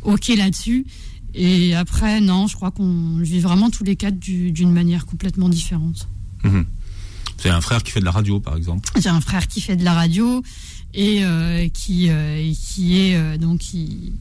OK 0.04 0.28
là-dessus. 0.30 0.86
Et 1.34 1.74
après, 1.74 2.22
non, 2.22 2.48
je 2.48 2.56
crois 2.56 2.72
qu'on 2.72 3.18
vit 3.18 3.40
vraiment 3.40 3.70
tous 3.70 3.84
les 3.84 3.96
quatre 3.96 4.20
d'une 4.20 4.72
manière 4.72 5.06
complètement 5.06 5.50
différente. 5.50 6.08
Mhm. 6.44 6.66
C'est 7.38 7.50
un 7.50 7.62
frère 7.62 7.84
qui 7.84 7.92
fait 7.92 8.00
de 8.00 8.06
la 8.06 8.12
radio, 8.12 8.40
par 8.40 8.56
exemple. 8.56 8.90
J'ai 9.00 9.10
un 9.10 9.22
frère 9.22 9.48
qui 9.48 9.60
fait 9.60 9.76
de 9.76 9.84
la 9.84 9.94
radio 9.94 10.44
et 10.94 11.26
euh, 11.26 11.68
qui, 11.70 12.10
euh, 12.10 12.54
qui 12.54 13.00
est 13.00 13.16
euh, 13.16 13.38
donc 13.38 13.74
il, 13.74 14.14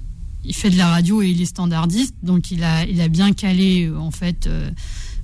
il, 0.44 0.54
fait 0.54 0.70
de 0.70 0.76
la 0.76 0.88
radio 0.88 1.22
et 1.22 1.28
il 1.28 1.40
est 1.40 1.46
standardiste, 1.46 2.14
donc 2.22 2.50
il 2.50 2.62
a 2.64 2.84
il 2.84 3.00
a 3.00 3.08
bien 3.08 3.32
calé 3.32 3.90
en 3.90 4.10
fait 4.10 4.48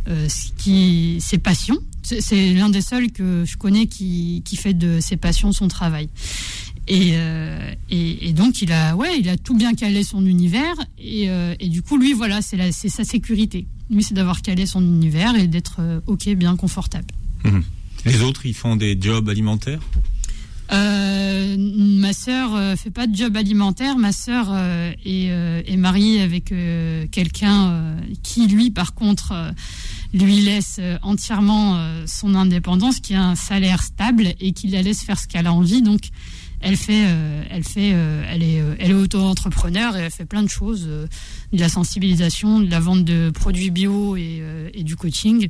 ce 0.06 0.52
qui 0.56 1.18
ses 1.20 1.38
passions. 1.38 1.78
C'est 2.02 2.54
l'un 2.54 2.70
des 2.70 2.80
seuls 2.80 3.12
que 3.12 3.44
je 3.44 3.56
connais 3.58 3.86
qui, 3.86 4.42
qui 4.44 4.56
fait 4.56 4.72
de 4.72 4.98
ses 4.98 5.18
passions 5.18 5.52
son 5.52 5.68
travail. 5.68 6.08
Euh, 6.90 7.74
et, 7.90 8.28
et, 8.28 8.32
donc 8.32 8.62
il 8.62 8.72
a, 8.72 8.96
ouais, 8.96 9.18
il 9.18 9.28
a 9.28 9.36
tout 9.36 9.54
bien 9.54 9.74
calé 9.74 10.02
son 10.02 10.24
univers 10.24 10.74
et, 10.98 11.28
euh, 11.28 11.54
et 11.60 11.68
du 11.68 11.82
coup 11.82 11.98
lui 11.98 12.12
voilà 12.12 12.40
c'est 12.40 12.72
sa 12.72 13.04
sécurité. 13.04 13.66
Lui 13.90 14.02
c'est 14.02 14.14
d'avoir 14.14 14.42
calé 14.42 14.66
son 14.66 14.82
univers 14.82 15.34
et 15.36 15.46
d'être 15.46 15.76
euh, 15.80 16.00
ok 16.06 16.28
bien 16.30 16.56
confortable. 16.56 17.08
Mhm. 17.44 17.62
Les 18.06 18.22
autres 18.22 18.46
ils 18.46 18.54
font 18.54 18.76
des 18.76 18.96
jobs 18.98 19.28
alimentaires? 19.28 19.80
Ma 20.70 22.12
sœur 22.12 22.76
fait 22.78 22.90
pas 22.90 23.06
de 23.06 23.14
job 23.16 23.36
alimentaire. 23.36 23.96
Ma 23.96 24.12
sœur 24.12 24.54
est, 25.04 25.26
est, 25.26 25.76
mariée 25.76 26.20
avec 26.20 26.52
quelqu'un 27.10 27.96
qui 28.22 28.46
lui 28.46 28.70
par 28.70 28.94
contre 28.94 29.52
lui 30.12 30.40
laisse 30.40 30.80
entièrement 31.02 31.80
son 32.06 32.34
indépendance, 32.34 33.00
qui 33.00 33.14
a 33.14 33.22
un 33.22 33.34
salaire 33.34 33.82
stable 33.82 34.34
et 34.40 34.52
qui 34.52 34.68
la 34.68 34.82
laisse 34.82 35.02
faire 35.02 35.18
ce 35.18 35.26
qu'elle 35.26 35.46
a 35.46 35.52
envie. 35.52 35.82
Donc 35.82 36.10
elle 36.60 36.76
fait, 36.76 37.04
euh, 37.06 37.42
elle 37.50 37.62
fait, 37.62 37.92
euh, 37.94 38.24
elle 38.28 38.42
est, 38.42 38.60
euh, 38.60 38.74
elle 38.78 38.90
est 38.90 38.94
auto-entrepreneur 38.94 39.96
et 39.96 40.00
elle 40.00 40.10
fait 40.10 40.24
plein 40.24 40.42
de 40.42 40.48
choses, 40.48 40.86
de 40.86 41.08
la 41.52 41.68
sensibilisation, 41.68 42.60
de 42.60 42.70
la 42.70 42.80
vente 42.80 43.04
de 43.04 43.30
produits 43.30 43.70
bio 43.70 44.16
et, 44.16 44.42
et 44.74 44.82
du 44.82 44.96
coaching. 44.96 45.48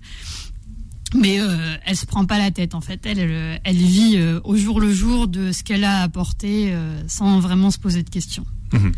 Mais 1.14 1.38
elle 1.86 1.96
se 1.96 2.04
prend 2.04 2.26
pas 2.26 2.38
la 2.38 2.50
tête 2.50 2.74
en 2.74 2.80
fait. 2.80 3.06
Elle, 3.06 3.60
elle, 3.64 3.76
vit 3.76 4.20
au 4.44 4.56
jour 4.56 4.80
le 4.80 4.92
jour 4.92 5.26
de 5.26 5.52
ce 5.52 5.62
qu'elle 5.62 5.84
a 5.84 6.02
apporté 6.02 6.74
sans 7.06 7.40
vraiment 7.40 7.70
se 7.70 7.78
poser 7.78 8.02
de 8.02 8.10
questions. 8.10 8.44
Mhm. 8.72 8.92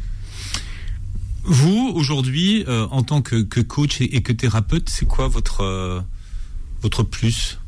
Vous 1.44 1.92
aujourd'hui, 1.94 2.64
en 2.68 3.02
tant 3.02 3.22
que, 3.22 3.42
que 3.42 3.60
coach 3.60 4.00
et, 4.00 4.16
et, 4.16 4.22
que 4.22 4.32
thérapeute, 4.32 4.88
c'est 4.90 5.06
quoi 5.06 5.28
votre 5.28 6.04
votre 6.82 7.02
plus? 7.02 7.58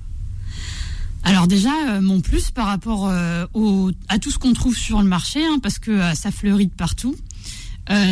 Alors 1.24 1.47
déjà, 1.47 1.70
euh, 1.88 2.01
mon 2.01 2.20
plus 2.20 2.51
par 2.51 2.66
rapport 2.66 3.09
euh, 3.09 3.47
à 4.09 4.18
tout 4.18 4.30
ce 4.30 4.38
qu'on 4.38 4.53
trouve 4.53 4.76
sur 4.76 5.01
le 5.01 5.09
marché, 5.09 5.45
hein, 5.45 5.59
parce 5.62 5.78
que 5.78 5.90
euh, 5.90 6.14
ça 6.14 6.30
fleurit 6.30 6.66
de 6.66 6.72
partout, 6.72 7.14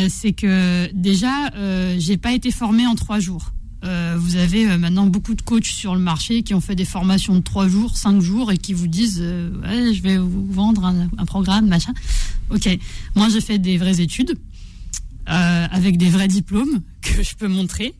c'est 0.09 0.33
que 0.33 0.91
déjà, 0.93 1.49
j'ai 1.97 2.17
pas 2.17 2.33
été 2.33 2.51
formée 2.51 2.85
en 2.85 2.93
trois 2.93 3.19
jours. 3.19 3.51
Vous 3.83 4.35
avez 4.35 4.77
maintenant 4.77 5.07
beaucoup 5.07 5.33
de 5.33 5.41
coachs 5.41 5.65
sur 5.65 5.95
le 5.95 6.01
marché 6.01 6.43
qui 6.43 6.53
ont 6.53 6.61
fait 6.61 6.75
des 6.75 6.85
formations 6.85 7.35
de 7.35 7.41
trois 7.41 7.67
jours, 7.67 7.97
cinq 7.97 8.21
jours 8.21 8.51
et 8.51 8.57
qui 8.57 8.73
vous 8.73 8.87
disent 8.87 9.19
ouais, 9.19 9.93
je 9.93 10.01
vais 10.01 10.17
vous 10.17 10.45
vendre 10.51 10.85
un, 10.85 11.09
un 11.17 11.25
programme, 11.25 11.67
machin. 11.67 11.93
Ok, 12.49 12.69
moi 13.15 13.29
j'ai 13.29 13.41
fait 13.41 13.57
des 13.57 13.77
vraies 13.77 14.01
études 14.01 14.37
avec 15.25 15.97
des 15.97 16.09
vrais 16.09 16.27
diplômes 16.27 16.81
que 17.01 17.23
je 17.23 17.35
peux 17.35 17.47
montrer. 17.47 17.95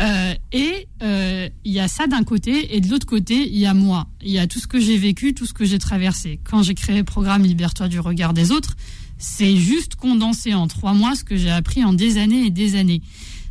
Euh, 0.00 0.34
et 0.52 0.88
euh, 1.02 1.48
il 1.64 1.72
y 1.72 1.80
a 1.80 1.88
ça 1.88 2.06
d'un 2.06 2.24
côté, 2.24 2.74
et 2.76 2.80
de 2.80 2.88
l'autre 2.88 3.06
côté, 3.06 3.46
il 3.46 3.58
y 3.58 3.66
a 3.66 3.74
moi. 3.74 4.06
Il 4.22 4.30
y 4.30 4.38
a 4.38 4.46
tout 4.46 4.58
ce 4.58 4.66
que 4.66 4.80
j'ai 4.80 4.96
vécu, 4.96 5.34
tout 5.34 5.46
ce 5.46 5.52
que 5.52 5.64
j'ai 5.64 5.78
traversé. 5.78 6.40
Quand 6.44 6.62
j'ai 6.62 6.74
créé 6.74 6.96
le 6.96 7.04
programme 7.04 7.42
Libère-toi 7.42 7.88
du 7.88 8.00
regard 8.00 8.32
des 8.32 8.50
autres, 8.50 8.76
c'est 9.18 9.56
juste 9.56 9.94
condensé 9.96 10.54
en 10.54 10.66
trois 10.66 10.94
mois 10.94 11.14
ce 11.14 11.24
que 11.24 11.36
j'ai 11.36 11.50
appris 11.50 11.84
en 11.84 11.92
des 11.92 12.16
années 12.16 12.46
et 12.46 12.50
des 12.50 12.74
années. 12.74 13.02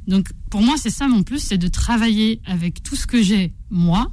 Donc 0.08 0.30
pour 0.50 0.62
moi, 0.62 0.76
c'est 0.78 0.90
ça 0.90 1.08
mon 1.08 1.24
plus, 1.24 1.40
c'est 1.40 1.58
de 1.58 1.68
travailler 1.68 2.42
avec 2.46 2.84
tout 2.84 2.96
ce 2.96 3.08
que 3.08 3.22
j'ai 3.22 3.54
moi 3.70 4.12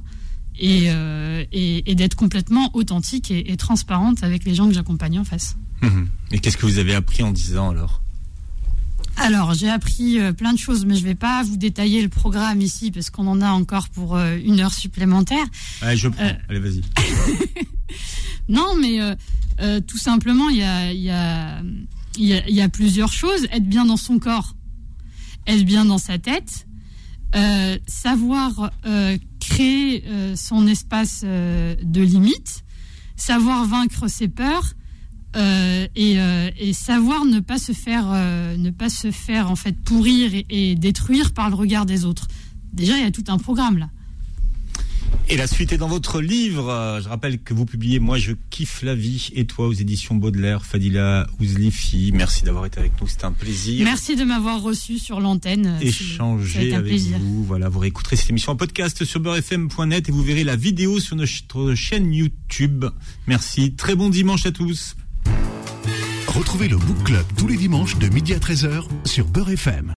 et, 0.59 0.85
euh, 0.87 1.43
et, 1.51 1.95
d'être 1.95 2.15
complètement 2.15 2.69
authentique 2.73 3.31
et, 3.31 3.57
transparente 3.57 4.23
avec 4.23 4.43
les 4.43 4.53
gens 4.53 4.67
que 4.67 4.73
j'accompagne 4.73 5.19
en 5.19 5.23
face. 5.23 5.55
Mmh. 5.81 6.03
Et 6.31 6.39
qu'est-ce 6.39 6.57
que 6.57 6.65
vous 6.65 6.79
avez 6.79 6.93
appris 6.93 7.23
en 7.23 7.31
10 7.31 7.57
ans 7.57 7.69
alors? 7.69 8.01
Alors, 9.15 9.53
j'ai 9.53 9.69
appris 9.69 10.19
euh, 10.19 10.31
plein 10.31 10.53
de 10.53 10.59
choses, 10.59 10.85
mais 10.85 10.95
je 10.95 11.01
ne 11.01 11.07
vais 11.07 11.15
pas 11.15 11.43
vous 11.43 11.57
détailler 11.57 12.01
le 12.01 12.09
programme 12.09 12.61
ici 12.61 12.91
parce 12.91 13.09
qu'on 13.09 13.27
en 13.27 13.41
a 13.41 13.49
encore 13.49 13.89
pour 13.89 14.15
euh, 14.15 14.37
une 14.43 14.59
heure 14.59 14.73
supplémentaire. 14.73 15.45
Allez, 15.81 15.97
je 15.97 16.07
prends. 16.07 16.31
Allez, 16.47 16.59
vas-y. 16.59 16.81
non, 18.49 18.75
mais 18.79 18.99
tout 19.87 19.97
simplement, 19.97 20.49
il 20.49 20.57
y 20.57 20.63
a, 20.63 20.93
y, 20.93 21.09
a, 21.09 21.61
y 22.17 22.61
a, 22.61 22.69
plusieurs 22.69 23.11
choses. 23.11 23.45
Être 23.51 23.67
bien 23.67 23.85
dans 23.85 23.97
son 23.97 24.19
corps, 24.19 24.55
être 25.49 25.65
bien 25.65 25.85
dans 25.85 25.97
sa 25.97 26.17
tête, 26.17 26.67
savoir 27.87 28.71
créer 29.39 30.03
son 30.35 30.67
espace 30.67 31.23
de 31.23 32.01
limite, 32.01 32.63
savoir 33.15 33.65
vaincre 33.65 34.07
ses 34.07 34.27
peurs, 34.27 34.73
et, 35.35 36.73
savoir 36.73 37.25
ne 37.25 37.39
pas 37.39 37.57
se 37.59 37.71
faire, 37.71 38.07
ne 38.57 38.69
pas 38.69 38.89
se 38.89 39.11
faire 39.11 39.51
en 39.51 39.55
fait 39.55 39.73
pourrir 39.73 40.31
et 40.49 40.75
détruire 40.75 41.33
par 41.33 41.49
le 41.49 41.55
regard 41.55 41.85
des 41.85 42.05
autres. 42.05 42.27
Déjà, 42.73 42.97
il 42.97 43.03
y 43.03 43.07
a 43.07 43.11
tout 43.11 43.25
un 43.27 43.37
programme 43.37 43.77
là. 43.77 43.89
Et 45.31 45.37
la 45.37 45.45
suite 45.45 45.71
est 45.71 45.77
dans 45.77 45.87
votre 45.87 46.21
livre. 46.21 46.99
Je 47.03 47.07
rappelle 47.07 47.37
que 47.39 47.53
vous 47.53 47.65
publiez 47.65 47.99
Moi 47.99 48.17
je 48.17 48.31
kiffe 48.49 48.81
la 48.81 48.95
vie 48.95 49.29
et 49.35 49.45
toi 49.45 49.67
aux 49.67 49.73
éditions 49.73 50.15
Baudelaire, 50.15 50.65
Fadila 50.65 51.27
Ouzlifi. 51.39 52.11
Merci 52.15 52.43
d'avoir 52.43 52.65
été 52.65 52.79
avec 52.79 52.99
nous, 52.99 53.07
c'était 53.07 53.25
un 53.25 53.31
plaisir. 53.31 53.85
Merci 53.85 54.15
de 54.15 54.23
m'avoir 54.23 54.59
reçu 54.59 54.97
sur 54.97 55.19
l'antenne. 55.19 55.77
Échanger 55.81 56.73
avec 56.73 56.99
vous. 56.99 57.43
Voilà, 57.43 57.69
vous 57.69 57.77
réécouterez 57.77 58.15
cette 58.15 58.31
émission 58.31 58.53
en 58.53 58.55
podcast 58.55 59.05
sur 59.05 59.19
beurrefm.net 59.19 60.09
et 60.09 60.11
vous 60.11 60.23
verrez 60.23 60.43
la 60.43 60.55
vidéo 60.55 60.99
sur 60.99 61.15
notre 61.15 61.75
chaîne 61.75 62.11
YouTube. 62.11 62.85
Merci, 63.27 63.75
très 63.75 63.93
bon 63.93 64.09
dimanche 64.09 64.47
à 64.47 64.51
tous. 64.51 64.95
Retrouvez 66.27 66.69
le 66.69 66.77
Book 66.77 67.03
Club 67.03 67.25
tous 67.37 67.47
les 67.47 67.57
dimanches 67.57 67.99
de 67.99 68.07
midi 68.07 68.33
à 68.33 68.39
13h 68.39 68.83
sur 69.05 69.27
Beurre 69.27 69.51
FM. 69.51 69.85